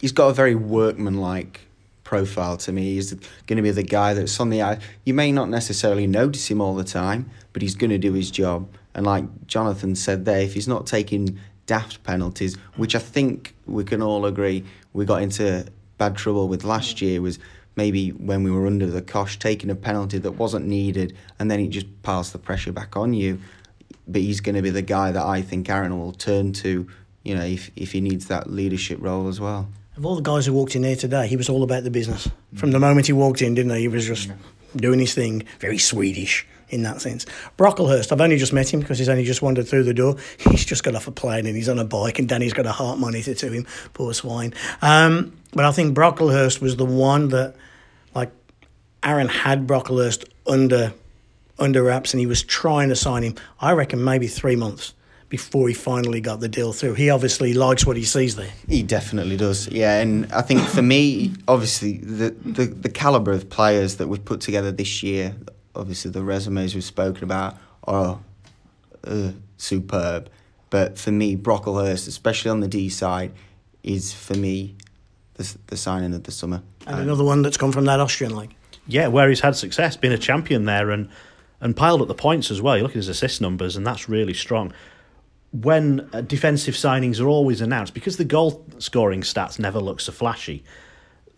He's 0.00 0.12
got 0.12 0.28
a 0.28 0.34
very 0.34 0.54
workmanlike 0.54 1.60
profile 2.04 2.56
to 2.58 2.72
me. 2.72 2.94
He's 2.94 3.14
going 3.14 3.56
to 3.56 3.62
be 3.62 3.70
the 3.70 3.82
guy 3.82 4.14
that's 4.14 4.38
on 4.38 4.50
the 4.50 4.62
eye. 4.62 4.78
You 5.04 5.14
may 5.14 5.32
not 5.32 5.48
necessarily 5.48 6.06
notice 6.06 6.50
him 6.50 6.60
all 6.60 6.74
the 6.74 6.84
time, 6.84 7.30
but 7.52 7.62
he's 7.62 7.74
going 7.74 7.90
to 7.90 7.98
do 7.98 8.12
his 8.12 8.30
job. 8.30 8.68
And 8.94 9.06
like 9.06 9.46
Jonathan 9.46 9.96
said 9.96 10.24
there, 10.24 10.40
if 10.40 10.54
he's 10.54 10.68
not 10.68 10.86
taking 10.86 11.38
daft 11.66 12.02
penalties, 12.04 12.56
which 12.76 12.94
I 12.94 12.98
think 12.98 13.54
we 13.66 13.84
can 13.84 14.02
all 14.02 14.26
agree 14.26 14.64
we 14.92 15.04
got 15.04 15.22
into 15.22 15.66
bad 15.98 16.16
trouble 16.16 16.48
with 16.48 16.64
last 16.64 17.00
year, 17.00 17.20
was 17.20 17.38
maybe 17.76 18.10
when 18.10 18.42
we 18.42 18.50
were 18.50 18.66
under 18.66 18.86
the 18.86 19.02
cosh, 19.02 19.38
taking 19.38 19.70
a 19.70 19.74
penalty 19.74 20.18
that 20.18 20.32
wasn't 20.32 20.66
needed, 20.66 21.16
and 21.38 21.50
then 21.50 21.58
he 21.58 21.68
just 21.68 22.02
piles 22.02 22.32
the 22.32 22.38
pressure 22.38 22.72
back 22.72 22.96
on 22.96 23.14
you. 23.14 23.40
But 24.06 24.20
he's 24.20 24.40
going 24.40 24.54
to 24.54 24.62
be 24.62 24.70
the 24.70 24.82
guy 24.82 25.12
that 25.12 25.24
I 25.24 25.42
think 25.42 25.68
Aaron 25.68 25.98
will 25.98 26.12
turn 26.12 26.52
to, 26.54 26.88
you 27.22 27.34
know, 27.34 27.44
if, 27.44 27.70
if 27.74 27.92
he 27.92 28.00
needs 28.00 28.28
that 28.28 28.50
leadership 28.50 28.98
role 29.00 29.28
as 29.28 29.40
well. 29.40 29.68
Of 29.96 30.04
all 30.04 30.16
the 30.16 30.22
guys 30.22 30.46
who 30.46 30.52
walked 30.52 30.74
in 30.74 30.82
here 30.82 30.96
today, 30.96 31.26
he 31.26 31.36
was 31.36 31.48
all 31.48 31.62
about 31.62 31.84
the 31.84 31.90
business. 31.90 32.28
From 32.54 32.72
the 32.72 32.80
moment 32.80 33.06
he 33.06 33.12
walked 33.12 33.40
in, 33.42 33.54
didn't 33.54 33.74
he? 33.74 33.82
He 33.82 33.88
was 33.88 34.06
just 34.06 34.30
doing 34.76 34.98
his 34.98 35.14
thing, 35.14 35.44
very 35.60 35.78
Swedish 35.78 36.46
in 36.68 36.82
that 36.82 37.00
sense. 37.00 37.24
Brocklehurst, 37.56 38.10
I've 38.10 38.20
only 38.20 38.36
just 38.36 38.52
met 38.52 38.72
him 38.72 38.80
because 38.80 38.98
he's 38.98 39.08
only 39.08 39.24
just 39.24 39.42
wandered 39.42 39.68
through 39.68 39.84
the 39.84 39.94
door. 39.94 40.16
He's 40.38 40.64
just 40.64 40.82
got 40.82 40.94
off 40.94 41.06
a 41.06 41.12
plane 41.12 41.46
and 41.46 41.54
he's 41.54 41.68
on 41.68 41.78
a 41.78 41.84
bike, 41.84 42.18
and 42.18 42.28
Danny's 42.28 42.52
got 42.52 42.66
a 42.66 42.72
heart 42.72 42.98
monitor 42.98 43.34
to 43.34 43.52
him, 43.52 43.66
poor 43.92 44.12
swine. 44.12 44.52
Um, 44.82 45.36
but 45.54 45.64
I 45.64 45.72
think 45.72 45.96
Brocklehurst 45.96 46.60
was 46.60 46.76
the 46.76 46.84
one 46.84 47.28
that 47.28 47.54
like 48.14 48.30
Aaron 49.02 49.28
had 49.28 49.66
Brocklehurst 49.66 50.28
under 50.46 50.92
under 51.58 51.82
wraps 51.82 52.12
and 52.12 52.20
he 52.20 52.26
was 52.26 52.42
trying 52.42 52.88
to 52.88 52.96
sign 52.96 53.22
him. 53.22 53.34
I 53.60 53.72
reckon 53.72 54.02
maybe 54.02 54.26
three 54.26 54.56
months 54.56 54.94
before 55.28 55.68
he 55.68 55.74
finally 55.74 56.20
got 56.20 56.40
the 56.40 56.48
deal 56.48 56.72
through. 56.72 56.94
He 56.94 57.10
obviously 57.10 57.54
likes 57.54 57.86
what 57.86 57.96
he 57.96 58.04
sees 58.04 58.36
there. 58.36 58.52
He 58.68 58.82
definitely 58.82 59.36
does. 59.36 59.68
Yeah, 59.68 60.00
and 60.00 60.30
I 60.32 60.42
think 60.42 60.60
for 60.60 60.82
me, 60.82 61.32
obviously 61.48 61.98
the 61.98 62.30
the, 62.30 62.66
the 62.66 62.88
caliber 62.88 63.32
of 63.32 63.48
players 63.48 63.96
that 63.96 64.08
we've 64.08 64.24
put 64.24 64.40
together 64.40 64.72
this 64.72 65.02
year, 65.02 65.34
obviously 65.74 66.10
the 66.10 66.22
resumes 66.22 66.74
we've 66.74 66.84
spoken 66.84 67.24
about 67.24 67.56
are 67.84 68.18
uh, 69.04 69.30
superb. 69.56 70.28
But 70.70 70.98
for 70.98 71.12
me, 71.12 71.36
Brocklehurst, 71.36 72.08
especially 72.08 72.50
on 72.50 72.60
the 72.60 72.68
D 72.68 72.88
side, 72.88 73.32
is 73.84 74.12
for 74.12 74.34
me 74.34 74.74
the, 75.34 75.56
the 75.66 75.76
signing 75.76 76.14
of 76.14 76.24
the 76.24 76.32
summer. 76.32 76.62
And 76.86 77.00
another 77.00 77.24
one 77.24 77.42
that's 77.42 77.56
come 77.56 77.72
from 77.72 77.84
that 77.86 78.00
Austrian 78.00 78.36
league. 78.36 78.54
Yeah, 78.86 79.08
where 79.08 79.28
he's 79.28 79.40
had 79.40 79.56
success, 79.56 79.96
been 79.96 80.12
a 80.12 80.18
champion 80.18 80.64
there, 80.64 80.90
and 80.90 81.08
and 81.60 81.74
piled 81.74 82.02
up 82.02 82.08
the 82.08 82.14
points 82.14 82.50
as 82.50 82.60
well. 82.60 82.76
You 82.76 82.82
look 82.82 82.92
at 82.92 82.96
his 82.96 83.08
assist 83.08 83.40
numbers, 83.40 83.76
and 83.76 83.86
that's 83.86 84.08
really 84.08 84.34
strong. 84.34 84.72
When 85.52 86.08
uh, 86.12 86.20
defensive 86.20 86.74
signings 86.74 87.20
are 87.20 87.28
always 87.28 87.60
announced, 87.60 87.94
because 87.94 88.16
the 88.18 88.24
goal 88.24 88.66
scoring 88.78 89.22
stats 89.22 89.58
never 89.58 89.80
look 89.80 90.00
so 90.00 90.12
flashy, 90.12 90.62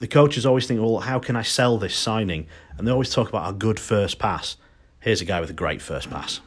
the 0.01 0.09
coaches 0.09 0.45
always 0.45 0.67
think, 0.67 0.81
well, 0.81 0.99
how 0.99 1.19
can 1.21 1.37
I 1.37 1.43
sell 1.43 1.79
this 1.79 1.95
signing? 1.95 2.49
And 2.77 2.87
they 2.89 2.93
always 2.93 3.11
talk 3.11 3.29
about 3.29 3.49
a 3.49 3.53
good 3.53 3.79
first 3.79 4.19
pass. 4.19 4.57
Here's 5.01 5.21
a 5.21 5.25
guy 5.25 5.41
with 5.41 5.51
a 5.51 5.55
great 5.55 5.81
first 5.81 6.11
pass. 6.11 6.41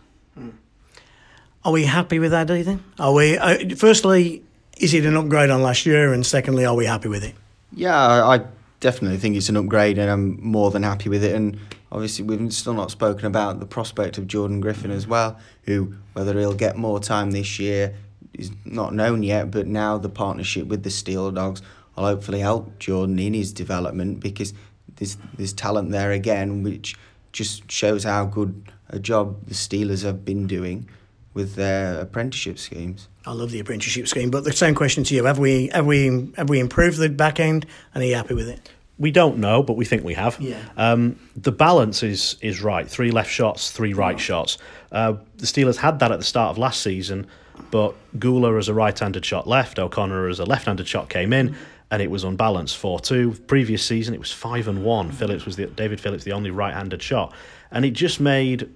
Are 1.64 1.72
we 1.72 1.86
happy 1.86 2.20
with 2.20 2.32
that, 2.32 2.50
Ethan? 2.50 2.84
Are 3.00 3.14
we? 3.14 3.38
Uh, 3.38 3.76
firstly, 3.76 4.44
is 4.80 4.94
it 4.94 5.06
an 5.06 5.15
upgrade 5.18 5.50
on 5.50 5.62
last 5.62 5.86
year? 5.86 6.13
And 6.13 6.26
secondly, 6.26 6.65
are 6.65 6.76
we 6.76 6.86
happy 6.86 7.10
with 7.10 7.24
it? 7.24 7.36
Yeah, 7.74 7.96
I 7.96 8.42
definitely 8.80 9.18
think 9.18 9.36
it's 9.36 9.50
an 9.50 9.58
upgrade, 9.58 9.98
and 9.98 10.10
I'm 10.10 10.42
more 10.42 10.72
than 10.72 10.84
happy 10.84 11.10
with 11.10 11.24
it. 11.24 11.36
And 11.36 11.60
obviously, 11.92 12.26
we've 12.26 12.54
still 12.54 12.74
not 12.74 12.89
spoken 12.89 13.26
about 13.26 13.60
the 13.60 13.65
prospect 13.65 14.18
of 14.18 14.28
Jordan 14.28 14.62
Griffin 14.62 14.92
as 14.92 15.06
well, 15.06 15.38
who 15.63 15.94
whether 16.13 16.38
he'll 16.39 16.54
get 16.54 16.78
more 16.78 17.00
time 17.00 17.32
this 17.32 17.60
year 17.60 17.94
is 18.34 18.52
not 18.65 18.94
known 18.94 19.22
yet. 19.22 19.52
But 19.52 19.68
now 19.68 19.98
the 19.98 20.10
partnership 20.10 20.68
with 20.68 20.84
the 20.84 20.89
Steel 20.89 21.30
Dogs 21.32 21.62
will 21.96 22.06
hopefully 22.06 22.39
help 22.39 22.80
Jordan 22.80 23.20
in 23.20 23.34
his 23.34 23.52
development 23.52 24.22
because 24.22 24.54
there's 24.96 25.18
there's 25.38 25.54
talent 25.54 25.92
there 25.92 26.12
again, 26.12 26.63
which 26.63 26.96
just 27.32 27.70
shows 27.70 28.06
how 28.06 28.26
good 28.26 28.72
a 28.89 28.98
job 28.98 29.46
the 29.46 29.54
Steelers 29.54 30.04
have 30.04 30.26
been 30.26 30.48
doing 30.48 30.89
with 31.34 31.56
their 31.56 32.00
apprenticeship 32.00 32.58
schemes. 32.58 33.08
I 33.30 33.34
love 33.34 33.52
the 33.52 33.60
apprenticeship 33.60 34.08
scheme, 34.08 34.32
but 34.32 34.44
the 34.44 34.52
same 34.52 34.74
question 34.74 35.04
to 35.04 35.13
you: 35.13 35.24
Have 35.26 35.38
we 35.38 35.68
have 35.72 35.86
we 35.86 36.32
have 36.36 36.50
we 36.50 36.60
improved 36.60 36.98
the 36.98 37.10
back 37.10 37.39
end, 37.39 37.68
and 37.94 38.04
are 38.04 38.08
you 38.08 38.15
happy 38.15 38.34
with 38.34 38.50
it? 38.50 38.72
We 38.98 39.12
don't 39.12 39.38
know, 39.38 39.62
but 39.62 39.74
we 39.74 39.86
think 39.86 40.04
we 40.04 40.15
have. 40.15 40.42
Yeah. 40.42 40.58
Um, 40.76 41.20
the 41.36 41.52
balance 41.52 42.02
is 42.02 42.38
is 42.42 42.60
right. 42.60 42.89
Three 42.89 43.12
left 43.12 43.30
shots, 43.30 43.70
three 43.70 43.94
right 43.94 44.20
shots. 44.20 44.58
Uh, 44.92 45.13
the 45.38 45.46
Steelers 45.46 45.78
had 45.78 46.00
that 46.00 46.12
at 46.12 46.18
the 46.18 46.26
start 46.26 46.50
of 46.50 46.58
last 46.58 46.82
season, 46.82 47.28
but 47.70 47.94
Gula 48.18 48.58
as 48.58 48.68
a 48.68 48.74
right-handed 48.74 49.24
shot 49.24 49.48
left, 49.48 49.78
O'Connor 49.78 50.28
as 50.28 50.39
a 50.39 50.46
left-handed 50.46 50.88
shot 50.88 51.10
came 51.10 51.32
in, 51.32 51.56
and 51.92 52.02
it 52.02 52.10
was 52.10 52.24
unbalanced 52.24 52.78
four 52.78 53.00
two. 53.00 53.34
Previous 53.46 53.86
season 53.86 54.15
it 54.15 54.20
was 54.20 54.32
five 54.32 54.68
and 54.68 54.84
one. 54.84 55.12
Phillips 55.12 55.46
was 55.46 55.56
the 55.56 55.68
David 55.68 56.02
Phillips 56.02 56.24
the 56.24 56.32
only 56.32 56.50
right-handed 56.50 57.04
shot, 57.04 57.32
and 57.70 57.86
it 57.86 57.92
just 57.92 58.20
made 58.20 58.68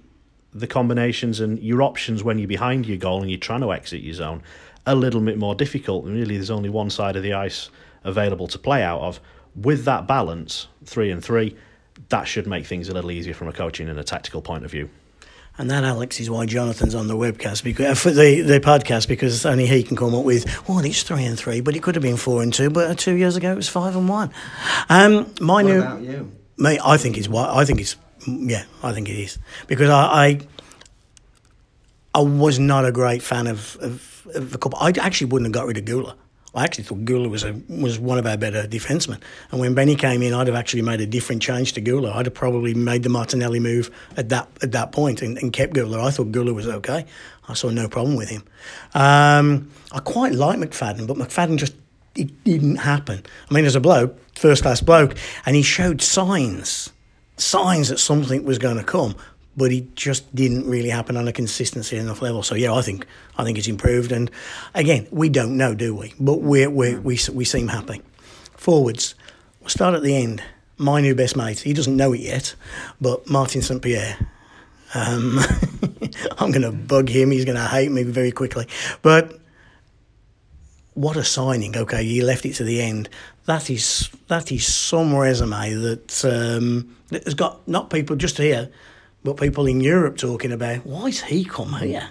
the 0.54 0.66
combinations 0.66 1.40
and 1.40 1.58
your 1.58 1.82
options 1.82 2.22
when 2.22 2.38
you're 2.38 2.48
behind 2.48 2.86
your 2.86 2.96
goal 2.96 3.20
and 3.20 3.30
you're 3.30 3.40
trying 3.40 3.60
to 3.60 3.72
exit 3.72 4.02
your 4.02 4.14
zone 4.14 4.42
a 4.86 4.94
little 4.94 5.20
bit 5.20 5.36
more 5.38 5.54
difficult. 5.54 6.04
And 6.04 6.14
really, 6.14 6.36
there's 6.36 6.50
only 6.50 6.68
one 6.70 6.90
side 6.90 7.16
of 7.16 7.22
the 7.22 7.32
ice 7.32 7.70
available 8.04 8.46
to 8.48 8.58
play 8.58 8.82
out 8.82 9.00
of. 9.00 9.20
With 9.56 9.84
that 9.84 10.06
balance, 10.06 10.68
three 10.84 11.10
and 11.10 11.24
three, 11.24 11.56
that 12.08 12.24
should 12.24 12.46
make 12.46 12.66
things 12.66 12.88
a 12.88 12.92
little 12.94 13.10
easier 13.10 13.34
from 13.34 13.48
a 13.48 13.52
coaching 13.52 13.88
and 13.88 13.98
a 13.98 14.04
tactical 14.04 14.42
point 14.42 14.64
of 14.64 14.70
view. 14.70 14.90
And 15.56 15.70
that, 15.70 15.84
Alex, 15.84 16.18
is 16.18 16.28
why 16.28 16.46
Jonathan's 16.46 16.96
on 16.96 17.06
the 17.06 17.14
webcast 17.14 17.62
because 17.62 17.86
uh, 17.86 17.94
for 17.94 18.10
the, 18.10 18.40
the 18.40 18.58
podcast 18.58 19.06
because 19.06 19.46
only 19.46 19.66
he 19.66 19.84
can 19.84 19.96
come 19.96 20.12
up 20.12 20.24
with 20.24 20.68
well, 20.68 20.80
it's 20.80 21.04
three 21.04 21.24
and 21.24 21.38
three, 21.38 21.60
but 21.60 21.76
it 21.76 21.82
could 21.82 21.94
have 21.94 22.02
been 22.02 22.16
four 22.16 22.42
and 22.42 22.52
two. 22.52 22.70
But 22.70 22.98
two 22.98 23.14
years 23.14 23.36
ago, 23.36 23.52
it 23.52 23.56
was 23.56 23.68
five 23.68 23.94
and 23.94 24.08
one. 24.08 24.32
Um, 24.88 25.32
my 25.40 25.62
What 25.62 25.64
new, 25.66 25.78
about 25.80 26.00
you? 26.02 26.32
mate, 26.58 26.80
I 26.84 26.96
think 26.96 27.16
it's 27.16 27.28
why 27.28 27.48
I 27.54 27.64
think 27.64 27.80
it's 27.80 27.94
yeah, 28.26 28.64
I 28.82 28.92
think 28.92 29.08
it 29.08 29.18
is 29.18 29.38
because 29.66 29.90
I 29.90 30.04
I, 30.04 30.40
I 32.14 32.20
was 32.20 32.58
not 32.58 32.84
a 32.84 32.92
great 32.92 33.22
fan 33.22 33.46
of, 33.46 33.76
of, 33.80 34.26
of 34.34 34.50
the 34.50 34.58
couple. 34.58 34.78
I 34.80 34.92
actually 35.00 35.28
wouldn't 35.28 35.48
have 35.48 35.52
got 35.52 35.66
rid 35.66 35.78
of 35.78 35.84
Gula. 35.84 36.16
I 36.54 36.62
actually 36.62 36.84
thought 36.84 37.04
Gula 37.04 37.28
was 37.28 37.42
a 37.42 37.60
was 37.68 37.98
one 37.98 38.16
of 38.16 38.26
our 38.26 38.36
better 38.36 38.62
defensemen. 38.62 39.20
And 39.50 39.60
when 39.60 39.74
Benny 39.74 39.96
came 39.96 40.22
in, 40.22 40.32
I'd 40.32 40.46
have 40.46 40.54
actually 40.54 40.82
made 40.82 41.00
a 41.00 41.06
different 41.06 41.42
change 41.42 41.72
to 41.72 41.80
Gula. 41.80 42.12
I'd 42.12 42.26
have 42.26 42.34
probably 42.34 42.74
made 42.74 43.02
the 43.02 43.08
Martinelli 43.08 43.58
move 43.58 43.90
at 44.16 44.28
that 44.28 44.48
at 44.62 44.70
that 44.72 44.92
point 44.92 45.20
and, 45.20 45.36
and 45.38 45.52
kept 45.52 45.74
Gula. 45.74 46.04
I 46.04 46.10
thought 46.10 46.30
Gula 46.30 46.54
was 46.54 46.68
okay. 46.68 47.06
I 47.48 47.54
saw 47.54 47.70
no 47.70 47.88
problem 47.88 48.14
with 48.16 48.28
him. 48.30 48.44
Um, 48.94 49.70
I 49.90 49.98
quite 49.98 50.32
like 50.32 50.58
McFadden, 50.58 51.08
but 51.08 51.16
McFadden 51.16 51.58
just 51.58 51.74
it 52.14 52.44
didn't 52.44 52.76
happen. 52.76 53.24
I 53.50 53.54
mean, 53.54 53.64
as 53.64 53.74
a 53.74 53.80
bloke, 53.80 54.16
first 54.36 54.62
class 54.62 54.80
bloke, 54.80 55.16
and 55.46 55.56
he 55.56 55.62
showed 55.62 56.00
signs 56.00 56.92
signs 57.36 57.88
that 57.88 57.98
something 57.98 58.44
was 58.44 58.58
going 58.58 58.76
to 58.76 58.84
come, 58.84 59.16
but 59.56 59.72
it 59.72 59.94
just 59.94 60.34
didn't 60.34 60.68
really 60.68 60.88
happen 60.88 61.16
on 61.16 61.28
a 61.28 61.32
consistency 61.32 61.96
enough 61.96 62.22
level. 62.22 62.42
So 62.42 62.54
yeah, 62.54 62.72
I 62.72 62.82
think 62.82 63.06
I 63.36 63.44
think 63.44 63.58
it's 63.58 63.68
improved. 63.68 64.12
And 64.12 64.30
again, 64.74 65.06
we 65.10 65.28
don't 65.28 65.56
know, 65.56 65.74
do 65.74 65.94
we? 65.94 66.12
But 66.18 66.40
we 66.40 66.66
we 66.66 66.96
we 66.96 67.18
we 67.32 67.44
seem 67.44 67.68
happy. 67.68 68.02
Forwards, 68.56 69.14
we'll 69.60 69.68
start 69.68 69.94
at 69.94 70.02
the 70.02 70.16
end. 70.16 70.42
My 70.76 71.00
new 71.00 71.14
best 71.14 71.36
mate. 71.36 71.60
He 71.60 71.72
doesn't 71.72 71.96
know 71.96 72.12
it 72.12 72.20
yet, 72.20 72.54
but 73.00 73.28
Martin 73.28 73.62
St 73.62 73.80
Pierre. 73.80 74.16
Um, 74.94 75.40
I'm 76.38 76.50
going 76.50 76.62
to 76.62 76.72
bug 76.72 77.08
him. 77.08 77.30
He's 77.30 77.44
going 77.44 77.56
to 77.56 77.66
hate 77.66 77.90
me 77.90 78.04
very 78.04 78.30
quickly. 78.32 78.66
But 79.02 79.38
what 80.94 81.16
a 81.16 81.24
signing! 81.24 81.76
Okay, 81.76 82.04
he 82.04 82.22
left 82.22 82.46
it 82.46 82.54
to 82.54 82.64
the 82.64 82.80
end. 82.80 83.08
That 83.46 83.68
is 83.68 84.10
that 84.28 84.50
is 84.50 84.66
some 84.66 85.14
resume 85.14 85.74
that 85.74 86.24
um, 86.24 86.96
that 87.08 87.24
has 87.24 87.34
got 87.34 87.66
not 87.68 87.90
people 87.90 88.16
just 88.16 88.38
here, 88.38 88.70
but 89.22 89.36
people 89.36 89.66
in 89.66 89.80
Europe 89.80 90.16
talking 90.16 90.52
about 90.52 90.86
why's 90.86 91.20
he 91.20 91.44
come 91.44 91.74
here? 91.74 92.08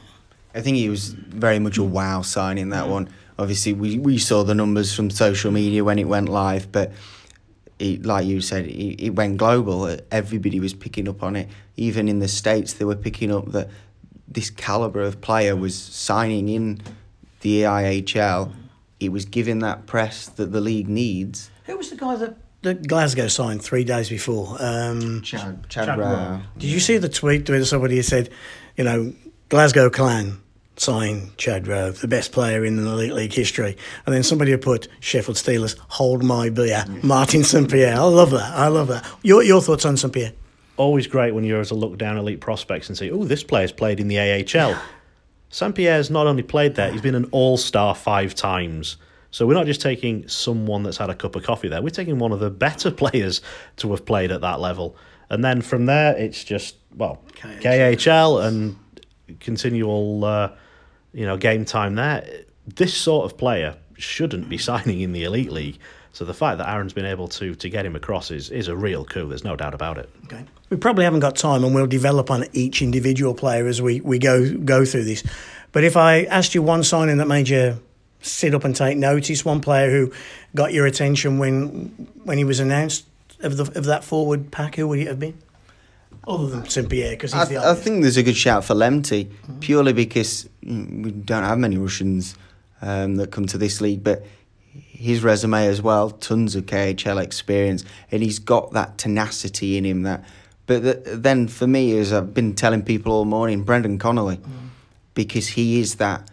I 0.55 0.61
think 0.61 0.77
he 0.77 0.89
was 0.89 1.09
very 1.09 1.59
much 1.59 1.77
a 1.77 1.83
wow 1.83 2.21
signing 2.21 2.69
that 2.69 2.87
one. 2.87 3.09
Obviously, 3.39 3.73
we, 3.73 3.97
we 3.97 4.19
saw 4.19 4.43
the 4.43 4.53
numbers 4.53 4.93
from 4.93 5.09
social 5.09 5.51
media 5.51 5.83
when 5.83 5.97
it 5.97 6.07
went 6.07 6.29
live, 6.29 6.71
but 6.71 6.91
it, 7.79 8.05
like 8.05 8.27
you 8.27 8.41
said, 8.41 8.67
it, 8.67 9.03
it 9.03 9.09
went 9.11 9.37
global. 9.37 9.97
Everybody 10.11 10.59
was 10.59 10.75
picking 10.75 11.07
up 11.07 11.23
on 11.23 11.35
it. 11.35 11.49
Even 11.75 12.07
in 12.07 12.19
the 12.19 12.27
States, 12.27 12.73
they 12.73 12.85
were 12.85 12.95
picking 12.95 13.31
up 13.31 13.51
that 13.51 13.69
this 14.27 14.51
calibre 14.51 15.05
of 15.05 15.21
player 15.21 15.55
was 15.55 15.75
signing 15.75 16.47
in 16.47 16.81
the 17.41 17.63
EIHL. 17.63 18.53
It 19.05 19.11
was 19.11 19.25
giving 19.25 19.59
that 19.59 19.85
press 19.85 20.27
that 20.27 20.51
the 20.51 20.61
league 20.61 20.87
needs. 20.87 21.49
Who 21.65 21.77
was 21.77 21.89
the 21.89 21.95
guy 21.95 22.15
that, 22.15 22.37
that 22.61 22.87
Glasgow 22.87 23.27
signed 23.27 23.61
three 23.61 23.83
days 23.83 24.09
before? 24.09 24.57
Um, 24.59 25.21
Chad, 25.21 25.67
Chad, 25.69 25.87
Chad 25.87 25.99
Rowe. 25.99 26.05
Rowe. 26.05 26.41
Did 26.57 26.69
you 26.69 26.79
see 26.79 26.97
the 26.97 27.09
tweet 27.09 27.49
where 27.49 27.63
somebody 27.65 28.01
said, 28.01 28.29
you 28.77 28.83
know, 28.83 29.13
Glasgow 29.49 29.89
Clan 29.89 30.39
signed 30.77 31.37
Chad 31.37 31.67
Rowe, 31.67 31.91
the 31.91 32.07
best 32.07 32.31
player 32.31 32.65
in 32.65 32.77
the 32.77 32.89
Elite 32.89 33.13
League 33.13 33.33
history, 33.33 33.77
and 34.05 34.15
then 34.15 34.23
somebody 34.23 34.55
put 34.57 34.87
Sheffield 34.99 35.37
Steelers, 35.37 35.77
hold 35.89 36.23
my 36.23 36.49
beer, 36.49 36.85
Martin 37.03 37.43
St 37.43 37.69
Pierre. 37.69 37.95
I 37.95 37.99
love 38.01 38.31
that. 38.31 38.51
I 38.53 38.67
love 38.67 38.87
that. 38.87 39.05
Your 39.21 39.43
your 39.43 39.61
thoughts 39.61 39.85
on 39.85 39.97
St 39.97 40.13
Pierre? 40.13 40.33
Always 40.75 41.05
great 41.05 41.35
when 41.35 41.43
you're 41.43 41.57
able 41.57 41.67
to 41.67 41.75
look 41.75 41.97
down 41.99 42.17
elite 42.17 42.41
prospects 42.41 42.89
and 42.89 42.97
say, 42.97 43.11
"Oh, 43.11 43.23
this 43.23 43.43
player's 43.43 43.71
played 43.71 43.99
in 43.99 44.07
the 44.07 44.17
AHL." 44.19 44.75
Saint 45.53 45.75
Pierre's 45.75 46.09
not 46.09 46.25
only 46.25 46.41
played 46.41 46.73
there; 46.73 46.91
he's 46.91 47.01
been 47.01 47.13
an 47.13 47.25
all-star 47.25 47.93
five 47.93 48.33
times. 48.33 48.97
So 49.29 49.45
we're 49.45 49.53
not 49.53 49.67
just 49.67 49.81
taking 49.81 50.27
someone 50.27 50.81
that's 50.81 50.97
had 50.97 51.11
a 51.11 51.15
cup 51.15 51.35
of 51.35 51.43
coffee 51.43 51.67
there. 51.67 51.79
We're 51.79 51.91
taking 51.91 52.17
one 52.17 52.31
of 52.31 52.39
the 52.39 52.49
better 52.49 52.89
players 53.03 53.39
to 53.77 53.91
have 53.91 54.03
played 54.03 54.31
at 54.31 54.41
that 54.41 54.59
level. 54.59 54.95
And 55.29 55.45
then 55.45 55.61
from 55.61 55.85
there, 55.85 56.17
it's 56.17 56.43
just 56.43 56.77
well, 56.95 57.21
KHL. 57.35 57.61
KHL 57.61 58.47
and 58.47 58.75
continual, 59.39 60.25
uh, 60.25 60.49
you 61.13 61.27
know, 61.27 61.37
game 61.37 61.65
time 61.65 61.93
there. 61.93 62.27
This 62.65 62.95
sort 62.95 63.31
of 63.31 63.37
player 63.37 63.77
shouldn't 63.95 64.49
be 64.49 64.57
signing 64.69 65.01
in 65.01 65.13
the 65.13 65.23
elite 65.23 65.51
league. 65.51 65.77
So 66.13 66.25
the 66.25 66.33
fact 66.33 66.59
that 66.59 66.69
Aaron's 66.69 66.93
been 66.93 67.05
able 67.05 67.27
to 67.29 67.55
to 67.55 67.69
get 67.69 67.85
him 67.85 67.95
across 67.95 68.29
is 68.31 68.51
is 68.51 68.67
a 68.67 68.75
real 68.75 69.03
coup. 69.03 69.27
There's 69.27 69.43
no 69.43 69.55
doubt 69.55 69.73
about 69.73 69.97
it. 69.97 70.09
Okay. 70.25 70.45
We 70.69 70.77
probably 70.77 71.03
haven't 71.03 71.21
got 71.21 71.35
time, 71.35 71.63
and 71.63 71.75
we'll 71.75 71.87
develop 71.87 72.29
on 72.31 72.45
each 72.53 72.81
individual 72.81 73.33
player 73.33 73.67
as 73.67 73.81
we, 73.81 73.99
we 74.01 74.19
go 74.19 74.55
go 74.57 74.85
through 74.85 75.05
this. 75.05 75.23
But 75.71 75.83
if 75.83 75.97
I 75.97 76.23
asked 76.25 76.53
you 76.53 76.61
one 76.61 76.83
signing 76.83 77.17
that 77.17 77.27
made 77.27 77.49
you 77.49 77.81
sit 78.21 78.53
up 78.53 78.63
and 78.63 78.75
take 78.75 78.95
notice, 78.97 79.43
one 79.43 79.59
player 79.59 79.89
who 79.89 80.13
got 80.53 80.71
your 80.71 80.85
attention 80.85 81.39
when 81.39 81.87
when 82.23 82.37
he 82.37 82.43
was 82.43 82.59
announced 82.59 83.05
of 83.39 83.57
the 83.57 83.63
of 83.77 83.85
that 83.85 84.03
forward 84.03 84.51
pack, 84.51 84.75
who 84.75 84.87
would 84.87 84.99
it 84.99 85.07
have 85.07 85.19
been? 85.19 85.37
Other 86.27 86.47
than 86.47 86.69
St 86.69 86.87
Pierre, 86.87 87.11
because 87.11 87.33
he's 87.33 87.41
I, 87.41 87.45
the 87.45 87.57
I 87.57 87.73
think 87.73 88.03
there's 88.03 88.17
a 88.17 88.23
good 88.23 88.37
shout 88.37 88.63
for 88.63 88.75
Lemty, 88.75 89.29
purely 89.61 89.93
because 89.93 90.47
mm, 90.63 91.03
we 91.03 91.11
don't 91.11 91.43
have 91.43 91.57
many 91.57 91.77
Russians 91.77 92.35
um, 92.83 93.15
that 93.15 93.31
come 93.31 93.47
to 93.47 93.57
this 93.57 93.81
league, 93.81 94.03
but 94.03 94.23
his 94.73 95.23
resume 95.23 95.67
as 95.67 95.81
well, 95.81 96.09
tons 96.09 96.55
of 96.55 96.65
KHL 96.65 97.21
experience, 97.21 97.85
and 98.11 98.23
he's 98.23 98.39
got 98.39 98.71
that 98.73 98.97
tenacity 98.97 99.77
in 99.77 99.85
him. 99.85 100.03
That, 100.03 100.23
but 100.65 100.81
th 100.81 100.97
then 101.05 101.47
for 101.47 101.67
me, 101.67 101.97
as 101.97 102.11
I've 102.11 102.33
been 102.33 102.55
telling 102.55 102.83
people 102.83 103.11
all 103.13 103.25
morning, 103.25 103.63
Brendan 103.63 103.99
Connolly, 103.99 104.37
mm. 104.37 104.69
because 105.13 105.49
he 105.49 105.79
is 105.79 105.95
that, 105.95 106.29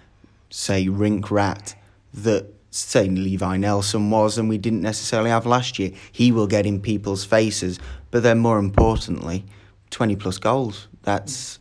say, 0.50 0.88
rink 0.88 1.31
rat 1.31 1.74
that 2.14 2.46
say 2.70 3.09
Levi 3.09 3.57
Nelson 3.57 4.11
was, 4.11 4.38
and 4.38 4.48
we 4.48 4.59
didn't 4.59 4.83
necessarily 4.83 5.31
have 5.31 5.46
last 5.46 5.79
year. 5.79 5.92
He 6.11 6.33
will 6.33 6.46
get 6.46 6.66
in 6.66 6.81
people's 6.81 7.24
faces, 7.24 7.79
but 8.11 8.22
then 8.22 8.38
more 8.38 8.59
importantly, 8.59 9.44
twenty 9.90 10.16
plus 10.16 10.38
goals. 10.38 10.88
That's 11.03 11.60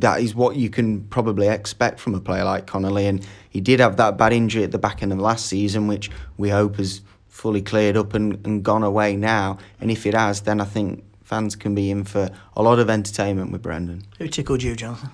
that 0.00 0.20
is 0.20 0.34
what 0.34 0.56
you 0.56 0.70
can 0.70 1.02
probably 1.04 1.48
expect 1.48 2.00
from 2.00 2.14
a 2.14 2.20
player 2.20 2.44
like 2.44 2.66
Connolly. 2.66 3.06
And 3.06 3.26
he 3.50 3.60
did 3.60 3.80
have 3.80 3.96
that 3.98 4.16
bad 4.16 4.32
injury 4.32 4.64
at 4.64 4.72
the 4.72 4.78
back 4.78 5.02
end 5.02 5.12
of 5.12 5.18
last 5.18 5.46
season, 5.46 5.86
which 5.86 6.10
we 6.36 6.48
hope 6.48 6.76
has 6.76 7.02
fully 7.28 7.62
cleared 7.62 7.96
up 7.96 8.14
and, 8.14 8.44
and 8.46 8.62
gone 8.62 8.82
away 8.82 9.16
now. 9.16 9.58
And 9.80 9.90
if 9.90 10.06
it 10.06 10.14
has, 10.14 10.42
then 10.42 10.60
I 10.60 10.64
think 10.64 11.04
fans 11.22 11.56
can 11.56 11.74
be 11.74 11.90
in 11.90 12.04
for 12.04 12.30
a 12.56 12.62
lot 12.62 12.78
of 12.78 12.90
entertainment 12.90 13.52
with 13.52 13.62
Brendan. 13.62 14.04
Who 14.18 14.28
tickled 14.28 14.62
you, 14.62 14.76
Jonathan? 14.76 15.10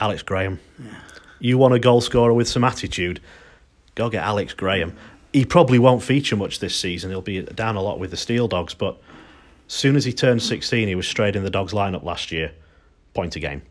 Alex 0.00 0.22
Graham. 0.22 0.60
You 1.40 1.58
want 1.58 1.74
a 1.74 1.78
goal 1.78 2.00
scorer 2.00 2.32
with 2.32 2.48
some 2.48 2.64
attitude? 2.64 3.20
Go 3.94 4.08
get 4.10 4.24
Alex 4.24 4.54
Graham. 4.54 4.96
He 5.32 5.44
probably 5.44 5.78
won't 5.78 6.02
feature 6.02 6.36
much 6.36 6.60
this 6.60 6.74
season. 6.74 7.10
He'll 7.10 7.20
be 7.20 7.42
down 7.42 7.76
a 7.76 7.82
lot 7.82 7.98
with 7.98 8.10
the 8.10 8.16
Steel 8.16 8.48
Dogs, 8.48 8.74
but 8.74 9.00
as 9.66 9.74
soon 9.74 9.96
as 9.96 10.04
he 10.04 10.12
turned 10.12 10.42
16, 10.42 10.88
he 10.88 10.94
was 10.94 11.06
straight 11.06 11.36
in 11.36 11.44
the 11.44 11.50
Dogs 11.50 11.72
lineup 11.72 12.02
last 12.02 12.32
year, 12.32 12.52
point 13.18 13.34
a 13.34 13.40
game. 13.40 13.62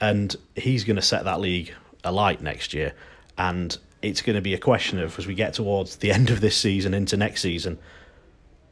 And 0.00 0.34
he's 0.56 0.84
going 0.84 0.96
to 0.96 1.02
set 1.02 1.24
that 1.24 1.40
league 1.40 1.74
alight 2.04 2.40
next 2.40 2.72
year. 2.72 2.94
And 3.36 3.76
it's 4.00 4.22
going 4.22 4.34
to 4.34 4.40
be 4.40 4.54
a 4.54 4.58
question 4.58 4.98
of 4.98 5.18
as 5.18 5.26
we 5.26 5.34
get 5.34 5.52
towards 5.52 5.96
the 5.96 6.10
end 6.16 6.30
of 6.30 6.40
this 6.40 6.56
season 6.56 6.94
into 6.94 7.18
next 7.18 7.42
season, 7.42 7.78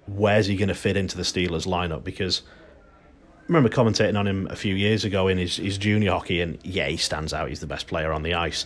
where's 0.06 0.46
he 0.46 0.56
going 0.56 0.70
to 0.70 0.74
fit 0.74 0.96
into 0.96 1.18
the 1.18 1.22
Steelers 1.22 1.66
lineup? 1.66 2.02
Because 2.02 2.40
I 3.40 3.42
remember 3.48 3.68
commentating 3.68 4.18
on 4.18 4.26
him 4.26 4.46
a 4.50 4.56
few 4.56 4.74
years 4.74 5.04
ago 5.04 5.28
in 5.28 5.36
his, 5.36 5.56
his 5.56 5.76
junior 5.76 6.12
hockey, 6.12 6.40
and 6.40 6.58
yeah, 6.64 6.88
he 6.88 6.96
stands 6.96 7.34
out. 7.34 7.50
He's 7.50 7.60
the 7.60 7.66
best 7.66 7.86
player 7.86 8.10
on 8.10 8.22
the 8.22 8.32
ice, 8.32 8.64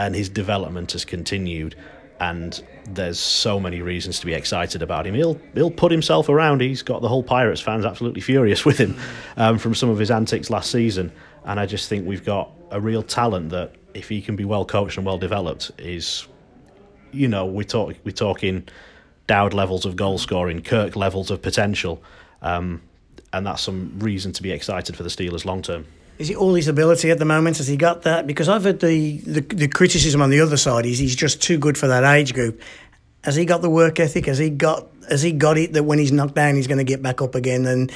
and 0.00 0.16
his 0.16 0.28
development 0.28 0.90
has 0.92 1.04
continued. 1.04 1.76
And 2.20 2.62
there's 2.88 3.18
so 3.18 3.58
many 3.58 3.82
reasons 3.82 4.20
to 4.20 4.26
be 4.26 4.34
excited 4.34 4.82
about 4.82 5.06
him. 5.06 5.14
He'll 5.14 5.40
he'll 5.54 5.70
put 5.70 5.90
himself 5.90 6.28
around. 6.28 6.60
He's 6.60 6.82
got 6.82 7.02
the 7.02 7.08
whole 7.08 7.22
Pirates 7.22 7.60
fans 7.60 7.84
absolutely 7.84 8.20
furious 8.20 8.64
with 8.66 8.78
him 8.78 8.96
um, 9.36 9.58
from 9.58 9.74
some 9.74 9.88
of 9.88 9.98
his 9.98 10.10
antics 10.10 10.50
last 10.50 10.70
season. 10.70 11.12
And 11.44 11.58
I 11.58 11.66
just 11.66 11.88
think 11.88 12.06
we've 12.06 12.24
got 12.24 12.50
a 12.70 12.80
real 12.80 13.02
talent 13.02 13.50
that, 13.50 13.74
if 13.94 14.08
he 14.08 14.22
can 14.22 14.36
be 14.36 14.44
well 14.44 14.64
coached 14.64 14.96
and 14.96 15.04
well 15.04 15.18
developed, 15.18 15.70
is, 15.78 16.26
you 17.10 17.28
know, 17.28 17.44
we 17.44 17.64
talk 17.64 17.94
we're 18.04 18.12
talking 18.12 18.68
Dowd 19.26 19.52
levels 19.52 19.84
of 19.84 19.96
goal 19.96 20.18
scoring, 20.18 20.62
Kirk 20.62 20.96
levels 20.96 21.30
of 21.30 21.42
potential, 21.42 22.02
um, 22.40 22.80
and 23.32 23.46
that's 23.46 23.62
some 23.62 23.98
reason 23.98 24.32
to 24.32 24.42
be 24.42 24.50
excited 24.50 24.96
for 24.96 25.02
the 25.02 25.08
Steelers 25.08 25.44
long 25.44 25.62
term. 25.62 25.86
Is 26.18 26.30
it 26.30 26.36
all 26.36 26.54
his 26.54 26.68
ability 26.68 27.10
at 27.10 27.18
the 27.18 27.24
moment? 27.24 27.58
Has 27.58 27.66
he 27.66 27.76
got 27.76 28.02
that? 28.02 28.26
Because 28.26 28.48
I've 28.48 28.64
heard 28.64 28.80
the, 28.80 29.18
the, 29.18 29.40
the 29.40 29.68
criticism 29.68 30.22
on 30.22 30.30
the 30.30 30.40
other 30.40 30.56
side 30.56 30.86
is 30.86 30.98
he's 30.98 31.16
just 31.16 31.42
too 31.42 31.58
good 31.58 31.76
for 31.76 31.88
that 31.88 32.04
age 32.04 32.34
group. 32.34 32.60
Has 33.24 33.36
he 33.36 33.44
got 33.44 33.62
the 33.62 33.70
work 33.70 33.98
ethic? 34.00 34.26
Has 34.26 34.38
he 34.38 34.50
got 34.50 34.88
has 35.08 35.22
he 35.22 35.32
got 35.32 35.58
it 35.58 35.72
that 35.72 35.84
when 35.84 35.98
he's 35.98 36.12
knocked 36.12 36.34
down 36.34 36.56
he's 36.56 36.66
going 36.66 36.78
to 36.78 36.84
get 36.84 37.02
back 37.02 37.22
up 37.22 37.34
again? 37.34 37.66
And 37.66 37.92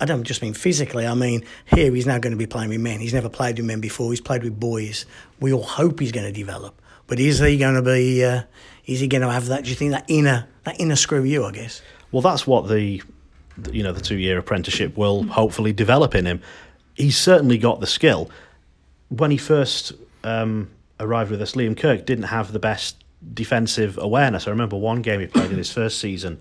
I 0.00 0.04
don't 0.04 0.24
just 0.24 0.42
mean 0.42 0.52
physically. 0.52 1.06
I 1.06 1.14
mean 1.14 1.44
here 1.66 1.94
he's 1.94 2.06
now 2.06 2.18
going 2.18 2.32
to 2.32 2.36
be 2.36 2.46
playing 2.46 2.70
with 2.70 2.80
men. 2.80 3.00
He's 3.00 3.14
never 3.14 3.28
played 3.28 3.56
with 3.56 3.66
men 3.66 3.80
before. 3.80 4.10
He's 4.10 4.20
played 4.20 4.42
with 4.42 4.58
boys. 4.58 5.06
We 5.40 5.52
all 5.52 5.62
hope 5.62 6.00
he's 6.00 6.12
going 6.12 6.26
to 6.26 6.32
develop. 6.32 6.80
But 7.06 7.20
is 7.20 7.38
he 7.38 7.56
going 7.56 7.74
to 7.74 7.82
be? 7.82 8.24
Uh, 8.24 8.42
is 8.86 9.00
he 9.00 9.06
going 9.06 9.22
to 9.22 9.30
have 9.30 9.46
that? 9.46 9.64
Do 9.64 9.70
you 9.70 9.76
think 9.76 9.92
that 9.92 10.04
inner 10.08 10.46
that 10.64 10.80
inner 10.80 10.96
screw 10.96 11.22
you? 11.22 11.44
I 11.44 11.52
guess. 11.52 11.80
Well, 12.10 12.22
that's 12.22 12.46
what 12.46 12.68
the 12.68 13.02
you 13.70 13.82
know 13.82 13.92
the 13.92 14.00
two 14.00 14.16
year 14.16 14.38
apprenticeship 14.38 14.96
will 14.96 15.24
hopefully 15.24 15.72
develop 15.72 16.14
in 16.14 16.26
him. 16.26 16.42
He's 16.94 17.16
certainly 17.16 17.58
got 17.58 17.80
the 17.80 17.86
skill. 17.86 18.30
When 19.08 19.30
he 19.30 19.36
first 19.36 19.92
um, 20.22 20.70
arrived 21.00 21.30
with 21.30 21.42
us, 21.42 21.52
Liam 21.52 21.76
Kirk 21.76 22.06
didn't 22.06 22.24
have 22.24 22.52
the 22.52 22.58
best 22.58 23.04
defensive 23.32 23.98
awareness. 23.98 24.46
I 24.46 24.50
remember 24.50 24.76
one 24.76 25.02
game 25.02 25.20
he 25.20 25.26
played 25.26 25.50
in 25.50 25.58
his 25.58 25.72
first 25.72 25.98
season, 25.98 26.38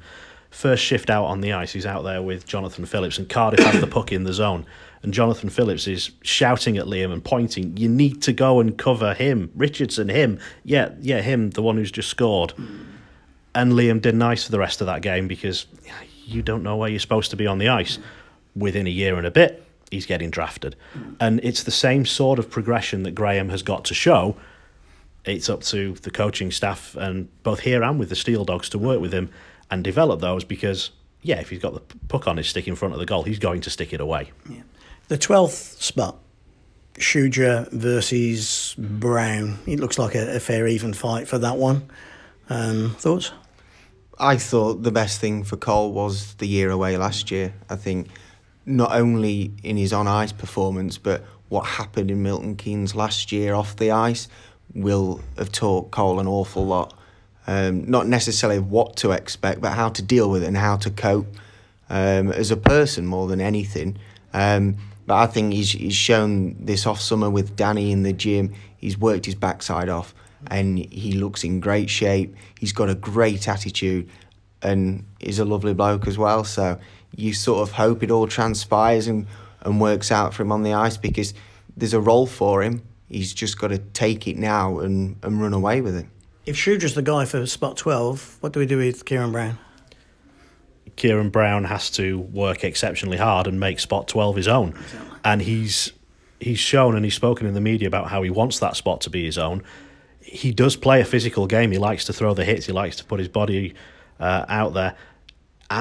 first 0.50 0.84
shift 0.84 1.10
out 1.10 1.26
on 1.26 1.42
the 1.42 1.54
ice. 1.54 1.74
He's 1.74 1.86
out 1.86 2.04
there 2.04 2.22
with 2.22 2.46
Jonathan 2.46 2.86
Phillips, 2.86 3.18
and 3.18 3.30
Cardiff 3.30 3.66
has 3.66 3.80
the 3.80 3.88
puck 3.88 4.12
in 4.12 4.24
the 4.24 4.34
zone. 4.34 4.66
And 5.02 5.14
Jonathan 5.14 5.50
Phillips 5.50 5.86
is 5.86 6.12
shouting 6.22 6.78
at 6.78 6.86
Liam 6.86 7.12
and 7.12 7.24
pointing, 7.24 7.76
You 7.76 7.90
need 7.90 8.22
to 8.24 8.32
go 8.32 8.60
and 8.62 8.78
cover 8.78 9.14
him. 9.14 9.52
Richardson, 9.54 10.08
him. 10.08 10.40
Yeah, 10.64 10.92
yeah, 11.02 11.22
him, 11.22 11.50
the 11.50 11.62
one 11.62 11.76
who's 11.76 11.92
just 11.92 12.10
scored. 12.10 12.54
And 13.54 13.74
Liam 13.74 14.02
did 14.02 14.16
nice 14.16 14.46
for 14.46 14.52
the 14.52 14.60
rest 14.60 14.80
of 14.82 14.88
that 14.88 15.02
game 15.02 15.28
because 15.28 15.66
you 16.26 16.42
don't 16.42 16.64
know 16.64 16.78
where 16.78 16.90
you're 16.90 17.00
supposed 17.00 17.32
to 17.32 17.36
be 17.36 17.48
on 17.48 17.58
the 17.58 17.68
ice. 17.68 18.00
Within 18.56 18.86
a 18.86 18.92
year 18.92 19.18
and 19.18 19.26
a 19.26 19.32
bit, 19.32 19.63
he's 19.94 20.06
getting 20.06 20.30
drafted. 20.30 20.76
And 21.20 21.40
it's 21.44 21.64
the 21.64 21.72
same 21.72 22.06
sort 22.06 22.40
of 22.40 22.50
progression 22.50 23.04
that 23.04 23.12
Graham 23.12 23.50
has 23.50 23.64
got 23.64 23.86
to 23.86 23.94
show. 23.94 24.36
It's 25.26 25.50
up 25.50 25.62
to 25.64 25.94
the 25.94 26.12
coaching 26.12 26.52
staff 26.52 26.96
and 26.96 27.30
both 27.44 27.62
here 27.62 27.82
and 27.84 28.00
with 28.00 28.10
the 28.10 28.16
Steel 28.16 28.44
Dogs 28.44 28.70
to 28.70 28.78
work 28.78 29.00
with 29.00 29.14
him 29.14 29.30
and 29.72 29.84
develop 29.84 30.20
those 30.20 30.44
because, 30.44 30.92
yeah, 31.22 31.40
if 31.40 31.50
he's 31.50 31.60
got 31.60 31.74
the 31.74 31.98
puck 32.10 32.28
on 32.28 32.38
his 32.38 32.48
stick 32.48 32.68
in 32.68 32.76
front 32.76 32.94
of 32.94 33.00
the 33.00 33.06
goal, 33.06 33.24
he's 33.24 33.40
going 33.40 33.62
to 33.62 33.70
stick 33.70 33.94
it 33.94 34.02
away. 34.02 34.32
Yeah. 34.50 34.64
The 35.08 35.18
12th 35.18 35.82
spot, 35.82 36.18
Shudra 36.98 37.68
versus 37.72 38.76
Brown. 38.78 39.60
It 39.66 39.80
looks 39.80 39.98
like 39.98 40.16
a, 40.16 40.36
a 40.36 40.40
fair 40.40 40.68
even 40.68 40.94
fight 40.94 41.28
for 41.28 41.38
that 41.38 41.58
one. 41.58 41.90
Um, 42.50 42.96
thoughts? 43.00 43.32
I 44.20 44.38
thought 44.38 44.84
the 44.84 44.92
best 44.92 45.20
thing 45.20 45.44
for 45.44 45.58
Cole 45.58 45.92
was 45.92 46.36
the 46.36 46.48
year 46.48 46.70
away 46.70 46.98
last 46.98 47.32
year. 47.32 47.54
I 47.70 47.76
think 47.76 48.10
not 48.66 48.94
only 48.94 49.52
in 49.64 49.78
his 49.78 49.94
on 49.94 50.08
ice 50.08 50.32
performance, 50.32 50.98
but 50.98 51.24
what 51.50 51.66
happened 51.66 52.10
in 52.10 52.24
Milton 52.24 52.56
Keynes 52.56 52.96
last 52.96 53.32
year 53.32 53.54
off 53.54 53.76
the 53.76 53.92
ice 53.92 54.28
will 54.74 55.22
have 55.38 55.52
taught 55.52 55.92
Cole 55.92 56.20
an 56.20 56.28
awful 56.28 56.66
lot. 56.66 56.94
Um, 57.46 57.90
not 57.90 58.08
necessarily 58.08 58.60
what 58.60 58.96
to 58.98 59.12
expect, 59.12 59.62
but 59.62 59.74
how 59.74 59.90
to 59.90 60.02
deal 60.02 60.30
with 60.30 60.44
it 60.44 60.48
and 60.48 60.58
how 60.58 60.78
to 60.78 60.90
cope 60.90 61.28
um, 61.90 62.32
as 62.32 62.52
a 62.52 62.58
person 62.58 63.06
more 63.06 63.28
than 63.28 63.42
anything. 63.42 63.98
Um, 64.34 64.78
but 65.06 65.16
I 65.16 65.28
think 65.28 65.54
he's, 65.54 65.72
he's 65.72 65.96
shown 65.96 66.56
this 66.66 66.86
off 66.86 67.02
summer 67.02 67.30
with 67.30 67.56
Danny 67.56 67.92
in 67.92 68.04
the 68.04 68.14
gym. 68.14 68.54
He's 68.78 68.98
worked 68.98 69.26
his 69.26 69.36
backside 69.36 69.90
off 69.90 70.16
and 70.48 70.80
he 70.80 71.14
looks 71.14 71.44
in 71.44 71.60
great 71.60 71.90
shape. 71.90 72.36
He's 72.60 72.74
got 72.74 72.90
a 72.90 72.96
great 72.96 73.48
attitude 73.48 74.10
and 74.62 75.06
he's 75.20 75.40
a 75.40 75.46
lovely 75.46 75.74
bloke 75.74 76.08
as 76.08 76.18
well. 76.18 76.44
So 76.46 76.80
you 77.16 77.34
sort 77.34 77.68
of 77.68 77.74
hope 77.74 78.04
it 78.04 78.12
all 78.12 78.28
transpires 78.28 79.08
and, 79.08 79.28
and 79.62 79.80
works 79.80 80.12
out 80.12 80.34
for 80.34 80.44
him 80.44 80.52
on 80.52 80.64
the 80.64 80.74
ice 80.74 80.98
because 80.98 81.34
there's 81.76 81.94
a 81.94 82.00
role 82.00 82.26
for 82.26 82.64
him. 82.64 82.82
He's 83.10 83.34
just 83.34 83.60
got 83.60 83.68
to 83.68 83.78
take 83.78 84.28
it 84.28 84.38
now 84.38 84.80
and, 84.80 85.18
and 85.24 85.42
run 85.42 85.54
away 85.54 85.82
with 85.82 85.96
it. 85.96 86.08
If 86.46 86.58
Shudra's 86.58 86.96
the 86.96 87.02
guy 87.02 87.26
for 87.26 87.46
spot 87.46 87.78
12, 87.78 88.38
what 88.42 88.54
do 88.54 88.60
we 88.60 88.66
do 88.66 88.78
with 88.78 89.06
Kieran 89.06 89.32
Brown? 89.32 89.58
Kieran 90.96 91.30
Brown 91.30 91.64
has 91.66 91.90
to 91.92 92.20
work 92.20 92.64
exceptionally 92.64 93.18
hard 93.18 93.48
and 93.48 93.60
make 93.60 93.80
spot 93.80 94.08
12 94.08 94.36
his 94.36 94.48
own. 94.48 94.70
Exactly. 94.70 95.18
And 95.24 95.42
he's 95.42 95.94
he's 96.40 96.60
shown 96.60 96.96
and 96.96 97.06
he's 97.06 97.16
spoken 97.16 97.48
in 97.48 97.54
the 97.54 97.62
media 97.62 97.88
about 97.88 98.10
how 98.10 98.22
he 98.22 98.30
wants 98.30 98.60
that 98.60 98.76
spot 98.76 99.00
to 99.02 99.10
be 99.10 99.24
his 99.24 99.38
own 99.38 99.64
he 100.34 100.52
does 100.52 100.76
play 100.76 101.02
a 101.02 101.06
physical 101.06 101.48
game. 101.48 101.72
He 101.72 101.78
likes 101.78 102.06
to 102.06 102.14
throw 102.14 102.34
the 102.34 102.46
hits. 102.46 102.66
He 102.66 102.72
likes 102.72 102.96
to 102.98 103.06
put 103.06 103.20
his 103.20 103.28
body 103.28 103.76
uh, 104.20 104.46
out 104.48 104.74
there, 104.74 104.96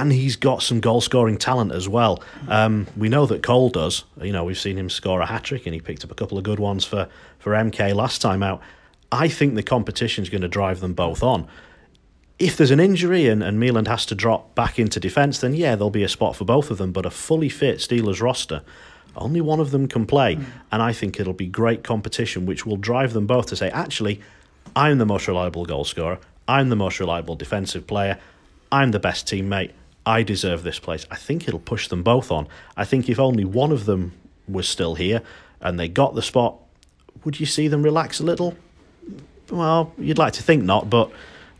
and 0.01 0.11
he's 0.11 0.36
got 0.36 0.62
some 0.62 0.80
goal 0.80 1.01
scoring 1.01 1.36
talent 1.36 1.72
as 1.72 1.88
well. 1.88 2.22
Um, 2.49 2.86
we 2.97 3.09
know 3.09 3.26
that 3.26 3.43
Cole 3.43 3.68
does. 3.68 4.05
You 4.20 4.32
know, 4.32 4.45
we've 4.45 4.59
seen 4.59 4.78
him 4.78 4.88
score 4.88 5.20
a 5.20 5.26
hat 5.26 5.45
trick, 5.45 5.66
and 5.66 5.74
he 5.74 5.80
picked 5.80 6.03
up 6.03 6.11
a 6.11 6.14
couple 6.14 6.38
of 6.38 6.45
good 6.45 6.59
ones 6.59 6.84
for 6.84 7.09
for 7.38 7.53
MK 7.53 7.95
last 7.95 8.22
time 8.22 8.43
out. 8.43 8.62
I 9.11 9.28
think 9.28 9.55
the 9.55 9.62
competition 9.62 10.22
is 10.22 10.30
going 10.30 10.43
to 10.43 10.49
drive 10.49 10.80
them 10.80 10.95
both 10.95 11.22
on. 11.22 11.47
If 12.38 12.57
there's 12.57 12.70
an 12.70 12.80
injury 12.80 13.28
and, 13.28 13.43
and 13.43 13.62
Meiland 13.62 13.86
has 13.86 14.07
to 14.07 14.14
drop 14.14 14.55
back 14.55 14.78
into 14.78 14.99
defence, 14.99 15.38
then 15.40 15.55
yeah, 15.55 15.76
there'll 15.76 15.90
be 15.90 16.03
a 16.03 16.09
spot 16.09 16.34
for 16.34 16.47
both 16.47 16.70
of 16.70 16.78
them. 16.78 16.90
But 16.90 17.05
a 17.05 17.11
fully 17.11 17.51
fit 17.51 17.78
Steelers 17.78 18.22
roster 18.22 18.62
only 19.14 19.40
one 19.40 19.61
of 19.61 19.72
them 19.72 19.88
can 19.88 20.07
play. 20.07 20.36
Mm. 20.36 20.45
And 20.72 20.82
I 20.82 20.93
think 20.93 21.20
it'll 21.20 21.32
be 21.34 21.47
great 21.47 21.84
competition, 21.84 22.47
which 22.47 22.64
will 22.64 22.76
drive 22.76 23.12
them 23.12 23.26
both 23.26 23.47
to 23.47 23.57
say, 23.57 23.70
actually, 23.70 24.20
I'm 24.74 24.99
the 24.99 25.07
most 25.07 25.28
reliable 25.28 25.66
goal 25.66 25.84
scorer. 25.84 26.18
I'm 26.49 26.70
the 26.70 26.76
most 26.76 26.99
reliable 26.99 27.36
defensive 27.36 27.86
player. 27.86 28.18
I'm 28.70 28.90
the 28.90 28.99
best 28.99 29.26
teammate. 29.26 29.72
I 30.05 30.22
deserve 30.22 30.62
this 30.62 30.78
place. 30.78 31.07
I 31.11 31.16
think 31.16 31.46
it'll 31.46 31.61
push 31.61 31.88
them 31.88 32.03
both 32.03 32.30
on. 32.30 32.48
I 32.76 32.84
think 32.84 33.09
if 33.09 33.18
only 33.18 33.44
one 33.44 33.72
of 33.72 33.86
them 33.86 34.12
was 34.48 34.68
still 34.68 34.94
here 34.94 35.22
and 35.61 35.78
they 35.78 35.88
got 35.88 36.14
the 36.14 36.22
spot, 36.22 36.57
would 37.24 37.38
you 37.38 37.46
see 37.46 37.68
them 37.68 37.82
relax 37.82 38.20
a 38.20 38.24
little? 38.24 38.57
Well, 39.50 39.92
you'd 39.98 40.18
like 40.18 40.32
to 40.34 40.42
think 40.42 40.64
not, 40.64 40.90
but 40.90 41.11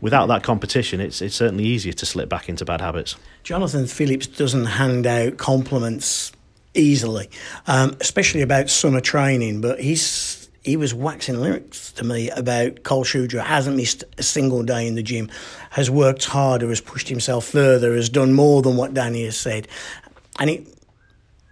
without 0.01 0.27
that 0.27 0.43
competition, 0.43 0.99
it's 0.99 1.21
it's 1.21 1.35
certainly 1.35 1.63
easier 1.63 1.93
to 1.93 2.05
slip 2.05 2.27
back 2.27 2.49
into 2.49 2.65
bad 2.65 2.81
habits. 2.81 3.15
Jonathan 3.43 3.87
Phillips 3.87 4.27
doesn't 4.27 4.65
hand 4.65 5.07
out 5.07 5.37
compliments 5.37 6.31
easily, 6.73 7.29
um, 7.67 7.95
especially 8.01 8.41
about 8.41 8.69
summer 8.69 8.99
training. 8.99 9.61
But 9.61 9.79
he's 9.79 10.42
he 10.63 10.77
was 10.77 10.93
waxing 10.93 11.41
lyrics 11.41 11.91
to 11.93 12.05
me 12.05 12.29
about 12.29 12.83
Cole 12.83 13.03
Shudra 13.03 13.43
hasn't 13.43 13.75
missed 13.75 14.03
a 14.17 14.23
single 14.23 14.63
day 14.63 14.87
in 14.87 14.95
the 14.95 15.03
gym, 15.03 15.29
has 15.71 15.89
worked 15.89 16.25
harder, 16.25 16.69
has 16.69 16.79
pushed 16.79 17.09
himself 17.09 17.45
further, 17.45 17.93
has 17.95 18.09
done 18.09 18.33
more 18.33 18.61
than 18.61 18.77
what 18.77 18.93
Danny 18.93 19.25
has 19.25 19.37
said, 19.37 19.67
and 20.39 20.49
it. 20.49 20.67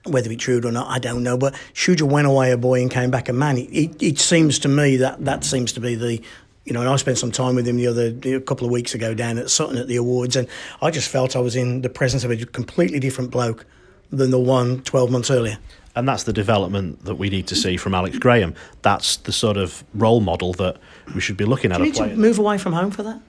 Whether 0.04 0.32
it's 0.32 0.44
true 0.44 0.60
or 0.66 0.72
not, 0.72 0.88
I 0.88 0.98
don't 0.98 1.22
know. 1.22 1.38
But 1.38 1.54
Shudra 1.74 2.08
went 2.08 2.26
away 2.26 2.52
a 2.52 2.58
boy 2.58 2.82
and 2.82 2.90
came 2.90 3.12
back 3.12 3.30
a 3.30 3.34
man. 3.34 3.60
It, 3.60 3.70
it, 3.72 4.02
it 4.02 4.20
seems 4.20 4.58
to 4.58 4.68
me 4.68 4.96
that 4.96 5.24
that 5.26 5.44
seems 5.44 5.74
to 5.74 5.80
be 5.80 5.94
the 5.94 6.24
you 6.66 6.74
know, 6.74 6.82
and 6.82 6.90
I 6.90 6.96
spent 6.96 7.20
some 7.20 7.32
time 7.32 7.56
with 7.56 7.68
him 7.68 7.78
the 7.78 7.88
other 7.88 8.36
a 8.36 8.42
couple 8.42 8.66
of 8.66 8.72
weeks 8.72 8.96
ago 8.96 9.14
down 9.14 9.38
at 9.38 9.50
Sutton 9.50 9.78
at 9.78 9.88
the 9.88 9.96
awards, 9.96 10.36
and 10.36 10.48
I 10.82 10.90
just 10.90 11.08
felt 11.08 11.36
I 11.36 11.40
was 11.40 11.56
in 11.56 11.82
the 11.82 11.90
presence 11.90 12.24
of 12.24 12.32
a 12.32 12.38
completely 12.38 13.00
different 13.00 13.30
bloke 13.30 13.66
than 14.12 14.32
the 14.32 14.40
one 14.40 14.82
12 14.82 15.12
months 15.12 15.30
earlier. 15.30 15.58
And 15.96 16.08
that's 16.08 16.24
the 16.24 16.34
development 16.34 17.04
that 17.06 17.16
we 17.16 17.30
need 17.30 17.48
to 17.48 17.56
see 17.56 17.76
from 17.78 17.94
Alex 17.94 18.18
Graham. 18.18 18.56
That's 18.82 19.18
the 19.18 19.34
sort 19.34 19.58
of 19.58 19.84
role 19.94 20.22
model 20.22 20.54
that 20.54 20.78
we 21.14 21.20
should 21.20 21.38
be 21.38 21.46
looking 21.46 21.72
at. 21.72 21.80
Do 21.80 21.84
you 21.84 21.92
need 21.92 21.98
to 21.98 22.16
move 22.16 22.40
away 22.40 22.58
from 22.58 22.74
home 22.74 22.92
for 22.92 23.04
that? 23.04 23.22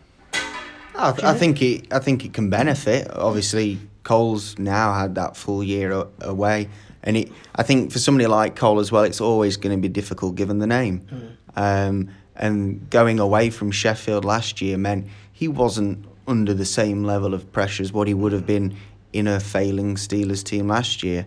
I, 0.94 1.14
I 1.22 1.34
think 1.34 1.60
it. 1.62 1.92
I 1.92 1.98
think 1.98 2.24
it 2.24 2.32
can 2.32 2.50
benefit. 2.50 3.10
Obviously, 3.10 3.78
Cole's 4.04 4.58
now 4.58 4.92
had 4.92 5.14
that 5.16 5.36
full 5.36 5.62
year 5.62 6.06
away, 6.20 6.68
and 7.02 7.16
it. 7.16 7.32
I 7.56 7.62
think 7.62 7.90
for 7.90 7.98
somebody 7.98 8.26
like 8.26 8.56
Cole 8.56 8.78
as 8.78 8.92
well, 8.92 9.02
it's 9.02 9.20
always 9.20 9.56
going 9.56 9.76
to 9.76 9.80
be 9.80 9.88
difficult 9.88 10.36
given 10.36 10.58
the 10.58 10.66
name. 10.66 11.00
Mm. 11.10 11.36
Um, 11.56 12.08
and 12.36 12.88
going 12.90 13.18
away 13.18 13.50
from 13.50 13.70
Sheffield 13.70 14.24
last 14.24 14.62
year 14.62 14.78
meant 14.78 15.06
he 15.32 15.48
wasn't 15.48 16.04
under 16.26 16.54
the 16.54 16.64
same 16.64 17.04
level 17.04 17.34
of 17.34 17.50
pressure 17.52 17.82
as 17.82 17.92
what 17.92 18.08
he 18.08 18.14
would 18.14 18.32
have 18.32 18.46
been 18.46 18.74
in 19.12 19.26
a 19.26 19.38
failing 19.38 19.96
Steelers 19.96 20.42
team 20.42 20.68
last 20.68 21.02
year. 21.02 21.26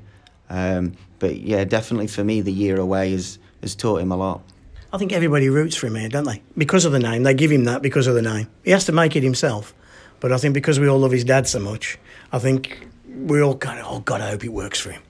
Um, 0.49 0.93
but 1.25 1.37
yeah, 1.37 1.63
definitely 1.63 2.05
for 2.05 2.23
me, 2.23 2.41
the 2.41 2.51
year 2.51 2.79
away 2.79 3.11
has, 3.11 3.39
has 3.63 3.73
taught 3.73 3.99
him 3.99 4.11
a 4.11 4.15
lot. 4.15 4.41
I 4.93 4.99
think 4.99 5.11
everybody 5.11 5.49
roots 5.49 5.75
for 5.75 5.87
him 5.87 5.95
here, 5.95 6.07
don't 6.07 6.23
they? 6.23 6.43
Because 6.55 6.85
of 6.85 6.91
the 6.91 6.99
name. 6.99 7.23
They 7.23 7.33
give 7.33 7.51
him 7.51 7.63
that 7.63 7.81
because 7.81 8.05
of 8.05 8.13
the 8.13 8.21
name. 8.21 8.47
He 8.63 8.69
has 8.69 8.85
to 8.85 8.91
make 8.91 9.15
it 9.15 9.23
himself. 9.23 9.73
But 10.19 10.31
I 10.31 10.37
think 10.37 10.53
because 10.53 10.79
we 10.79 10.87
all 10.87 10.99
love 10.99 11.11
his 11.11 11.23
dad 11.23 11.47
so 11.47 11.57
much, 11.57 11.97
I 12.31 12.37
think 12.37 12.87
we 13.07 13.41
all 13.41 13.57
kind 13.57 13.79
of, 13.79 13.87
oh, 13.89 14.01
God, 14.01 14.21
I 14.21 14.29
hope 14.29 14.43
it 14.43 14.53
works 14.53 14.79
for 14.79 14.91
him. 14.91 15.01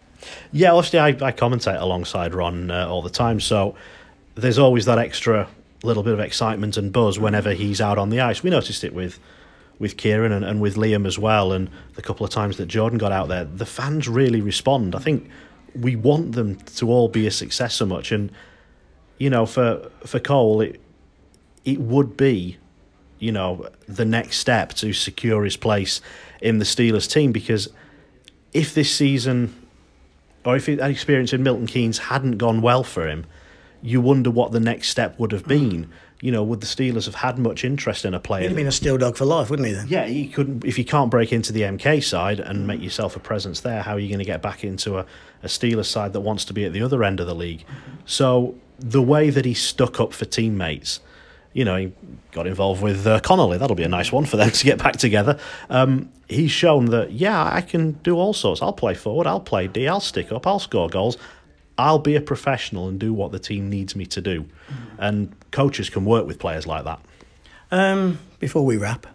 Yeah, 0.54 0.72
obviously, 0.72 1.00
I, 1.00 1.10
I 1.10 1.34
commentate 1.34 1.82
alongside 1.82 2.34
Ron 2.34 2.72
uh, 2.72 2.88
all 2.88 3.02
the 3.02 3.10
time, 3.10 3.42
so 3.42 3.76
there's 4.36 4.58
always 4.58 4.86
that 4.86 5.00
extra 5.00 5.50
little 5.84 6.02
bit 6.02 6.14
of 6.14 6.22
excitement 6.22 6.78
and 6.78 6.94
buzz 6.94 7.20
whenever 7.20 7.52
he's 7.52 7.82
out 7.82 7.98
on 7.98 8.10
the 8.10 8.22
ice. 8.22 8.42
We 8.42 8.52
noticed 8.52 8.86
it 8.86 8.94
with 8.94 9.20
with 9.80 9.98
Kieran 9.98 10.32
and, 10.32 10.46
and 10.46 10.62
with 10.62 10.76
Liam 10.76 11.06
as 11.06 11.20
well, 11.20 11.52
and 11.52 11.70
the 11.96 12.02
couple 12.02 12.26
of 12.26 12.32
times 12.32 12.56
that 12.56 12.68
Jordan 12.68 12.98
got 12.98 13.12
out 13.12 13.28
there. 13.28 13.44
The 13.44 13.66
fans 13.66 14.08
really 14.08 14.40
respond. 14.42 14.96
I 14.96 15.00
think 15.00 15.30
we 15.80 15.96
want 15.96 16.34
them 16.34 16.56
to 16.56 16.90
all 16.90 17.08
be 17.08 17.28
a 17.28 17.32
success 17.32 17.76
so 17.76 17.86
much, 17.86 18.12
and 18.12 18.32
you 19.18 19.30
know, 19.30 19.46
for 19.46 19.90
for 20.06 20.20
Cole, 20.20 20.62
it 20.62 20.82
it 21.64 21.80
would 21.80 22.16
be, 22.16 22.58
you 23.20 23.32
know, 23.32 23.68
the 23.88 24.06
next 24.06 24.38
step 24.38 24.74
to 24.74 24.94
secure 24.94 25.44
his 25.44 25.58
place 25.58 26.02
in 26.42 26.60
the 26.60 26.66
Steelers 26.66 27.12
team 27.12 27.32
because 27.32 27.70
if 28.54 28.74
this 28.74 28.94
season 28.94 29.54
or 30.46 30.56
if 30.56 30.68
that 30.68 30.92
experience 30.92 31.34
in 31.34 31.44
Milton 31.44 31.66
Keynes 31.66 31.98
hadn't 31.98 32.38
gone 32.38 32.62
well 32.62 32.84
for 32.84 33.08
him, 33.08 33.26
you 33.82 34.00
wonder 34.00 34.30
what 34.30 34.52
the 34.52 34.60
next 34.60 34.90
step 34.90 35.18
would 35.20 35.32
have 35.32 35.46
been. 35.46 35.92
You 36.22 36.32
know, 36.32 36.44
would 36.44 36.62
the 36.62 36.68
Steelers 36.68 37.06
have 37.06 37.16
had 37.16 37.38
much 37.38 37.64
interest 37.64 38.06
in 38.06 38.14
a 38.14 38.20
player? 38.20 38.44
He'd 38.44 38.50
have 38.50 38.56
been 38.56 38.68
a 38.68 38.72
steel 38.72 38.98
dog 38.98 39.18
for 39.18 39.26
life, 39.26 39.50
wouldn't 39.50 39.68
he? 39.68 39.74
Then, 39.74 39.88
yeah, 39.88 40.06
he 40.06 40.28
couldn't. 40.28 40.64
If 40.64 40.78
you 40.78 40.86
can't 40.86 41.12
break 41.12 41.34
into 41.34 41.52
the 41.52 41.62
MK 41.62 42.04
side 42.04 42.40
and 42.40 42.66
make 42.66 42.82
yourself 42.82 43.16
a 43.16 43.20
presence 43.20 43.60
there, 43.60 43.82
how 43.82 43.94
are 43.94 44.00
you 44.00 44.08
going 44.08 44.20
to 44.20 44.26
get 44.26 44.42
back 44.42 44.64
into 44.64 44.98
a, 45.00 45.06
a 45.44 45.48
Steelers 45.48 45.86
side 45.86 46.14
that 46.14 46.22
wants 46.22 46.46
to 46.46 46.54
be 46.54 46.66
at 46.66 46.74
the 46.74 46.82
other 46.82 47.04
end 47.04 47.20
of 47.20 47.28
the 47.28 47.36
league? 47.36 47.66
So 48.06 48.56
the 48.80 49.02
way 49.02 49.30
that 49.30 49.46
he 49.46 49.54
stuck 49.54 50.00
up 50.00 50.14
for 50.14 50.26
teammates, 50.26 51.00
you 51.54 51.64
know, 51.64 51.78
he 51.78 51.94
got 52.32 52.48
involved 52.48 52.82
with 52.82 53.08
uh, 53.08 53.20
Connolly. 53.22 53.58
That'll 53.58 53.76
be 53.76 53.84
a 53.84 53.90
nice 53.90 54.12
one 54.12 54.26
for 54.26 54.38
them 54.38 54.50
to 54.52 54.66
get 54.66 54.78
back 54.78 54.98
together. 54.98 55.40
Um, 55.70 56.10
he's 56.28 56.52
shown 56.52 56.86
that, 56.88 57.12
yeah, 57.12 57.50
I 57.52 57.62
can 57.62 57.94
do 58.04 58.18
all 58.18 58.34
sorts. 58.34 58.62
I'll 58.62 58.74
play 58.74 58.94
forward, 58.94 59.28
I'll 59.28 59.40
play 59.40 59.68
D, 59.68 59.88
I'll 59.88 60.00
stick 60.00 60.32
up, 60.32 60.46
I'll 60.46 60.60
score 60.60 60.90
goals. 60.90 61.18
I'll 61.78 62.00
be 62.00 62.16
a 62.16 62.22
professional 62.22 62.88
and 62.88 62.98
do 63.00 63.14
what 63.14 63.32
the 63.32 63.40
team 63.40 63.70
needs 63.70 63.96
me 63.96 64.06
to 64.08 64.22
do. 64.22 64.46
And 64.98 65.36
coaches 65.52 65.90
can 65.90 66.06
work 66.06 66.26
with 66.26 66.40
players 66.40 66.66
like 66.66 66.86
that. 66.86 67.02
Um, 67.70 68.20
before 68.40 68.66
we 68.66 68.78
wrap, 68.78 69.08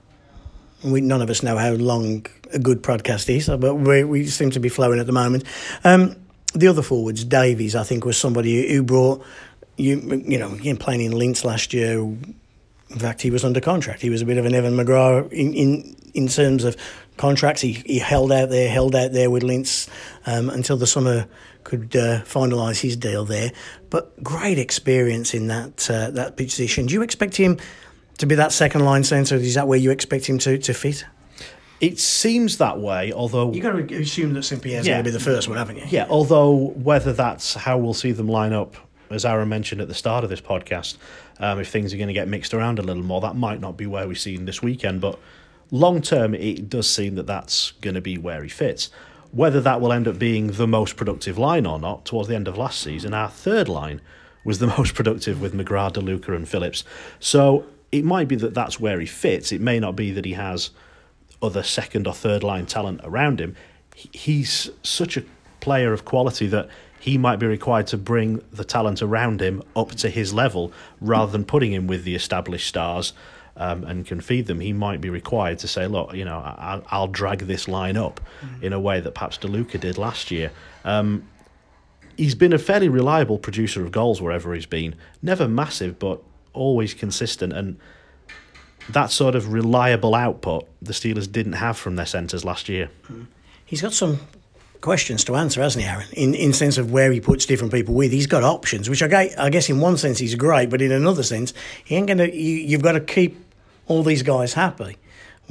we 0.83 1.01
none 1.01 1.23
of 1.23 1.31
us 1.31 1.43
know 1.43 1.57
how 1.57 1.73
long 1.73 2.27
a 2.53 2.59
good 2.59 2.83
podcast 2.83 3.35
is, 3.35 3.49
but 3.49 3.75
we, 3.75 4.05
we 4.05 4.27
seem 4.27 4.51
to 4.51 4.61
be 4.61 4.69
flowing 4.69 4.99
at 4.99 5.07
the 5.07 5.13
moment. 5.13 5.45
Um, 5.85 6.17
the 6.55 6.67
other 6.67 6.83
forwards, 6.83 7.25
Davies, 7.25 7.77
I 7.77 7.85
think, 7.85 8.05
was 8.05 8.19
somebody 8.19 8.73
who 8.73 8.83
brought 8.83 9.25
you, 9.77 10.23
you 10.27 10.39
know, 10.39 10.53
again 10.53 10.77
playing 10.77 11.01
in 11.01 11.13
Linz 11.13 11.45
last 11.45 11.73
year. 11.73 12.01
In 12.01 12.99
fact, 12.99 13.23
he 13.23 13.31
was 13.31 13.45
under 13.45 13.61
contract. 13.61 14.03
He 14.03 14.11
was 14.11 14.21
a 14.21 14.27
bit 14.27 14.37
of 14.37 14.45
an 14.45 14.55
Evan 14.55 14.75
McGrath 14.75 15.33
in, 15.33 15.55
in, 15.55 15.97
in 16.13 16.29
terms 16.29 16.65
of 16.65 16.77
contracts. 17.17 17.63
He, 17.63 17.75
he 17.87 17.99
held 17.99 18.33
out 18.33 18.51
there, 18.51 18.69
held 18.69 18.95
out 18.95 19.13
there 19.13 19.31
with 19.31 19.43
Linz 19.43 19.89
um, 20.27 20.51
until 20.51 20.77
the 20.77 20.87
summer 20.87 21.29
could 21.63 21.95
uh, 21.95 22.23
finalise 22.23 22.81
his 22.81 22.97
deal 22.97 23.25
there. 23.25 23.53
But 23.91 24.23
great 24.23 24.59
experience 24.59 25.35
in 25.35 25.47
that 25.49 25.89
uh, 25.89 26.11
that 26.11 26.37
position. 26.37 26.87
Do 26.87 26.95
you 26.95 27.03
expect 27.03 27.37
him 27.37 27.59
to 28.21 28.27
be 28.27 28.35
that 28.37 28.53
second 28.53 28.85
line 28.85 29.05
centre? 29.05 29.35
Is 29.37 29.55
that 29.55 29.67
where 29.69 29.79
you 29.79 29.91
expect 29.91 30.27
him 30.27 30.39
to, 30.39 30.57
to 30.59 30.73
fit? 30.75 31.05
It 31.81 31.99
seems 31.99 32.59
that 32.59 32.79
way, 32.79 33.13
although 33.13 33.53
you've 33.53 33.63
got 33.63 33.73
to 33.89 33.95
assume 33.97 34.35
that 34.35 34.43
St 34.43 34.61
Pierre's 34.63 34.87
Yeah. 34.87 34.95
going 34.95 35.05
to 35.05 35.11
be 35.11 35.13
the 35.13 35.25
first 35.25 35.49
one, 35.49 35.57
haven't 35.57 35.77
you? 35.79 35.85
Yeah, 35.89 36.07
although 36.11 36.55
whether 36.77 37.13
that's 37.15 37.55
how 37.55 37.79
we'll 37.79 37.95
see 37.95 38.13
them 38.13 38.29
line 38.29 38.53
up, 38.53 38.77
as 39.11 39.25
Aaron 39.25 39.49
mentioned 39.49 39.81
at 39.81 39.89
the 39.89 39.95
start 39.95 40.23
of 40.23 40.29
this 40.31 40.43
podcast, 40.43 40.97
um, 41.39 41.59
if 41.59 41.69
things 41.69 41.95
are 41.95 41.97
going 41.97 42.09
to 42.09 42.15
get 42.15 42.29
mixed 42.29 42.53
around 42.53 42.79
a 42.79 42.83
little 42.83 43.03
more, 43.03 43.23
that 43.23 43.35
might 43.35 43.61
not 43.61 43.77
be 43.79 43.87
where 43.87 44.07
we 44.07 44.15
see 44.15 44.35
him 44.35 44.45
this 44.45 44.61
weekend. 44.63 45.01
But 45.01 45.19
long 45.71 46.03
term, 46.03 46.35
it 46.35 46.69
does 46.69 46.89
seem 46.89 47.15
that 47.15 47.27
that's 47.27 47.71
going 47.81 47.95
to 47.95 48.03
be 48.03 48.19
where 48.19 48.43
he 48.43 48.51
fits. 48.51 48.91
Whether 49.33 49.61
that 49.63 49.81
will 49.81 49.93
end 49.93 50.07
up 50.07 50.19
being 50.19 50.49
the 50.49 50.67
most 50.67 50.97
productive 50.97 51.39
line 51.39 51.65
or 51.65 51.79
not, 51.79 52.05
towards 52.05 52.29
the 52.29 52.35
end 52.35 52.47
of 52.47 52.59
last 52.59 52.81
season, 52.81 53.15
our 53.15 53.31
third 53.31 53.71
line 53.71 54.03
was 54.45 54.59
the 54.59 54.67
most 54.79 54.95
productive 54.95 55.41
with 55.41 55.55
McGrath, 55.55 55.95
DeLuca, 55.95 56.37
and 56.37 56.47
Phillips. 56.47 56.85
So 57.21 57.65
it 57.93 58.05
might 58.05 58.29
be 58.29 58.37
that 58.37 58.55
that's 58.55 58.79
where 58.79 59.01
he 59.01 59.07
fits. 59.07 59.53
It 59.53 59.61
may 59.61 59.81
not 59.81 59.97
be 59.97 60.11
that 60.13 60.25
he 60.25 60.35
has 60.35 60.71
other 61.43 61.63
second 61.63 62.07
or 62.07 62.15
third 62.15 62.43
line 62.43 62.67
talent 62.67 63.01
around 63.05 63.41
him. 63.41 63.57
He's 63.95 64.71
such 64.83 65.17
a 65.17 65.25
player 65.61 65.93
of 65.93 66.05
quality 66.05 66.47
that 66.49 66.69
he 67.01 67.17
might 67.19 67.37
be 67.39 67.47
required 67.47 67.87
to 67.89 67.97
bring 67.97 68.43
the 68.53 68.65
talent 68.65 69.01
around 69.03 69.41
him 69.41 69.63
up 69.75 69.91
to 69.93 70.11
his 70.11 70.33
level 70.35 70.73
rather 71.01 71.33
than 71.33 71.45
putting 71.45 71.73
him 71.73 71.87
with 71.87 72.05
the 72.05 72.15
established 72.15 72.67
stars 72.69 73.13
um, 73.57 73.85
and 73.85 74.07
can 74.07 74.21
feed 74.21 74.47
them. 74.47 74.61
He 74.61 74.73
might 74.73 75.01
be 75.01 75.11
required 75.11 75.59
to 75.61 75.69
say, 75.69 75.87
look, 75.87 76.15
you 76.15 76.25
know, 76.25 76.37
I- 76.39 76.83
I'll 76.91 77.09
drag 77.09 77.41
this 77.41 77.67
line 77.69 77.97
up 77.97 78.21
in 78.63 78.73
a 78.73 78.81
way 78.81 79.01
that 79.01 79.15
perhaps 79.15 79.39
DeLuca 79.39 79.81
did 79.81 79.99
last 79.99 80.31
year. 80.31 80.51
Um, 80.85 81.25
he's 82.17 82.35
been 82.35 82.53
a 82.53 82.59
fairly 82.59 82.89
reliable 82.89 83.39
producer 83.39 83.83
of 83.85 83.93
goals 83.93 84.21
wherever 84.21 84.55
he's 84.55 84.67
been. 84.67 84.95
Never 85.23 85.49
massive, 85.49 85.99
but 85.99 86.23
always 86.53 86.95
consistent. 86.95 87.53
And 87.53 87.79
that 88.89 89.11
sort 89.11 89.35
of 89.35 89.53
reliable 89.53 90.15
output 90.15 90.69
the 90.83 90.93
Steelers 90.93 91.31
didn't 91.31 91.55
have 91.55 91.77
from 91.77 91.97
their 91.97 92.07
centres 92.07 92.45
last 92.45 92.69
year. 92.69 92.91
He's 93.65 93.83
got 93.83 93.93
some 93.93 94.21
questions 94.81 95.25
to 95.25 95.37
answer, 95.37 95.61
hasn't 95.61 95.85
he, 95.85 95.91
Aaron? 95.91 96.09
In 96.13 96.35
in 96.35 96.53
sense 96.53 96.79
of 96.79 96.91
where 96.91 97.13
he 97.13 97.21
puts 97.21 97.47
different 97.47 97.73
people 97.73 97.95
with. 97.95 98.13
He's 98.13 98.27
got 98.27 98.43
options, 98.43 98.89
which 98.89 99.03
I 99.03 99.09
guess, 99.09 99.37
I 99.37 99.51
guess 99.51 99.69
in 99.69 99.81
one 99.81 99.97
sense 99.97 100.19
he's 100.19 100.35
great, 100.35 100.71
but 100.71 100.83
in 100.83 100.93
another 100.93 101.23
sense 101.23 101.53
he 101.85 101.97
ain't 101.97 102.09
gonna. 102.09 102.27
You, 102.27 102.55
you've 102.55 102.83
got 102.83 102.93
to 102.93 103.01
keep 103.01 103.37
all 103.87 104.03
these 104.03 104.23
guys 104.23 104.55
happy. 104.55 104.97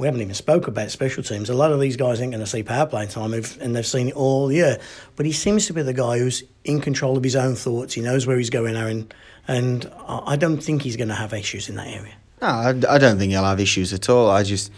We 0.00 0.06
haven't 0.06 0.22
even 0.22 0.34
spoke 0.34 0.66
about 0.66 0.90
special 0.90 1.22
teams. 1.22 1.50
A 1.50 1.54
lot 1.54 1.72
of 1.72 1.78
these 1.78 1.98
guys 1.98 2.22
ain't 2.22 2.32
going 2.32 2.42
to 2.42 2.50
see 2.50 2.62
power 2.62 2.86
play 2.86 3.06
time, 3.06 3.34
and 3.34 3.76
they've 3.76 3.86
seen 3.86 4.08
it 4.08 4.16
all 4.16 4.50
year. 4.50 4.78
But 5.14 5.26
he 5.26 5.32
seems 5.32 5.66
to 5.66 5.74
be 5.74 5.82
the 5.82 5.92
guy 5.92 6.18
who's 6.18 6.42
in 6.64 6.80
control 6.80 7.18
of 7.18 7.22
his 7.22 7.36
own 7.36 7.54
thoughts. 7.54 7.92
He 7.92 8.00
knows 8.00 8.26
where 8.26 8.38
he's 8.38 8.48
going, 8.48 8.76
Aaron, 8.76 9.12
and 9.46 9.92
I 10.08 10.36
don't 10.36 10.56
think 10.56 10.80
he's 10.80 10.96
going 10.96 11.08
to 11.08 11.14
have 11.14 11.34
issues 11.34 11.68
in 11.68 11.74
that 11.74 11.88
area. 11.88 12.14
No, 12.40 12.48
I, 12.48 12.96
don't 12.96 13.18
think 13.18 13.32
he'll 13.32 13.44
have 13.44 13.60
issues 13.60 13.92
at 13.92 14.08
all. 14.08 14.30
I 14.30 14.42
just 14.42 14.72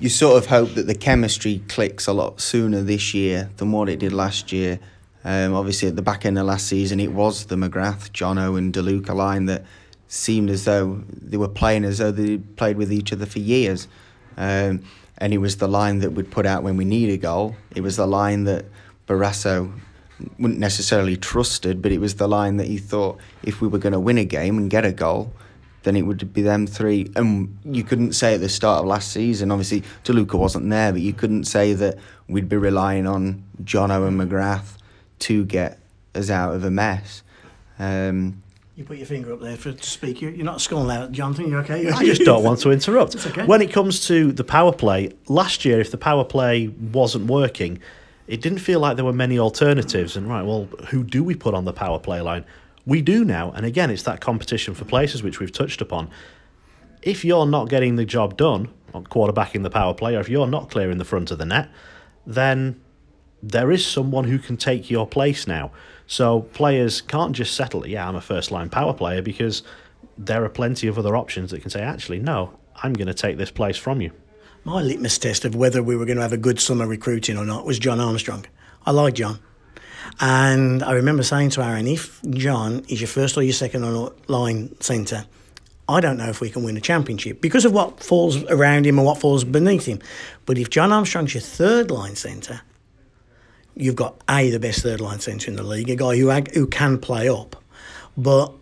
you 0.00 0.08
sort 0.08 0.42
of 0.42 0.46
hope 0.46 0.74
that 0.74 0.88
the 0.88 0.94
chemistry 0.96 1.62
clicks 1.68 2.08
a 2.08 2.12
lot 2.12 2.40
sooner 2.40 2.82
this 2.82 3.14
year 3.14 3.48
than 3.58 3.70
what 3.70 3.88
it 3.88 4.00
did 4.00 4.12
last 4.12 4.50
year. 4.50 4.80
Um, 5.22 5.54
obviously, 5.54 5.86
at 5.86 5.94
the 5.94 6.02
back 6.02 6.26
end 6.26 6.36
of 6.36 6.46
last 6.46 6.66
season, 6.66 6.98
it 6.98 7.12
was 7.12 7.44
the 7.44 7.54
McGrath, 7.54 8.10
Jono, 8.10 8.58
and 8.58 8.72
DeLuca 8.74 9.14
line 9.14 9.46
that 9.46 9.64
seemed 10.12 10.50
as 10.50 10.64
though 10.64 11.00
they 11.08 11.36
were 11.36 11.48
playing 11.48 11.84
as 11.84 11.98
though 11.98 12.10
they 12.10 12.36
played 12.36 12.76
with 12.76 12.92
each 12.92 13.12
other 13.12 13.26
for 13.26 13.38
years. 13.38 13.86
Um, 14.36 14.82
and 15.18 15.32
it 15.32 15.38
was 15.38 15.58
the 15.58 15.68
line 15.68 16.00
that 16.00 16.10
we'd 16.10 16.32
put 16.32 16.46
out 16.46 16.64
when 16.64 16.76
we 16.76 16.84
need 16.84 17.10
a 17.10 17.16
goal. 17.16 17.54
It 17.76 17.82
was 17.82 17.96
the 17.96 18.08
line 18.08 18.42
that 18.44 18.64
Barrasso 19.06 19.72
wouldn't 20.40 20.58
necessarily 20.58 21.16
trusted, 21.16 21.80
but 21.80 21.92
it 21.92 21.98
was 21.98 22.16
the 22.16 22.26
line 22.26 22.56
that 22.56 22.66
he 22.66 22.76
thought 22.76 23.20
if 23.44 23.60
we 23.60 23.68
were 23.68 23.78
going 23.78 23.92
to 23.92 24.00
win 24.00 24.18
a 24.18 24.24
game 24.24 24.58
and 24.58 24.68
get 24.68 24.84
a 24.84 24.90
goal, 24.90 25.32
then 25.84 25.94
it 25.94 26.02
would 26.02 26.32
be 26.32 26.42
them 26.42 26.66
three. 26.66 27.08
And 27.14 27.56
you 27.64 27.84
couldn't 27.84 28.14
say 28.14 28.34
at 28.34 28.40
the 28.40 28.48
start 28.48 28.80
of 28.80 28.86
last 28.86 29.12
season, 29.12 29.52
obviously 29.52 29.84
DeLuca 30.02 30.34
wasn't 30.34 30.70
there, 30.70 30.90
but 30.90 31.02
you 31.02 31.12
couldn't 31.12 31.44
say 31.44 31.72
that 31.74 31.98
we'd 32.26 32.48
be 32.48 32.56
relying 32.56 33.06
on 33.06 33.44
Jono 33.62 34.08
and 34.08 34.20
McGrath 34.20 34.76
to 35.20 35.44
get 35.44 35.78
us 36.16 36.30
out 36.30 36.56
of 36.56 36.64
a 36.64 36.70
mess. 36.70 37.22
Um, 37.78 38.42
You 38.80 38.86
put 38.86 38.96
your 38.96 39.04
finger 39.04 39.34
up 39.34 39.40
there 39.40 39.58
for 39.58 39.72
to 39.72 39.90
speak. 39.90 40.22
You're, 40.22 40.30
you're 40.30 40.46
not 40.46 40.62
scolding 40.62 40.90
out, 40.90 41.12
Jonathan. 41.12 41.50
You're 41.50 41.60
okay? 41.60 41.90
I 41.90 42.02
just 42.02 42.22
don't 42.22 42.42
want 42.42 42.60
to 42.60 42.70
interrupt. 42.70 43.14
Okay. 43.26 43.44
When 43.44 43.60
it 43.60 43.70
comes 43.70 44.06
to 44.06 44.32
the 44.32 44.42
power 44.42 44.72
play, 44.72 45.12
last 45.28 45.66
year, 45.66 45.80
if 45.80 45.90
the 45.90 45.98
power 45.98 46.24
play 46.24 46.68
wasn't 46.68 47.26
working, 47.26 47.78
it 48.26 48.40
didn't 48.40 48.60
feel 48.60 48.80
like 48.80 48.96
there 48.96 49.04
were 49.04 49.12
many 49.12 49.38
alternatives. 49.38 50.16
And 50.16 50.30
right, 50.30 50.40
well, 50.40 50.64
who 50.88 51.04
do 51.04 51.22
we 51.22 51.34
put 51.34 51.52
on 51.52 51.66
the 51.66 51.74
power 51.74 51.98
play 51.98 52.22
line? 52.22 52.46
We 52.86 53.02
do 53.02 53.22
now. 53.22 53.50
And 53.50 53.66
again, 53.66 53.90
it's 53.90 54.04
that 54.04 54.22
competition 54.22 54.72
for 54.72 54.86
places 54.86 55.22
which 55.22 55.40
we've 55.40 55.52
touched 55.52 55.82
upon. 55.82 56.08
If 57.02 57.22
you're 57.22 57.44
not 57.44 57.68
getting 57.68 57.96
the 57.96 58.06
job 58.06 58.38
done 58.38 58.70
on 58.94 59.04
quarterbacking 59.04 59.62
the 59.62 59.68
power 59.68 59.92
play, 59.92 60.16
or 60.16 60.20
if 60.20 60.30
you're 60.30 60.46
not 60.46 60.70
clearing 60.70 60.96
the 60.96 61.04
front 61.04 61.30
of 61.30 61.36
the 61.36 61.44
net, 61.44 61.68
then 62.26 62.80
there 63.42 63.70
is 63.70 63.84
someone 63.84 64.24
who 64.24 64.38
can 64.38 64.56
take 64.56 64.90
your 64.90 65.06
place 65.06 65.46
now. 65.46 65.70
So 66.10 66.40
players 66.40 67.02
can't 67.02 67.36
just 67.36 67.54
settle, 67.54 67.86
yeah, 67.86 68.08
I'm 68.08 68.16
a 68.16 68.20
first 68.20 68.50
line 68.50 68.68
power 68.68 68.92
player 68.92 69.22
because 69.22 69.62
there 70.18 70.44
are 70.44 70.48
plenty 70.48 70.88
of 70.88 70.98
other 70.98 71.14
options 71.14 71.52
that 71.52 71.60
can 71.60 71.70
say, 71.70 71.82
actually, 71.82 72.18
no, 72.18 72.58
I'm 72.82 72.94
going 72.94 73.06
to 73.06 73.14
take 73.14 73.36
this 73.36 73.52
place 73.52 73.76
from 73.76 74.00
you. 74.00 74.10
My 74.64 74.82
litmus 74.82 75.18
test 75.18 75.44
of 75.44 75.54
whether 75.54 75.84
we 75.84 75.94
were 75.94 76.04
going 76.04 76.16
to 76.16 76.22
have 76.22 76.32
a 76.32 76.36
good 76.36 76.58
summer 76.58 76.88
recruiting 76.88 77.38
or 77.38 77.44
not 77.44 77.64
was 77.64 77.78
John 77.78 78.00
Armstrong. 78.00 78.44
I 78.84 78.90
like 78.90 79.14
John. 79.14 79.38
And 80.18 80.82
I 80.82 80.94
remember 80.94 81.22
saying 81.22 81.50
to 81.50 81.62
Aaron, 81.62 81.86
if 81.86 82.20
John 82.28 82.84
is 82.88 83.00
your 83.00 83.06
first 83.06 83.36
or 83.36 83.44
your 83.44 83.52
second 83.52 83.84
line 84.26 84.80
centre, 84.80 85.26
I 85.88 86.00
don't 86.00 86.16
know 86.16 86.28
if 86.28 86.40
we 86.40 86.50
can 86.50 86.64
win 86.64 86.76
a 86.76 86.80
championship 86.80 87.40
because 87.40 87.64
of 87.64 87.72
what 87.72 88.02
falls 88.02 88.42
around 88.46 88.84
him 88.84 88.98
and 88.98 89.06
what 89.06 89.18
falls 89.18 89.44
beneath 89.44 89.86
him. 89.86 90.00
But 90.44 90.58
if 90.58 90.70
John 90.70 90.92
Armstrong's 90.92 91.34
your 91.34 91.40
third 91.40 91.92
line 91.92 92.16
centre, 92.16 92.62
you've 93.80 93.96
got 93.96 94.20
A, 94.28 94.50
the 94.50 94.60
best 94.60 94.82
third 94.82 95.00
line 95.00 95.20
centre 95.20 95.50
in 95.50 95.56
the 95.56 95.62
league, 95.62 95.90
a 95.90 95.96
guy 95.96 96.16
who, 96.16 96.30
who 96.30 96.66
can 96.66 96.98
play 96.98 97.28
up. 97.28 97.56
But 98.16 98.52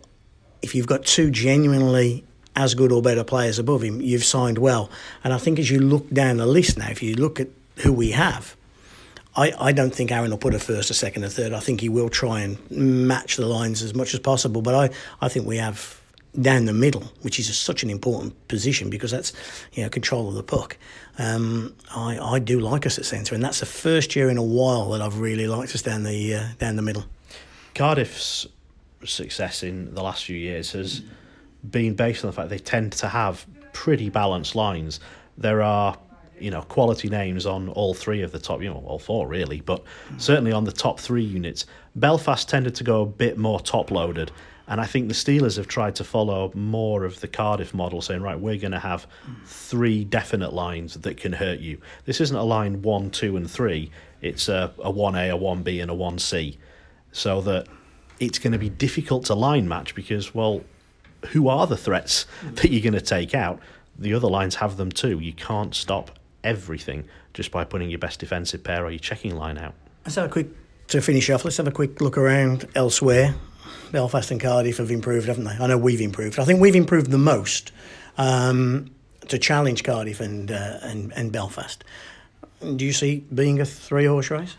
if 0.61 0.75
you've 0.75 0.87
got 0.87 1.05
two 1.05 1.29
genuinely 1.31 2.23
as 2.55 2.73
good 2.73 2.91
or 2.91 3.01
better 3.01 3.23
players 3.23 3.59
above 3.59 3.83
him, 3.83 4.01
you've 4.01 4.23
signed 4.23 4.57
well. 4.57 4.89
And 5.23 5.33
I 5.33 5.37
think 5.37 5.59
as 5.59 5.69
you 5.69 5.79
look 5.79 6.09
down 6.09 6.37
the 6.37 6.45
list 6.45 6.77
now, 6.77 6.89
if 6.89 7.01
you 7.03 7.15
look 7.15 7.39
at 7.39 7.47
who 7.77 7.93
we 7.93 8.11
have, 8.11 8.55
I, 9.35 9.53
I 9.59 9.71
don't 9.71 9.93
think 9.93 10.11
Aaron 10.11 10.31
will 10.31 10.37
put 10.37 10.53
a 10.53 10.59
first, 10.59 10.89
a 10.89 10.93
second, 10.93 11.23
a 11.23 11.29
third. 11.29 11.53
I 11.53 11.59
think 11.59 11.81
he 11.81 11.89
will 11.89 12.09
try 12.09 12.41
and 12.41 12.57
match 12.69 13.37
the 13.37 13.45
lines 13.45 13.81
as 13.81 13.93
much 13.93 14.13
as 14.13 14.19
possible. 14.19 14.61
But 14.61 14.75
I, 14.75 14.89
I 15.21 15.29
think 15.29 15.45
we 15.45 15.57
have 15.57 15.98
down 16.39 16.65
the 16.65 16.73
middle, 16.73 17.11
which 17.21 17.39
is 17.39 17.49
a, 17.49 17.53
such 17.53 17.83
an 17.83 17.89
important 17.89 18.47
position 18.47 18.89
because 18.89 19.11
that's 19.11 19.33
you 19.73 19.83
know 19.83 19.89
control 19.89 20.29
of 20.29 20.35
the 20.35 20.43
puck. 20.43 20.77
Um, 21.17 21.75
I, 21.95 22.17
I 22.19 22.39
do 22.39 22.59
like 22.59 22.85
us 22.85 22.97
at 22.97 23.05
centre, 23.05 23.35
and 23.35 23.43
that's 23.43 23.59
the 23.59 23.65
first 23.65 24.15
year 24.15 24.29
in 24.29 24.37
a 24.37 24.43
while 24.43 24.91
that 24.91 25.01
I've 25.01 25.19
really 25.19 25.47
liked 25.47 25.73
us 25.75 25.81
down 25.81 26.03
the 26.03 26.35
uh, 26.35 26.47
down 26.59 26.75
the 26.75 26.81
middle. 26.81 27.05
Cardiff's 27.75 28.47
success 29.05 29.63
in 29.63 29.93
the 29.95 30.03
last 30.03 30.25
few 30.25 30.37
years 30.37 30.71
has 30.73 31.01
been 31.69 31.93
based 31.93 32.23
on 32.23 32.29
the 32.29 32.35
fact 32.35 32.49
they 32.49 32.59
tend 32.59 32.91
to 32.93 33.07
have 33.07 33.45
pretty 33.73 34.09
balanced 34.09 34.55
lines. 34.55 34.99
There 35.37 35.61
are 35.61 35.97
you 36.39 36.51
know 36.51 36.61
quality 36.63 37.09
names 37.09 37.45
on 37.45 37.69
all 37.69 37.93
three 37.93 38.21
of 38.21 38.31
the 38.31 38.39
top, 38.39 38.61
you 38.61 38.69
know, 38.69 38.83
all 38.85 38.99
four 38.99 39.27
really, 39.27 39.61
but 39.61 39.83
certainly 40.17 40.51
on 40.51 40.63
the 40.63 40.71
top 40.71 40.99
three 40.99 41.23
units. 41.23 41.65
Belfast 41.95 42.47
tended 42.47 42.75
to 42.75 42.83
go 42.83 43.01
a 43.01 43.05
bit 43.05 43.37
more 43.37 43.59
top 43.59 43.91
loaded, 43.91 44.31
and 44.69 44.79
I 44.79 44.85
think 44.85 45.07
the 45.07 45.15
Steelers 45.15 45.57
have 45.57 45.67
tried 45.67 45.95
to 45.95 46.03
follow 46.03 46.51
more 46.53 47.03
of 47.03 47.19
the 47.21 47.27
Cardiff 47.27 47.73
model, 47.73 48.03
saying, 48.03 48.21
right, 48.21 48.39
we're 48.39 48.59
going 48.59 48.71
to 48.71 48.79
have 48.79 49.07
three 49.45 50.05
definite 50.05 50.53
lines 50.53 50.93
that 50.93 51.17
can 51.17 51.33
hurt 51.33 51.59
you. 51.59 51.81
This 52.05 52.21
isn't 52.21 52.37
a 52.37 52.43
line 52.43 52.83
one, 52.83 53.09
two, 53.09 53.35
and 53.35 53.49
three. 53.49 53.89
It's 54.21 54.47
a, 54.47 54.71
a 54.77 54.93
1A, 54.93 55.33
a 55.33 55.37
1B, 55.37 55.81
and 55.81 55.89
a 55.89 55.95
1C. 55.95 56.57
So 57.11 57.41
that 57.41 57.67
it's 58.19 58.37
going 58.37 58.53
to 58.53 58.59
be 58.59 58.69
difficult 58.69 59.25
to 59.25 59.33
line 59.33 59.67
match 59.67 59.95
because, 59.95 60.35
well, 60.35 60.61
who 61.29 61.47
are 61.47 61.65
the 61.65 61.77
threats 61.77 62.27
mm. 62.43 62.55
that 62.57 62.69
you're 62.69 62.83
going 62.83 62.93
to 62.93 63.01
take 63.01 63.33
out? 63.33 63.59
The 63.97 64.13
other 64.13 64.27
lines 64.27 64.55
have 64.55 64.77
them 64.77 64.91
too. 64.91 65.19
You 65.19 65.33
can't 65.33 65.73
stop 65.73 66.19
everything 66.43 67.05
just 67.33 67.49
by 67.49 67.63
putting 67.63 67.89
your 67.89 67.99
best 67.99 68.19
defensive 68.19 68.63
pair 68.63 68.85
or 68.85 68.91
your 68.91 68.99
checking 68.99 69.35
line 69.35 69.57
out. 69.57 69.73
Let's 70.05 70.15
have 70.15 70.25
a 70.25 70.29
quick, 70.29 70.47
to 70.89 71.01
finish 71.01 71.27
off, 71.31 71.43
let's 71.43 71.57
have 71.57 71.67
a 71.67 71.71
quick 71.71 72.01
look 72.01 72.19
around 72.19 72.67
elsewhere. 72.75 73.33
Belfast 73.91 74.31
and 74.31 74.39
Cardiff 74.39 74.77
have 74.77 74.91
improved, 74.91 75.27
haven't 75.27 75.45
they? 75.45 75.51
I 75.51 75.67
know 75.67 75.77
we've 75.77 76.01
improved. 76.01 76.39
I 76.39 76.45
think 76.45 76.59
we've 76.59 76.75
improved 76.75 77.11
the 77.11 77.17
most 77.17 77.71
um, 78.17 78.91
to 79.27 79.37
challenge 79.37 79.83
Cardiff 79.83 80.19
and, 80.19 80.51
uh, 80.51 80.79
and 80.81 81.13
and 81.13 81.31
Belfast. 81.31 81.83
Do 82.61 82.85
you 82.85 82.93
see 82.93 83.25
being 83.33 83.59
a 83.59 83.65
three 83.65 84.05
horse 84.05 84.29
race? 84.29 84.55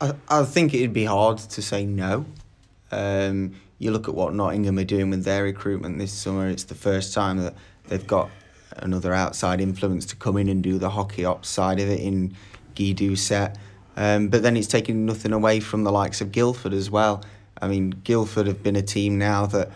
I, 0.00 0.12
I 0.28 0.44
think 0.44 0.74
it'd 0.74 0.92
be 0.92 1.04
hard 1.04 1.38
to 1.38 1.62
say 1.62 1.86
no. 1.86 2.26
Um, 2.90 3.54
you 3.78 3.90
look 3.90 4.08
at 4.08 4.14
what 4.14 4.34
Nottingham 4.34 4.78
are 4.78 4.84
doing 4.84 5.10
with 5.10 5.24
their 5.24 5.44
recruitment 5.44 5.98
this 5.98 6.12
summer. 6.12 6.48
It's 6.48 6.64
the 6.64 6.74
first 6.74 7.14
time 7.14 7.38
that 7.38 7.54
they've 7.88 8.06
got 8.06 8.30
another 8.76 9.14
outside 9.14 9.60
influence 9.60 10.04
to 10.06 10.16
come 10.16 10.36
in 10.36 10.48
and 10.48 10.62
do 10.62 10.78
the 10.78 10.90
hockey 10.90 11.24
ops 11.24 11.48
side 11.48 11.80
of 11.80 11.88
it 11.88 12.00
in 12.00 12.34
Guy 12.74 13.14
set. 13.14 13.56
Um, 13.96 14.28
but 14.28 14.42
then 14.42 14.56
it's 14.56 14.66
taking 14.66 15.06
nothing 15.06 15.32
away 15.32 15.60
from 15.60 15.84
the 15.84 15.92
likes 15.92 16.20
of 16.20 16.32
Guildford 16.32 16.72
as 16.72 16.90
well. 16.90 17.22
I 17.60 17.68
mean, 17.68 17.90
Guildford 17.90 18.46
have 18.46 18.62
been 18.62 18.76
a 18.76 18.82
team 18.82 19.18
now 19.18 19.46
that 19.46 19.70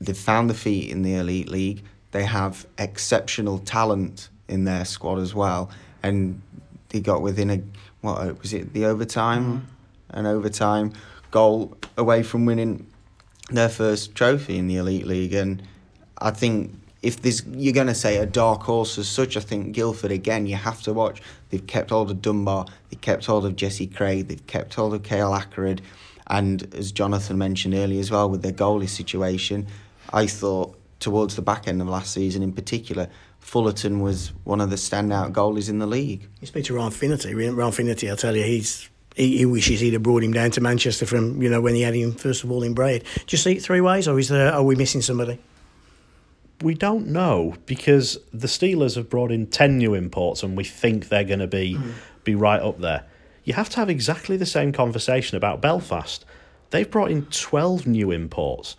they've 0.00 0.16
found 0.16 0.50
the 0.50 0.54
feet 0.54 0.90
in 0.90 1.02
the 1.02 1.14
Elite 1.14 1.48
League. 1.48 1.84
They 2.10 2.24
have 2.24 2.66
exceptional 2.78 3.58
talent 3.58 4.28
in 4.48 4.64
their 4.64 4.84
squad 4.84 5.18
as 5.18 5.34
well. 5.34 5.70
And 6.02 6.42
they 6.88 7.00
got 7.00 7.22
within 7.22 7.50
a, 7.50 7.62
what 8.00 8.40
was 8.40 8.52
it, 8.52 8.72
the 8.72 8.84
overtime? 8.84 9.44
Mm-hmm. 9.44 10.18
An 10.18 10.26
overtime 10.26 10.92
goal 11.30 11.76
away 11.96 12.22
from 12.22 12.44
winning 12.44 12.86
their 13.50 13.68
first 13.68 14.14
trophy 14.14 14.58
in 14.58 14.66
the 14.66 14.76
Elite 14.76 15.06
League. 15.06 15.32
And 15.32 15.62
I 16.18 16.30
think 16.30 16.74
if 17.02 17.20
there's 17.20 17.44
you're 17.46 17.72
going 17.72 17.88
to 17.88 17.94
say 17.94 18.18
a 18.18 18.26
dark 18.26 18.62
horse 18.62 18.96
as 18.98 19.08
such, 19.08 19.36
I 19.36 19.40
think 19.40 19.72
Guildford 19.72 20.12
again 20.12 20.46
you 20.46 20.56
have 20.56 20.82
to 20.82 20.92
watch. 20.92 21.20
They've 21.50 21.66
kept 21.66 21.90
hold 21.90 22.10
of 22.10 22.22
Dunbar, 22.22 22.66
they've 22.90 23.00
kept 23.00 23.26
hold 23.26 23.44
of 23.44 23.56
Jesse 23.56 23.88
Craige, 23.88 24.28
they've 24.28 24.46
kept 24.46 24.74
hold 24.74 24.94
of 24.94 25.02
Calle 25.02 25.32
Ackered, 25.32 25.80
and 26.26 26.74
as 26.74 26.92
Jonathan 26.92 27.38
mentioned 27.38 27.74
earlier 27.74 28.00
as 28.00 28.10
well 28.10 28.28
with 28.28 28.42
their 28.42 28.52
goalie 28.52 28.88
situation, 28.88 29.66
I 30.12 30.26
thought 30.26 30.78
towards 31.00 31.36
the 31.36 31.42
back 31.42 31.66
end 31.66 31.80
of 31.80 31.88
last 31.88 32.12
season 32.12 32.42
in 32.42 32.52
particular, 32.52 33.08
Fullerton 33.40 34.00
was 34.00 34.32
one 34.44 34.60
of 34.60 34.70
the 34.70 34.76
standout 34.76 35.32
goalies 35.32 35.68
in 35.68 35.78
the 35.78 35.86
league. 35.86 36.28
You 36.40 36.46
speak 36.46 36.64
to 36.66 36.74
Ryan 36.74 36.92
Finnerty. 36.92 37.34
Ryan 37.34 37.72
Finnerty, 37.72 38.08
I'll 38.08 38.16
tell 38.16 38.36
you, 38.36 38.44
he's 38.44 38.88
he, 39.14 39.36
he, 39.38 39.44
wishes 39.46 39.80
he'd 39.80 39.92
have 39.92 40.02
brought 40.02 40.24
him 40.24 40.32
down 40.32 40.50
to 40.52 40.62
Manchester 40.62 41.04
from 41.04 41.42
you 41.42 41.50
know 41.50 41.60
when 41.60 41.74
he 41.74 41.82
had 41.82 41.94
him 41.94 42.12
first 42.12 42.44
of 42.44 42.50
all 42.50 42.62
in 42.62 42.74
Braehead. 42.74 43.02
Do 43.02 43.24
you 43.28 43.38
see 43.38 43.52
it 43.52 43.62
three 43.62 43.80
ways, 43.80 44.08
or 44.08 44.18
is 44.18 44.28
there 44.28 44.52
are 44.52 44.62
we 44.62 44.74
missing 44.74 45.02
somebody? 45.02 45.38
we 46.62 46.74
don't 46.74 47.08
know 47.08 47.54
because 47.66 48.18
the 48.32 48.46
Steelers 48.46 48.96
have 48.96 49.10
brought 49.10 49.32
in 49.32 49.46
10 49.46 49.78
new 49.78 49.94
imports 49.94 50.42
and 50.42 50.56
we 50.56 50.64
think 50.64 51.08
they're 51.08 51.24
going 51.24 51.40
to 51.40 51.46
be 51.46 51.74
mm. 51.74 51.92
be 52.24 52.34
right 52.34 52.60
up 52.60 52.78
there. 52.78 53.04
You 53.44 53.54
have 53.54 53.68
to 53.70 53.76
have 53.76 53.90
exactly 53.90 54.36
the 54.36 54.46
same 54.46 54.72
conversation 54.72 55.36
about 55.36 55.60
Belfast. 55.60 56.24
They've 56.70 56.90
brought 56.90 57.10
in 57.10 57.26
12 57.26 57.86
new 57.86 58.10
imports. 58.10 58.76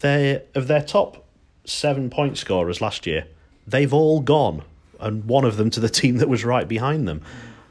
They 0.00 0.42
of 0.54 0.68
their 0.68 0.82
top 0.82 1.24
7 1.64 2.10
point 2.10 2.36
scorers 2.36 2.80
last 2.80 3.06
year, 3.06 3.26
they've 3.66 3.92
all 3.92 4.20
gone 4.20 4.62
and 5.00 5.24
one 5.24 5.44
of 5.44 5.56
them 5.56 5.70
to 5.70 5.80
the 5.80 5.88
team 5.88 6.16
that 6.18 6.28
was 6.28 6.44
right 6.44 6.68
behind 6.68 7.08
them. 7.08 7.22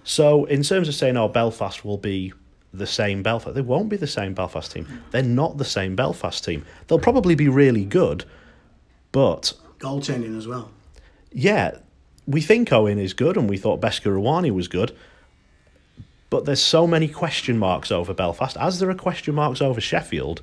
So 0.03 0.45
in 0.45 0.63
terms 0.63 0.87
of 0.87 0.95
saying 0.95 1.17
oh 1.17 1.27
Belfast 1.27 1.85
will 1.85 1.97
be 1.97 2.33
the 2.73 2.87
same 2.87 3.21
Belfast, 3.21 3.53
they 3.53 3.61
won't 3.61 3.89
be 3.89 3.97
the 3.97 4.07
same 4.07 4.33
Belfast 4.33 4.71
team. 4.71 5.03
They're 5.11 5.23
not 5.23 5.57
the 5.57 5.65
same 5.65 5.95
Belfast 5.95 6.43
team. 6.43 6.65
They'll 6.87 6.99
probably 6.99 7.35
be 7.35 7.49
really 7.49 7.85
good 7.85 8.25
but 9.11 9.53
goaltending 9.79 10.37
as 10.37 10.47
well. 10.47 10.71
Yeah, 11.31 11.77
we 12.27 12.41
think 12.41 12.71
Owen 12.71 12.99
is 12.99 13.13
good, 13.13 13.37
and 13.37 13.49
we 13.49 13.57
thought 13.57 13.81
Beskorowany 13.81 14.51
was 14.51 14.67
good. 14.67 14.95
But 16.31 16.45
there's 16.45 16.61
so 16.61 16.87
many 16.87 17.09
question 17.09 17.59
marks 17.59 17.91
over 17.91 18.13
Belfast, 18.13 18.57
as 18.57 18.79
there 18.79 18.89
are 18.89 18.95
question 18.95 19.35
marks 19.35 19.61
over 19.61 19.79
Sheffield, 19.79 20.41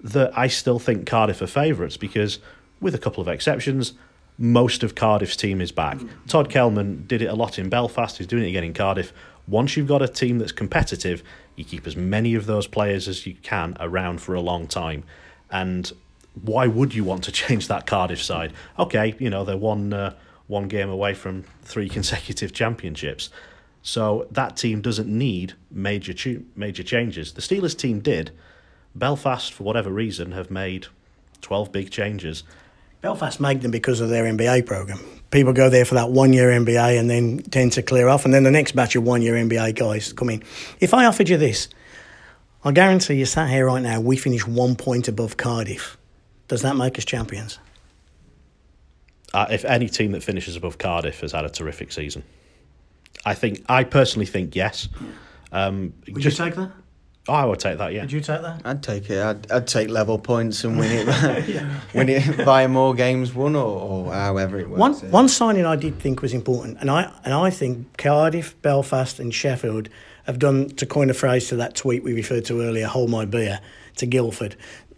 that 0.00 0.30
I 0.38 0.46
still 0.46 0.78
think 0.78 1.06
Cardiff 1.06 1.40
are 1.40 1.46
favourites 1.46 1.96
because, 1.96 2.38
with 2.80 2.94
a 2.94 2.98
couple 2.98 3.22
of 3.22 3.26
exceptions, 3.26 3.94
most 4.38 4.82
of 4.82 4.94
Cardiff's 4.94 5.34
team 5.34 5.62
is 5.62 5.72
back. 5.72 5.96
Mm. 5.96 6.10
Todd 6.28 6.50
Kelman 6.50 7.06
did 7.06 7.22
it 7.22 7.26
a 7.26 7.34
lot 7.34 7.58
in 7.58 7.70
Belfast. 7.70 8.18
He's 8.18 8.26
doing 8.26 8.44
it 8.44 8.48
again 8.48 8.62
in 8.62 8.74
Cardiff. 8.74 9.14
Once 9.48 9.74
you've 9.74 9.86
got 9.86 10.02
a 10.02 10.08
team 10.08 10.38
that's 10.38 10.52
competitive, 10.52 11.22
you 11.56 11.64
keep 11.64 11.86
as 11.86 11.96
many 11.96 12.34
of 12.34 12.44
those 12.44 12.66
players 12.66 13.08
as 13.08 13.26
you 13.26 13.36
can 13.42 13.74
around 13.80 14.20
for 14.20 14.34
a 14.34 14.40
long 14.42 14.66
time. 14.66 15.02
And 15.50 15.90
why 16.42 16.66
would 16.66 16.94
you 16.94 17.04
want 17.04 17.24
to 17.24 17.32
change 17.42 17.68
that 17.68 17.86
Cardiff 17.86 18.22
side? 18.22 18.52
Okay, 18.78 19.14
you 19.18 19.30
know 19.30 19.44
they're 19.44 19.56
one 19.56 19.94
uh, 19.94 20.14
one 20.46 20.68
game 20.68 20.90
away 20.90 21.14
from 21.14 21.44
three 21.62 21.88
consecutive 21.96 22.52
championships, 22.52 23.30
so 23.86 24.26
that 24.32 24.56
team 24.56 24.80
doesn't 24.80 25.06
need 25.08 25.54
major 25.70 26.12
ch- 26.12 26.42
major 26.56 26.82
changes. 26.82 27.32
The 27.32 27.40
Steelers 27.40 27.76
team 27.76 28.00
did. 28.00 28.32
Belfast, 28.94 29.52
for 29.52 29.62
whatever 29.62 29.90
reason, 29.90 30.32
have 30.32 30.50
made 30.50 30.88
twelve 31.40 31.70
big 31.70 31.90
changes. 31.90 32.42
Belfast 33.00 33.38
made 33.38 33.60
them 33.60 33.70
because 33.70 34.00
of 34.00 34.08
their 34.08 34.24
MBA 34.24 34.66
program. 34.66 34.98
People 35.30 35.52
go 35.52 35.70
there 35.70 35.84
for 35.84 35.94
that 35.94 36.10
one 36.10 36.32
year 36.32 36.48
MBA 36.48 36.98
and 36.98 37.08
then 37.08 37.38
tend 37.38 37.72
to 37.72 37.82
clear 37.82 38.08
off, 38.08 38.24
and 38.24 38.34
then 38.34 38.42
the 38.42 38.50
next 38.50 38.72
batch 38.72 38.96
of 38.96 39.04
one 39.04 39.22
year 39.22 39.34
MBA 39.34 39.76
guys 39.76 40.12
come 40.12 40.30
in. 40.30 40.42
If 40.80 40.92
I 40.92 41.04
offered 41.04 41.28
you 41.28 41.36
this, 41.36 41.68
I 42.64 42.72
guarantee 42.72 43.14
you, 43.14 43.26
sat 43.26 43.48
here 43.48 43.66
right 43.66 43.82
now, 43.82 44.00
we 44.00 44.16
finish 44.16 44.46
one 44.46 44.74
point 44.74 45.06
above 45.06 45.36
Cardiff 45.36 45.96
does 46.48 46.62
that 46.62 46.76
make 46.76 46.96
us 46.98 47.04
champions? 47.04 47.58
Uh, 49.34 49.46
if 49.50 49.64
any 49.64 49.88
team 49.88 50.12
that 50.12 50.22
finishes 50.22 50.56
above 50.56 50.78
Cardiff 50.78 51.20
has 51.20 51.32
had 51.32 51.44
a 51.44 51.48
terrific 51.48 51.92
season, 51.92 52.22
I 53.24 53.34
think 53.34 53.64
I 53.68 53.84
personally 53.84 54.26
think 54.26 54.54
yes. 54.54 54.88
Um, 55.52 55.94
Would 56.08 56.22
just, 56.22 56.38
you 56.38 56.44
take 56.44 56.54
that? 56.56 56.72
Oh, 57.28 57.32
I 57.32 57.44
would 57.44 57.58
take 57.58 57.78
that. 57.78 57.92
Yeah. 57.92 58.02
Would 58.02 58.12
you 58.12 58.20
take 58.20 58.42
that? 58.42 58.62
I'd 58.64 58.82
take 58.82 59.10
it. 59.10 59.20
I'd, 59.20 59.50
I'd 59.50 59.66
take 59.66 59.88
level 59.88 60.16
points 60.18 60.62
and 60.62 60.78
win 60.78 60.92
it. 60.92 61.06
yeah. 61.48 61.80
win 61.92 62.08
it 62.08 62.22
via 62.44 62.68
more 62.68 62.94
games 62.94 63.34
won 63.34 63.56
or, 63.56 63.80
or 63.80 64.12
however 64.12 64.60
it 64.60 64.68
works. 64.68 64.78
One 64.78 64.94
yeah. 64.94 65.08
one 65.10 65.28
signing 65.28 65.66
I 65.66 65.76
did 65.76 65.98
think 65.98 66.22
was 66.22 66.32
important, 66.32 66.78
and 66.80 66.90
I 66.90 67.12
and 67.24 67.34
I 67.34 67.50
think 67.50 67.96
Cardiff, 67.96 68.60
Belfast, 68.62 69.18
and 69.18 69.34
Sheffield 69.34 69.88
have 70.26 70.38
done 70.38 70.68
to 70.70 70.86
coin 70.86 71.10
a 71.10 71.14
phrase 71.14 71.48
to 71.48 71.56
that 71.56 71.74
tweet 71.74 72.02
we 72.02 72.12
referred 72.12 72.44
to 72.46 72.60
earlier. 72.60 72.86
Hold 72.86 73.10
my 73.10 73.24
beer 73.24 73.60
to 73.96 74.06
Guildford 74.06 74.56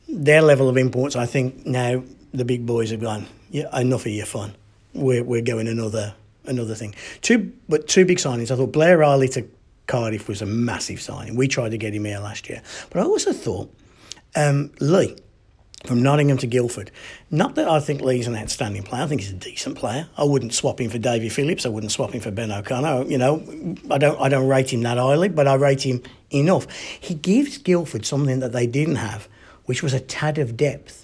their 0.09 0.43
level 0.43 0.69
of 0.69 0.77
imports, 0.77 1.17
I 1.17 1.27
think 1.27 1.67
now 1.67 2.03
the 2.33 2.45
big 2.45 2.67
boys 2.67 2.91
have 2.91 3.01
gone. 3.01 3.27
Yeah, 3.51 3.79
enough 3.79 4.07
of 4.07 4.13
your 4.13 4.27
fun. 4.27 4.55
We're 4.95 5.23
we're 5.23 5.43
going 5.43 5.69
another 5.69 6.15
another 6.49 6.75
thing. 6.75 6.95
Two 7.21 7.53
but 7.69 7.89
two 7.89 8.05
big 8.05 8.19
signings. 8.19 8.51
I 8.51 8.57
thought 8.57 8.73
Blair 8.73 8.99
Riley 8.99 9.29
to 9.29 9.49
Cardiff 9.87 10.29
was 10.29 10.43
a 10.43 10.47
massive 10.47 11.01
signing. 11.01 11.37
We 11.37 11.49
tried 11.49 11.71
to 11.71 11.79
get 11.79 11.95
him 11.95 12.05
here 12.05 12.19
last 12.19 12.49
year, 12.49 12.63
but 12.91 13.01
I 13.01 13.05
also 13.05 13.33
thought 13.33 13.73
um, 14.37 14.73
Lee 14.81 15.17
from 15.87 16.03
Nottingham 16.03 16.39
to 16.39 16.47
Guildford. 16.47 16.91
Not 17.31 17.55
that 17.55 17.69
I 17.69 17.79
think 17.79 18.01
Lee's 18.01 18.27
an 18.27 18.35
outstanding 18.35 18.83
player. 18.83 19.05
I 19.05 19.07
think 19.07 19.21
he's 19.21 19.31
a 19.31 19.35
decent 19.35 19.79
player. 19.79 20.09
I 20.17 20.25
wouldn't 20.25 20.53
swap 20.53 20.81
him 20.81 20.91
for 20.91 20.99
Davy 20.99 21.29
Phillips. 21.29 21.65
I 21.65 21.69
wouldn't 21.69 21.93
swap 21.93 22.13
him 22.13 22.21
for 22.21 22.33
Ben 22.33 22.51
O'Connor. 22.51 23.05
You 23.09 23.19
know, 23.19 23.77
I 23.91 23.99
don't 23.99 24.21
I 24.21 24.29
don't 24.29 24.49
rate 24.49 24.73
him 24.73 24.83
that 24.83 24.99
highly, 24.99 25.29
but 25.29 25.47
I 25.47 25.55
rate 25.55 25.83
him 25.83 26.03
enough. 26.31 26.71
He 27.01 27.15
gives 27.15 27.59
Guildford 27.59 28.05
something 28.05 28.41
that 28.41 28.53
they 28.53 28.67
didn't 28.67 28.97
have 28.97 29.29
which 29.69 29.83
was 29.83 29.93
a 29.93 30.01
tad 30.01 30.39
of 30.39 30.57
depth. 30.57 30.98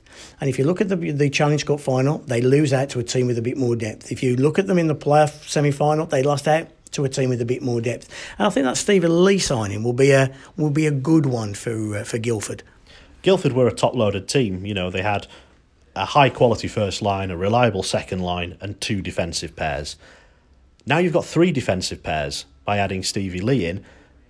And 0.45 0.51
if 0.51 0.59
you 0.59 0.67
look 0.67 0.83
at 0.83 0.91
the 0.91 0.97
the 0.97 1.31
Challenge 1.31 1.65
Cup 1.65 1.81
final, 1.81 2.19
they 2.19 2.43
lose 2.43 2.75
out 2.75 2.91
to 2.91 2.99
a 2.99 3.03
team 3.03 3.29
with 3.29 3.39
a 3.39 3.41
bit 3.41 3.57
more 3.57 3.75
depth. 3.75 4.13
If 4.13 4.23
you 4.23 4.37
look 4.37 4.59
at 4.59 4.67
them 4.67 4.77
in 4.77 4.89
the 4.89 4.95
playoff 4.95 5.49
semi 5.49 5.71
final, 5.71 6.05
they 6.05 6.23
lost 6.23 6.47
out 6.47 6.69
to 6.91 7.07
a 7.07 7.09
team 7.09 7.31
with 7.31 7.41
a 7.41 7.47
bit 7.47 7.63
more 7.63 7.81
depth. 7.81 8.11
And 8.37 8.47
I 8.47 8.51
think 8.51 8.65
that 8.65 8.77
Stephen 8.77 9.25
Lee 9.25 9.39
signing 9.39 9.83
will 9.83 9.95
be 9.95 10.11
a 10.11 10.31
will 10.59 10.69
be 10.69 10.87
a 10.87 10.91
good 10.91 11.25
one 11.25 11.55
for 11.55 11.97
uh, 11.97 12.05
for 12.05 12.19
Guildford. 12.19 12.63
Guildford 13.23 13.55
were 13.55 13.67
a 13.69 13.73
top 13.73 13.95
loaded 13.95 14.29
team. 14.29 14.67
You 14.67 14.75
know, 14.75 14.91
they 14.91 15.01
had 15.01 15.27
a 15.97 16.05
high 16.05 16.29
quality 16.29 16.69
first 16.69 17.01
line, 17.01 17.31
a 17.31 17.39
reliable 17.39 17.83
second 17.83 18.21
line, 18.21 18.59
and 18.61 18.79
two 18.83 19.01
defensive 19.01 19.57
pairs. 19.57 19.97
Now 20.85 20.99
you've 20.99 21.15
got 21.15 21.25
three 21.25 21.53
defensive 21.53 22.03
pairs 22.03 22.45
by 22.67 22.77
adding 22.77 23.03
Stevie 23.03 23.41
Lee 23.41 23.65
in. 23.65 23.83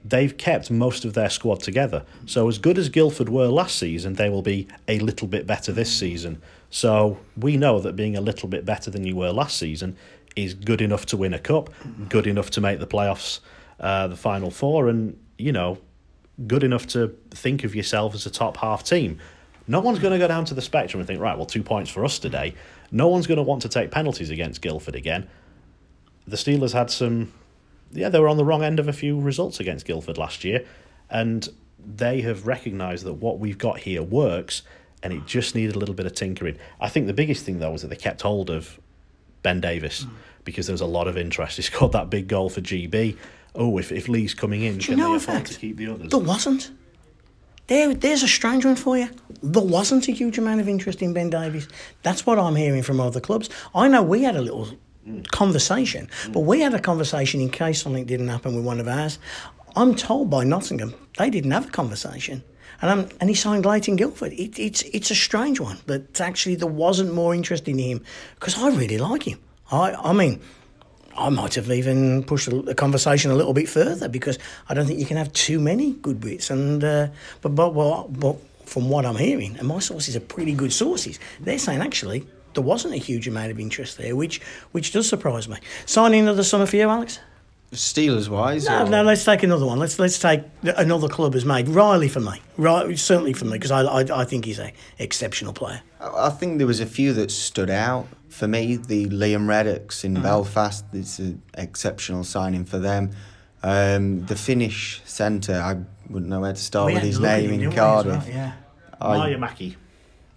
They've 0.04 0.36
kept 0.36 0.70
most 0.70 1.04
of 1.04 1.14
their 1.14 1.30
squad 1.30 1.60
together. 1.60 2.04
So, 2.26 2.48
as 2.48 2.58
good 2.58 2.78
as 2.78 2.88
Guildford 2.88 3.28
were 3.28 3.46
last 3.46 3.78
season, 3.78 4.14
they 4.14 4.28
will 4.28 4.42
be 4.42 4.68
a 4.86 4.98
little 4.98 5.26
bit 5.26 5.46
better 5.46 5.72
this 5.72 5.90
season. 5.90 6.42
So, 6.68 7.18
we 7.36 7.56
know 7.56 7.80
that 7.80 7.96
being 7.96 8.16
a 8.16 8.20
little 8.20 8.48
bit 8.48 8.64
better 8.64 8.90
than 8.90 9.06
you 9.06 9.16
were 9.16 9.30
last 9.30 9.56
season 9.56 9.96
is 10.36 10.52
good 10.52 10.80
enough 10.80 11.06
to 11.06 11.16
win 11.16 11.32
a 11.32 11.38
cup, 11.38 11.70
good 12.08 12.26
enough 12.26 12.50
to 12.50 12.60
make 12.60 12.80
the 12.80 12.86
playoffs, 12.86 13.40
uh, 13.80 14.08
the 14.08 14.16
final 14.16 14.50
four, 14.50 14.88
and, 14.88 15.18
you 15.38 15.52
know, 15.52 15.78
good 16.46 16.64
enough 16.64 16.86
to 16.88 17.14
think 17.30 17.64
of 17.64 17.74
yourself 17.74 18.14
as 18.14 18.26
a 18.26 18.30
top 18.30 18.56
half 18.58 18.84
team. 18.84 19.18
No 19.66 19.80
one's 19.80 19.98
going 19.98 20.12
to 20.12 20.18
go 20.18 20.28
down 20.28 20.44
to 20.46 20.54
the 20.54 20.62
spectrum 20.62 21.00
and 21.00 21.06
think, 21.06 21.20
right, 21.20 21.36
well, 21.36 21.46
two 21.46 21.62
points 21.62 21.90
for 21.90 22.04
us 22.04 22.18
today. 22.18 22.54
No 22.90 23.08
one's 23.08 23.26
going 23.26 23.38
to 23.38 23.42
want 23.42 23.62
to 23.62 23.68
take 23.68 23.90
penalties 23.90 24.30
against 24.30 24.60
Guildford 24.60 24.94
again. 24.94 25.28
The 26.26 26.36
Steelers 26.36 26.72
had 26.72 26.90
some, 26.90 27.32
yeah, 27.94 28.08
they 28.08 28.18
were 28.18 28.28
on 28.28 28.36
the 28.36 28.44
wrong 28.44 28.62
end 28.62 28.78
of 28.78 28.88
a 28.88 28.92
few 28.92 29.18
results 29.18 29.60
against 29.60 29.86
Guildford 29.86 30.18
last 30.18 30.44
year, 30.44 30.64
and 31.10 31.48
they 31.84 32.20
have 32.22 32.46
recognised 32.46 33.04
that 33.04 33.14
what 33.14 33.38
we've 33.38 33.58
got 33.58 33.78
here 33.80 34.02
works, 34.02 34.62
and 35.02 35.12
it 35.12 35.26
just 35.26 35.54
needed 35.54 35.76
a 35.76 35.78
little 35.78 35.94
bit 35.94 36.06
of 36.06 36.14
tinkering. 36.14 36.56
I 36.80 36.88
think 36.88 37.06
the 37.06 37.14
biggest 37.14 37.44
thing 37.44 37.58
though 37.60 37.70
was 37.70 37.82
that 37.82 37.88
they 37.88 37.96
kept 37.96 38.22
hold 38.22 38.50
of 38.50 38.80
Ben 39.42 39.60
Davies 39.60 40.02
hmm. 40.02 40.14
because 40.44 40.66
there 40.66 40.74
was 40.74 40.80
a 40.80 40.86
lot 40.86 41.08
of 41.08 41.16
interest. 41.16 41.56
He 41.56 41.62
scored 41.62 41.92
that 41.92 42.10
big 42.10 42.28
goal 42.28 42.50
for 42.50 42.60
GB. 42.60 43.16
Oh, 43.54 43.78
if, 43.78 43.92
if 43.92 44.08
Lee's 44.08 44.34
coming 44.34 44.62
in, 44.62 44.78
Do 44.78 44.86
can 44.86 44.98
you 44.98 45.04
know 45.04 45.10
they 45.10 45.16
afford 45.16 45.38
fact? 45.38 45.52
to 45.52 45.58
keep 45.60 45.76
the 45.76 45.86
others? 45.88 46.10
There 46.10 46.18
wasn't. 46.18 46.72
There, 47.66 47.94
there's 47.94 48.22
a 48.22 48.28
strange 48.28 48.64
one 48.64 48.76
for 48.76 48.98
you. 48.98 49.08
There 49.42 49.62
wasn't 49.62 50.08
a 50.08 50.12
huge 50.12 50.36
amount 50.38 50.60
of 50.60 50.68
interest 50.68 51.00
in 51.00 51.14
Ben 51.14 51.30
Davies. 51.30 51.68
That's 52.02 52.26
what 52.26 52.38
I'm 52.38 52.56
hearing 52.56 52.82
from 52.82 53.00
other 53.00 53.20
clubs. 53.20 53.48
I 53.74 53.88
know 53.88 54.02
we 54.02 54.22
had 54.22 54.36
a 54.36 54.42
little 54.42 54.68
conversation, 55.30 56.08
but 56.32 56.40
we 56.40 56.60
had 56.60 56.74
a 56.74 56.80
conversation 56.80 57.40
in 57.40 57.50
case 57.50 57.82
something 57.82 58.04
didn't 58.04 58.28
happen 58.28 58.54
with 58.54 58.64
one 58.64 58.80
of 58.80 58.88
ours. 58.88 59.18
I'm 59.76 59.94
told 59.94 60.30
by 60.30 60.44
Nottingham 60.44 60.94
they 61.18 61.30
didn't 61.30 61.50
have 61.50 61.68
a 61.68 61.70
conversation. 61.70 62.42
And, 62.80 62.90
I'm, 62.90 63.08
and 63.20 63.30
he 63.30 63.34
signed 63.34 63.66
in 63.66 63.96
Guildford. 63.96 64.32
It, 64.32 64.58
it's, 64.58 64.82
it's 64.82 65.10
a 65.10 65.14
strange 65.14 65.60
one, 65.60 65.78
but 65.86 66.20
actually 66.20 66.56
there 66.56 66.68
wasn't 66.68 67.14
more 67.14 67.34
interest 67.34 67.68
in 67.68 67.78
him 67.78 68.04
because 68.34 68.58
I 68.58 68.68
really 68.68 68.98
like 68.98 69.22
him. 69.22 69.38
I, 69.70 69.94
I 69.94 70.12
mean, 70.12 70.40
I 71.16 71.28
might 71.28 71.54
have 71.54 71.70
even 71.70 72.24
pushed 72.24 72.50
the 72.50 72.60
the 72.62 72.74
conversation 72.74 73.30
a 73.30 73.34
little 73.34 73.54
bit 73.54 73.68
further 73.68 74.08
because 74.08 74.38
I 74.68 74.74
don't 74.74 74.86
think 74.86 74.98
you 74.98 75.06
can 75.06 75.16
have 75.16 75.32
too 75.32 75.60
many 75.60 75.92
good 75.92 76.20
bits. 76.20 76.50
And 76.50 76.82
uh, 76.82 77.08
but 77.40 77.54
but 77.54 77.74
well, 77.74 78.08
but 78.08 78.36
from 78.66 78.88
what 78.88 79.06
I'm 79.06 79.16
hearing, 79.16 79.56
and 79.58 79.68
my 79.68 79.78
sources 79.78 80.16
are 80.16 80.20
pretty 80.20 80.54
good 80.54 80.72
sources, 80.72 81.18
they're 81.40 81.58
saying 81.58 81.80
actually 81.80 82.26
there 82.54 82.64
wasn't 82.64 82.94
a 82.94 82.98
huge 82.98 83.26
amount 83.28 83.50
of 83.50 83.58
interest 83.60 83.98
there, 83.98 84.14
which 84.16 84.40
which 84.72 84.92
does 84.92 85.08
surprise 85.08 85.48
me. 85.48 85.56
Signing 85.86 86.20
another 86.20 86.42
summer 86.44 86.66
for 86.66 86.76
you, 86.76 86.88
Alex? 86.88 87.20
Steelers 87.72 88.28
wise, 88.28 88.66
No, 88.66 88.84
or- 88.84 88.88
no. 88.88 89.02
Let's 89.02 89.24
take 89.24 89.42
another 89.42 89.66
one. 89.66 89.78
Let's 89.78 89.98
let's 89.98 90.18
take 90.18 90.42
another 90.62 91.08
club 91.08 91.34
has 91.34 91.44
made 91.44 91.68
Riley 91.68 92.08
for 92.08 92.20
me. 92.20 92.40
Right, 92.56 92.96
certainly 92.98 93.32
for 93.32 93.46
me 93.46 93.52
because 93.52 93.72
I, 93.72 93.80
I 93.82 94.20
I 94.22 94.24
think 94.24 94.44
he's 94.44 94.60
a 94.60 94.72
exceptional 94.98 95.52
player. 95.52 95.80
I 96.00 96.26
I 96.26 96.30
think 96.30 96.58
there 96.58 96.66
was 96.68 96.80
a 96.80 96.86
few 96.86 97.12
that 97.14 97.30
stood 97.32 97.70
out 97.70 98.06
for 98.28 98.46
me. 98.46 98.76
The 98.76 99.06
Liam 99.06 99.46
Reddox 99.48 99.86
Mm. 99.88 100.04
in 100.04 100.14
Belfast, 100.22 100.84
it's 100.92 101.18
an 101.18 101.42
exceptional 101.58 102.22
signing 102.22 102.64
for 102.64 102.78
them. 102.78 103.10
Um, 103.64 104.24
the 104.26 104.36
Finnish 104.36 105.00
centre, 105.06 105.58
I 105.60 105.78
wouldn't 106.10 106.30
know 106.30 106.40
where 106.40 106.52
to 106.52 106.60
start 106.60 106.86
We 106.88 106.94
with 106.94 107.02
his 107.02 107.16
to 107.16 107.22
look 107.22 107.30
at 107.30 107.40
name 107.40 107.50
in 107.54 107.58
didn't 107.60 107.70
we, 107.72 107.76
as 107.76 107.80
Cardiff. 107.80 108.24
well, 108.26 108.28
yeah. 108.28 108.52
I- 109.00 109.16
Maya 109.18 109.38
Mackey. 109.38 109.76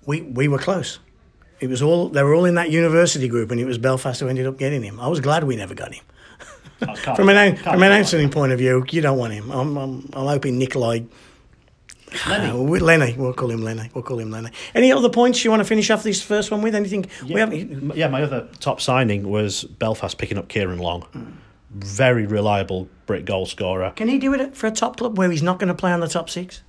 we 0.07 0.21
we 0.21 0.47
were 0.47 0.57
close. 0.59 0.97
It 1.59 1.67
was 1.69 1.81
all 1.81 2.09
they 2.09 2.21
were 2.23 2.33
all 2.35 2.45
in 2.45 2.55
that 2.55 2.69
university 2.71 3.27
group, 3.27 3.51
and 3.51 3.59
it 3.59 3.65
was 3.65 3.77
Belfast 3.77 4.19
who 4.19 4.27
ended 4.27 4.45
up 4.47 4.57
getting 4.57 4.83
him. 4.83 4.99
I 4.99 5.07
was 5.07 5.19
glad 5.19 5.43
we 5.43 5.55
never 5.55 5.73
got 5.73 5.93
him. 5.93 6.03
From 7.15 7.29
an 7.29 7.57
from 7.57 7.81
an 7.81 7.91
answering 7.91 8.29
point 8.29 8.51
of 8.51 8.59
view, 8.59 8.85
you 8.91 9.01
don't 9.01 9.17
want 9.17 9.33
him. 9.33 9.49
I'm 9.51 9.75
I'm, 9.77 10.09
I'm 10.13 10.27
hoping 10.27 10.57
Nikolai. 10.59 10.99
Lenny. 12.27 12.49
Uh, 12.51 12.57
we- 12.57 12.79
Lenny, 12.79 13.15
we'll 13.17 13.33
call 13.33 13.49
him 13.51 13.63
Lenny. 13.63 13.89
We'll 13.93 14.03
call 14.03 14.19
him 14.19 14.31
Lenny. 14.31 14.49
Any 14.73 14.91
other 14.93 15.09
points 15.09 15.43
you 15.43 15.49
want 15.51 15.59
to 15.59 15.65
finish 15.65 15.89
off 15.89 16.03
this 16.03 16.21
first 16.21 16.51
one 16.51 16.61
with? 16.61 16.73
Anything? 16.75 17.05
We 17.23 17.29
Yeah, 17.31 17.39
haven't. 17.39 17.95
yeah, 17.97 18.07
my 18.07 18.21
other 18.23 18.47
top 18.59 18.79
signing 18.79 19.27
was 19.29 19.63
Belfast 19.65 20.17
picking 20.17 20.37
up 20.37 20.47
Kieran 20.47 20.77
Long. 20.77 21.05
Very 21.71 22.25
reliable 22.25 22.87
Brit 23.07 23.25
goal 23.25 23.45
scorer. 23.45 23.91
Can 23.95 24.07
he 24.07 24.19
do 24.19 24.33
it 24.33 24.55
for 24.55 24.67
a 24.67 24.71
top 24.71 24.95
club 24.97 25.17
where 25.17 25.29
he's 25.29 25.43
not 25.43 25.59
going 25.59 25.67
to 25.67 25.73
play 25.73 25.91
on 25.91 25.99
the 25.99 26.07
top 26.07 26.29
six? 26.29 26.61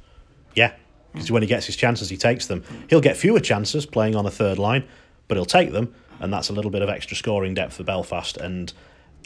Yeah, 0.57 0.73
because 1.13 1.31
when 1.31 1.43
he 1.43 1.49
gets 1.49 1.67
his 1.67 1.77
chances, 1.77 2.09
he 2.09 2.17
takes 2.17 2.47
them. 2.47 2.63
He'll 2.89 3.01
get 3.01 3.17
fewer 3.17 3.41
chances 3.41 3.87
playing 3.87 4.15
on 4.15 4.27
a 4.27 4.31
third 4.31 4.59
line, 4.59 4.85
but 5.27 5.37
he'll 5.37 5.47
take 5.47 5.73
them, 5.73 5.95
and 6.21 6.33
that's 6.33 6.49
a 6.49 6.53
little 6.53 6.71
bit 6.71 6.83
of 6.83 6.89
extra 6.89 7.17
scoring 7.17 7.55
depth 7.55 7.75
for 7.75 7.85
Belfast. 7.85 8.37
And 8.37 8.73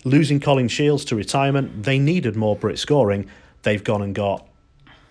losing 0.04 0.40
Colin 0.40 0.68
Shields 0.68 1.04
to 1.06 1.16
retirement, 1.16 1.84
they 1.84 1.98
needed 1.98 2.36
more 2.36 2.56
Brit 2.56 2.78
scoring. 2.78 3.28
They've 3.62 3.82
gone 3.82 4.02
and 4.02 4.14
got, 4.14 4.48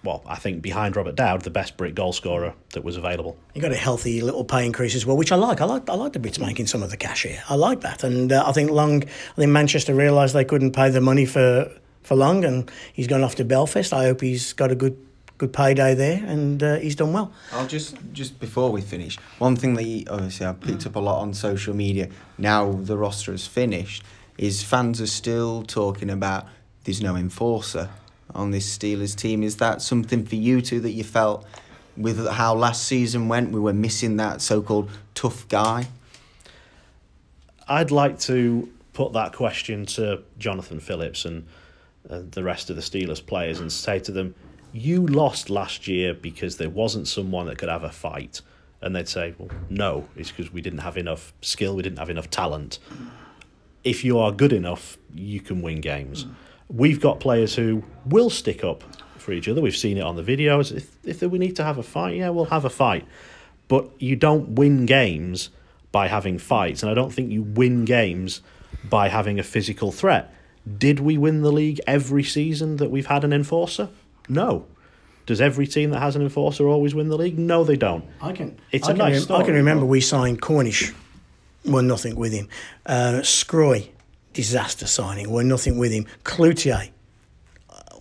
well, 0.04 0.24
I 0.26 0.36
think 0.36 0.62
behind 0.62 0.96
Robert 0.96 1.16
Dowd, 1.16 1.44
the 1.44 1.50
best 1.50 1.78
Brit 1.78 1.96
goal 1.96 2.14
scorer 2.14 2.54
that 2.74 2.84
was 2.84 2.98
available. 2.98 3.38
You 3.54 3.62
got 3.62 3.72
a 3.72 3.78
healthy 3.78 4.22
little 4.22 4.44
pay 4.44 4.66
increase 4.66 4.96
as 4.96 5.06
well, 5.06 5.18
which 5.18 5.32
I 5.32 5.36
like. 5.36 5.62
I 5.62 5.66
like. 5.66 5.90
I 5.90 5.94
like 5.94 6.14
the 6.14 6.20
Brits 6.20 6.40
making 6.40 6.68
some 6.68 6.84
of 6.84 6.90
the 6.90 6.98
cash 6.98 7.24
here. 7.24 7.44
I 7.48 7.56
like 7.56 7.82
that, 7.82 8.04
and 8.04 8.32
uh, 8.32 8.44
I 8.46 8.52
think 8.52 8.72
Long. 8.72 9.04
I 9.04 9.36
think 9.36 9.52
Manchester 9.52 9.94
realised 9.94 10.34
they 10.34 10.46
couldn't 10.46 10.72
pay 10.72 10.90
the 10.90 11.02
money 11.02 11.26
for 11.26 11.72
for 12.02 12.16
Long, 12.16 12.44
and 12.44 12.72
he's 12.94 13.08
gone 13.08 13.24
off 13.24 13.36
to 13.36 13.46
Belfast. 13.46 13.94
I 13.94 14.06
hope 14.06 14.22
he's 14.22 14.54
got 14.54 14.72
a 14.72 14.76
good 14.76 14.98
good 15.42 15.54
payday 15.54 15.96
there, 15.96 16.24
and 16.24 16.62
uh, 16.62 16.76
he's 16.76 16.96
done 16.96 17.14
well. 17.14 17.34
I'll 17.52 17.66
just 17.66 17.98
just 18.14 18.40
before 18.40 18.72
we 18.72 18.80
finish, 18.80 19.18
one 19.40 19.56
thing 19.56 19.74
that 19.74 19.84
you, 19.86 20.06
obviously 20.08 20.46
I 20.46 20.54
picked 20.54 20.86
up 20.86 20.96
a 20.96 21.00
lot 21.00 21.20
on 21.20 21.34
social 21.34 21.76
media. 21.76 22.10
Now 22.38 22.72
the 22.72 22.96
roster 22.96 23.34
is 23.34 23.48
finished, 23.48 24.04
is 24.38 24.62
fans 24.62 25.02
are 25.02 25.08
still 25.08 25.64
talking 25.64 26.12
about 26.12 26.46
there's 26.84 27.02
no 27.02 27.16
enforcer 27.16 27.90
on 28.36 28.52
this 28.52 28.78
Steelers 28.78 29.16
team. 29.16 29.42
Is 29.42 29.58
that 29.58 29.82
something 29.82 30.28
for 30.28 30.36
you 30.36 30.62
two 30.62 30.80
that 30.82 30.92
you 30.92 31.04
felt 31.04 31.44
with 31.98 32.28
how 32.28 32.54
last 32.54 32.84
season 32.84 33.28
went? 33.28 33.50
We 33.52 33.60
were 33.60 33.74
missing 33.74 34.18
that 34.18 34.42
so-called 34.42 34.92
tough 35.16 35.48
guy. 35.48 35.88
I'd 37.68 37.90
like 37.90 38.20
to 38.20 38.70
put 38.94 39.14
that 39.14 39.34
question 39.34 39.88
to 39.98 40.22
Jonathan 40.38 40.80
Phillips 40.80 41.26
and 41.26 41.48
uh, 42.08 42.22
the 42.30 42.44
rest 42.44 42.70
of 42.70 42.76
the 42.76 42.84
Steelers 42.84 43.26
players 43.26 43.60
and 43.60 43.72
say 43.72 43.98
to 43.98 44.12
them, 44.12 44.36
You 44.74 45.06
lost 45.06 45.50
last 45.50 45.88
year 45.88 46.14
because 46.14 46.58
there 46.58 46.70
wasn't 46.70 47.08
someone 47.08 47.48
that 47.48 47.58
could 47.58 47.70
have 47.70 47.84
a 47.84 47.92
fight. 47.92 48.42
And 48.82 48.96
they'd 48.96 49.08
say, 49.08 49.36
Well, 49.38 49.50
no, 49.70 50.08
it's 50.16 50.32
because 50.32 50.52
we 50.52 50.62
didn't 50.62 50.80
have 50.80 50.98
enough 50.98 51.34
skill, 51.42 51.76
we 51.76 51.84
didn't 51.84 52.00
have 52.00 52.10
enough 52.10 52.30
talent. 52.30 52.80
If 53.84 54.04
you 54.04 54.20
are 54.20 54.32
good 54.32 54.54
enough, 54.54 54.98
you 55.14 55.40
can 55.40 55.62
win 55.62 55.82
games. 55.82 56.26
We've 56.68 57.02
got 57.02 57.20
players 57.20 57.56
who 57.56 57.84
will 58.06 58.30
stick 58.30 58.64
up 58.64 58.84
for 59.18 59.34
each 59.34 59.48
other. 59.48 59.62
We've 59.62 59.76
seen 59.76 59.98
it 59.98 60.02
on 60.04 60.16
the 60.16 60.24
videos. 60.24 60.76
If, 60.76 60.98
if 61.06 61.22
we 61.22 61.38
need 61.40 61.56
to 61.58 61.64
have 61.64 61.78
a 61.78 61.84
fight, 61.84 62.18
yeah, 62.18 62.30
we'll 62.30 62.46
have 62.46 62.66
a 62.66 62.70
fight. 62.70 63.06
But 63.68 63.90
you 64.00 64.16
don't 64.16 64.50
win 64.50 64.86
games 64.86 65.50
by 65.92 66.08
having 66.08 66.38
fights, 66.38 66.84
and 66.84 66.90
I 66.90 66.94
don't 66.94 67.12
think 67.12 67.32
you 67.32 67.44
win 67.44 67.86
games 67.86 68.42
by 68.84 69.10
having 69.10 69.40
a 69.40 69.44
physical 69.44 69.92
threat. 69.92 70.34
Did 70.78 71.00
we 71.00 71.18
win 71.18 71.42
the 71.42 71.52
league 71.52 71.80
every 71.88 72.24
season 72.24 72.78
that 72.78 72.92
we've 72.92 73.08
had 73.08 73.24
an 73.24 73.34
enforcer? 73.34 73.90
No. 74.32 74.66
Does 75.26 75.40
every 75.42 75.68
team 75.68 75.92
that 75.92 76.00
has 76.00 76.16
an 76.16 76.22
enforcer 76.24 76.68
always 76.68 76.96
win 76.96 77.10
the 77.10 77.18
league? 77.18 77.38
No, 77.38 77.64
they 77.64 77.76
don't. 77.76 78.04
I 78.22 78.32
can. 78.32 78.58
It's 78.72 78.88
I 78.88 78.92
a 78.92 78.96
can 78.96 78.98
nice 79.12 79.30
rem- 79.30 79.42
I 79.42 79.44
can 79.44 79.54
remember 79.54 79.82
but- 79.82 79.88
we 79.88 80.02
signed 80.02 80.42
Cornish, 80.42 80.92
won 81.66 81.86
nothing 81.88 82.16
with 82.16 82.34
him. 82.34 82.48
Uh, 82.86 83.20
Scroy, 83.22 83.90
disaster 84.34 84.88
signing, 84.88 85.30
won 85.30 85.48
nothing 85.48 85.78
with 85.78 85.92
him. 85.92 86.06
Cloutier, 86.24 86.90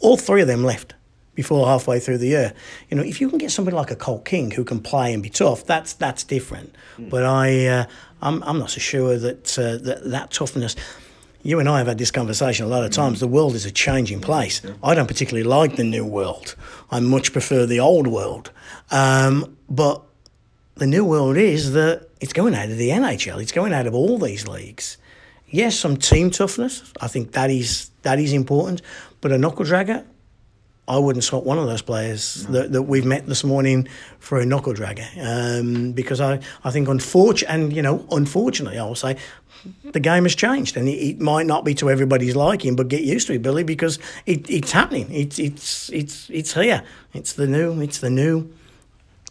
all 0.01 0.17
three 0.17 0.41
of 0.41 0.47
them 0.49 0.65
left 0.65 0.95
before 1.35 1.67
halfway 1.67 2.01
through 2.01 2.19
the 2.19 2.29
year. 2.29 2.55
You 2.89 2.97
know, 2.97 3.03
if 3.03 3.21
you 3.21 3.29
can 3.29 3.39
get 3.39 3.51
somebody 3.51 3.77
like 3.77 3.91
a 3.91 3.97
Colt 3.97 4.25
King 4.25 4.51
who 4.53 4.65
can 4.65 4.81
play 4.81 5.13
and 5.13 5.23
be 5.23 5.29
tough, 5.31 5.65
that's 5.67 5.93
that's 5.93 6.25
different. 6.25 6.75
But 6.99 7.25
I, 7.25 7.67
uh, 7.67 7.85
I'm 8.23 8.43
I'm 8.45 8.59
not 8.59 8.71
so 8.71 8.79
sure 8.81 9.19
that 9.19 9.59
uh, 9.59 9.77
that 9.85 10.11
that 10.11 10.31
toughness. 10.31 10.75
You 11.43 11.59
and 11.59 11.69
I 11.69 11.79
have 11.79 11.87
had 11.87 11.99
this 11.99 12.11
conversation 12.11 12.67
a 12.67 12.69
lot 12.69 12.85
of 12.85 12.91
times. 12.91 13.21
The 13.21 13.29
world 13.29 13.55
is 13.55 13.65
a 13.65 13.71
changing 13.71 14.21
place. 14.21 14.61
I 14.83 14.95
don't 14.95 15.07
particularly 15.07 15.49
like 15.49 15.77
the 15.77 15.85
new 15.85 16.05
world. 16.05 16.55
I 16.91 17.01
much 17.01 17.33
prefer 17.33 17.65
the 17.65 17.81
old 17.81 18.07
world. 18.07 18.51
Um, 18.91 19.57
but 19.69 20.03
the 20.75 20.87
new 20.87 21.05
world 21.05 21.37
is 21.37 21.73
that 21.73 22.09
it's 22.21 22.33
going 22.33 22.55
out 22.55 22.69
of 22.69 22.77
the 22.77 22.91
NHL. 22.91 23.41
It's 23.41 23.53
going 23.53 23.73
out 23.73 23.87
of 23.87 23.95
all 23.95 24.19
these 24.19 24.47
leagues. 24.47 24.99
Yes, 25.49 25.79
some 25.79 25.97
team 25.97 26.31
toughness. 26.31 26.93
I 27.01 27.09
think 27.09 27.33
that 27.33 27.51
is 27.51 27.91
that 28.03 28.19
is 28.19 28.33
important. 28.33 28.83
But 29.21 29.33
a 29.33 29.39
knuckle 29.39 29.65
dragger, 29.65 30.05
I 30.91 30.99
wouldn't 30.99 31.23
swap 31.23 31.45
one 31.45 31.57
of 31.57 31.67
those 31.67 31.83
players 31.83 32.47
that, 32.47 32.73
that 32.73 32.83
we've 32.83 33.05
met 33.05 33.25
this 33.25 33.45
morning 33.45 33.87
for 34.19 34.41
a 34.41 34.45
knuckle 34.45 34.75
dragger 34.75 35.07
um, 35.25 35.93
because 35.93 36.21
I, 36.21 36.41
I 36.65 36.73
think 36.73 36.89
unfortunately 36.89 37.55
and 37.55 37.73
you 37.73 37.81
know 37.81 38.05
unfortunately 38.11 38.77
I 38.77 38.85
will 38.85 38.97
say 38.97 39.17
the 39.85 40.01
game 40.01 40.25
has 40.25 40.35
changed 40.35 40.77
and 40.77 40.89
it, 40.89 40.97
it, 40.97 41.21
might 41.21 41.47
not 41.47 41.65
be 41.65 41.75
to 41.75 41.91
everybody's 41.91 42.35
liking 42.35 42.75
but 42.75 42.89
get 42.89 43.03
used 43.03 43.29
to 43.29 43.35
it 43.35 43.43
Billy 43.43 43.63
because 43.63 44.01
it, 44.27 44.51
it's 44.51 44.73
happening. 44.73 45.07
It's 45.13 45.39
it's 45.39 45.91
it's 45.91 46.29
it's 46.29 46.55
here. 46.55 46.83
It's 47.15 47.35
the 47.35 47.47
new 47.47 47.81
it's 47.81 48.01
the 48.01 48.11
new 48.11 48.53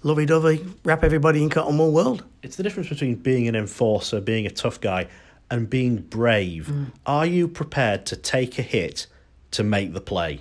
lovey 0.02 0.26
dovey 0.26 0.66
wrap 0.86 1.04
everybody 1.04 1.44
in 1.44 1.50
cotton 1.50 1.78
wool 1.78 1.92
world. 1.92 2.24
It's 2.42 2.56
the 2.56 2.64
difference 2.64 2.88
between 2.88 3.16
being 3.16 3.50
an 3.50 3.56
enforcer 3.58 4.22
being 4.22 4.46
a 4.46 4.52
tough 4.52 4.80
guy 4.80 5.08
and 5.52 5.70
being 5.70 5.98
brave. 5.98 6.68
Mm. 6.68 6.92
are 7.06 7.26
you 7.26 7.50
prepared 7.50 8.06
to 8.06 8.16
take 8.16 8.58
a 8.58 8.62
hit 8.62 9.08
to 9.52 9.62
make 9.62 9.92
the 9.92 10.02
play 10.02 10.40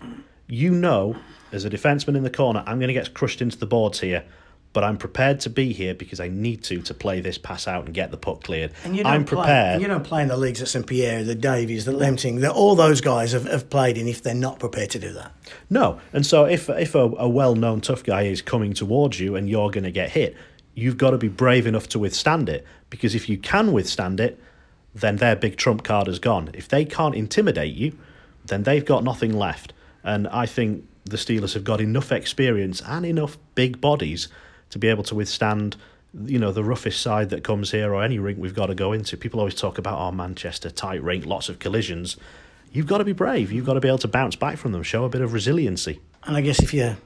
you 0.48 0.70
know, 0.70 1.16
as 1.52 1.64
a 1.64 1.70
defenseman 1.70 2.16
in 2.16 2.22
the 2.22 2.30
corner, 2.30 2.62
I'm 2.66 2.78
going 2.78 2.88
to 2.88 2.94
get 2.94 3.14
crushed 3.14 3.40
into 3.40 3.58
the 3.58 3.66
boards 3.66 4.00
here, 4.00 4.24
but 4.72 4.84
I'm 4.84 4.96
prepared 4.96 5.40
to 5.40 5.50
be 5.50 5.72
here 5.72 5.94
because 5.94 6.20
I 6.20 6.28
need 6.28 6.62
to 6.64 6.82
to 6.82 6.94
play 6.94 7.20
this 7.20 7.38
pass 7.38 7.66
out 7.66 7.86
and 7.86 7.94
get 7.94 8.10
the 8.10 8.16
puck 8.16 8.42
cleared. 8.42 8.72
And 8.84 8.96
you 8.96 9.04
I'm 9.04 9.24
prepared. 9.24 9.76
Play, 9.76 9.82
you 9.82 9.88
don't 9.88 10.04
play 10.04 10.22
in 10.22 10.28
the 10.28 10.36
leagues 10.36 10.60
at 10.60 10.68
St 10.68 10.86
Pierre, 10.86 11.24
the 11.24 11.34
Davies, 11.34 11.84
the 11.84 11.92
Lemting, 11.92 12.40
that 12.40 12.52
all 12.52 12.74
those 12.74 13.00
guys 13.00 13.32
have, 13.32 13.44
have 13.44 13.70
played 13.70 13.96
in 13.96 14.08
if 14.08 14.22
they're 14.22 14.34
not 14.34 14.58
prepared 14.58 14.90
to 14.90 14.98
do 14.98 15.12
that. 15.14 15.32
No, 15.70 16.00
and 16.12 16.26
so 16.26 16.44
if 16.44 16.68
if 16.68 16.94
a, 16.94 17.10
a 17.18 17.28
well-known 17.28 17.80
tough 17.80 18.04
guy 18.04 18.22
is 18.22 18.42
coming 18.42 18.72
towards 18.74 19.20
you 19.20 19.36
and 19.36 19.48
you're 19.48 19.70
going 19.70 19.84
to 19.84 19.90
get 19.90 20.10
hit, 20.10 20.36
you've 20.74 20.98
got 20.98 21.10
to 21.10 21.18
be 21.18 21.28
brave 21.28 21.66
enough 21.66 21.88
to 21.88 21.98
withstand 21.98 22.48
it 22.48 22.64
because 22.90 23.14
if 23.14 23.28
you 23.28 23.36
can 23.38 23.72
withstand 23.72 24.20
it, 24.20 24.40
then 24.94 25.16
their 25.16 25.36
big 25.36 25.56
trump 25.56 25.82
card 25.82 26.08
is 26.08 26.18
gone. 26.18 26.50
If 26.54 26.68
they 26.68 26.84
can't 26.84 27.14
intimidate 27.14 27.74
you, 27.74 27.98
then 28.46 28.62
they've 28.62 28.84
got 28.84 29.04
nothing 29.04 29.36
left. 29.36 29.72
And 30.04 30.28
I 30.28 30.46
think 30.46 30.86
the 31.04 31.16
Steelers 31.16 31.54
have 31.54 31.64
got 31.64 31.80
enough 31.80 32.12
experience 32.12 32.82
and 32.86 33.04
enough 33.04 33.38
big 33.54 33.80
bodies 33.80 34.28
to 34.70 34.78
be 34.78 34.88
able 34.88 35.04
to 35.04 35.14
withstand, 35.14 35.76
you 36.24 36.38
know, 36.38 36.52
the 36.52 36.64
roughest 36.64 37.00
side 37.00 37.30
that 37.30 37.42
comes 37.42 37.70
here 37.70 37.94
or 37.94 38.02
any 38.02 38.18
rink 38.18 38.38
we've 38.38 38.54
got 38.54 38.66
to 38.66 38.74
go 38.74 38.92
into. 38.92 39.16
People 39.16 39.40
always 39.40 39.54
talk 39.54 39.78
about 39.78 39.98
our 39.98 40.10
oh, 40.10 40.12
Manchester 40.12 40.70
tight 40.70 41.02
rink, 41.02 41.26
lots 41.26 41.48
of 41.48 41.58
collisions. 41.58 42.16
You've 42.72 42.86
got 42.86 42.98
to 42.98 43.04
be 43.04 43.12
brave. 43.12 43.50
You've 43.50 43.66
got 43.66 43.74
to 43.74 43.80
be 43.80 43.88
able 43.88 43.98
to 43.98 44.08
bounce 44.08 44.36
back 44.36 44.58
from 44.58 44.72
them, 44.72 44.82
show 44.82 45.04
a 45.04 45.08
bit 45.08 45.22
of 45.22 45.32
resiliency. 45.32 46.00
And 46.24 46.36
I 46.36 46.42
guess 46.42 46.60
if 46.60 46.74
you're 46.74 46.98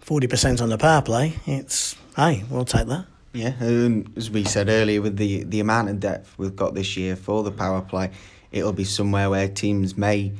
forty 0.00 0.26
percent 0.26 0.60
on 0.60 0.70
the 0.70 0.78
power 0.78 1.02
play, 1.02 1.34
it's 1.46 1.96
hey, 2.16 2.44
we'll 2.50 2.64
take 2.64 2.88
that. 2.88 3.06
Yeah, 3.32 3.54
and 3.60 4.12
as 4.16 4.30
we 4.30 4.44
said 4.44 4.68
earlier, 4.68 5.00
with 5.00 5.16
the 5.16 5.44
the 5.44 5.60
amount 5.60 5.90
of 5.90 6.00
depth 6.00 6.34
we've 6.36 6.56
got 6.56 6.74
this 6.74 6.96
year 6.96 7.14
for 7.14 7.44
the 7.44 7.52
power 7.52 7.80
play, 7.80 8.10
it'll 8.50 8.72
be 8.72 8.84
somewhere 8.84 9.30
where 9.30 9.48
teams 9.48 9.96
may 9.96 10.32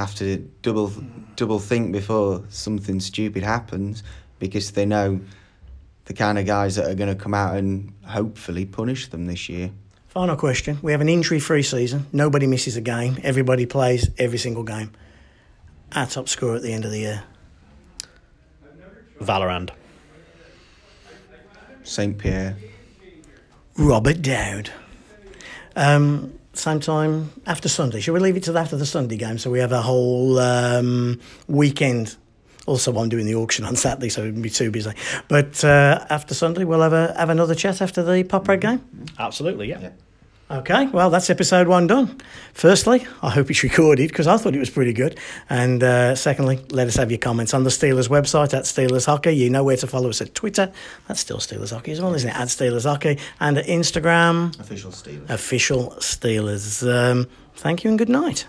have 0.00 0.14
to 0.16 0.38
double 0.62 0.92
double 1.36 1.58
think 1.58 1.92
before 1.92 2.42
something 2.48 3.00
stupid 3.00 3.42
happens 3.42 4.02
because 4.38 4.72
they 4.72 4.86
know 4.86 5.20
the 6.06 6.14
kind 6.14 6.38
of 6.38 6.46
guys 6.46 6.76
that 6.76 6.90
are 6.90 6.94
going 6.94 7.14
to 7.14 7.22
come 7.22 7.34
out 7.34 7.56
and 7.56 7.92
hopefully 8.04 8.64
punish 8.64 9.08
them 9.08 9.26
this 9.26 9.48
year. 9.48 9.70
Final 10.08 10.36
question. 10.36 10.78
We 10.82 10.92
have 10.92 11.00
an 11.00 11.08
injury 11.08 11.38
free 11.38 11.62
season. 11.62 12.06
Nobody 12.12 12.46
misses 12.46 12.76
a 12.76 12.80
game. 12.80 13.18
Everybody 13.22 13.66
plays 13.66 14.10
every 14.18 14.38
single 14.38 14.64
game. 14.64 14.90
Our 15.92 16.06
top 16.06 16.28
scorer 16.28 16.56
at 16.56 16.62
the 16.62 16.72
end 16.72 16.84
of 16.84 16.90
the 16.90 16.98
year. 16.98 17.22
Vallerand. 19.20 19.70
St. 21.84 22.16
Pierre. 22.16 22.56
Robert 23.76 24.22
Dowd. 24.22 24.70
Um, 25.76 26.39
same 26.60 26.80
time 26.80 27.30
after 27.46 27.68
Sunday. 27.68 28.00
Shall 28.00 28.14
we 28.14 28.20
leave 28.20 28.36
it 28.36 28.44
till 28.44 28.58
after 28.58 28.76
the 28.76 28.86
Sunday 28.86 29.16
game 29.16 29.38
so 29.38 29.50
we 29.50 29.58
have 29.58 29.72
a 29.72 29.82
whole 29.82 30.38
um, 30.38 31.20
weekend? 31.48 32.16
Also, 32.66 32.96
I'm 32.96 33.08
doing 33.08 33.26
the 33.26 33.34
auction 33.34 33.64
on 33.64 33.74
Saturday, 33.74 34.10
so 34.10 34.22
it 34.22 34.26
wouldn't 34.26 34.42
be 34.42 34.50
too 34.50 34.70
busy. 34.70 34.92
But 35.28 35.64
uh, 35.64 36.06
after 36.10 36.34
Sunday, 36.34 36.64
we'll 36.64 36.82
have 36.82 36.92
a 36.92 37.14
have 37.18 37.30
another 37.30 37.54
chat 37.54 37.80
after 37.80 38.02
the 38.02 38.22
pop 38.22 38.46
red 38.46 38.60
game. 38.60 38.80
Absolutely, 39.18 39.68
yeah. 39.68 39.80
yeah. 39.80 39.90
Okay, 40.50 40.86
well, 40.86 41.10
that's 41.10 41.30
episode 41.30 41.68
one 41.68 41.86
done. 41.86 42.20
Firstly, 42.54 43.06
I 43.22 43.30
hope 43.30 43.50
it's 43.52 43.62
recorded 43.62 44.08
because 44.08 44.26
I 44.26 44.36
thought 44.36 44.56
it 44.56 44.58
was 44.58 44.68
pretty 44.68 44.92
good. 44.92 45.16
And 45.48 45.80
uh, 45.80 46.16
secondly, 46.16 46.58
let 46.70 46.88
us 46.88 46.96
have 46.96 47.08
your 47.12 47.18
comments 47.18 47.54
on 47.54 47.62
the 47.62 47.70
Steelers 47.70 48.08
website 48.08 48.52
at 48.52 48.64
Steelers 48.64 49.06
Hockey. 49.06 49.30
You 49.30 49.48
know 49.48 49.62
where 49.62 49.76
to 49.76 49.86
follow 49.86 50.08
us 50.08 50.20
at 50.20 50.34
Twitter. 50.34 50.72
That's 51.06 51.20
still 51.20 51.38
Steelers 51.38 51.72
Hockey 51.72 51.92
as 51.92 52.00
well, 52.00 52.14
isn't 52.14 52.28
it? 52.28 52.34
At 52.34 52.48
Steelers 52.48 52.84
Hockey. 52.84 53.18
And 53.38 53.58
at 53.58 53.66
Instagram. 53.66 54.58
Official 54.58 54.90
Steelers. 54.90 55.30
Official 55.30 55.90
Steelers. 56.00 56.92
Um, 56.92 57.28
thank 57.54 57.84
you 57.84 57.90
and 57.90 57.98
good 57.98 58.08
night. 58.08 58.48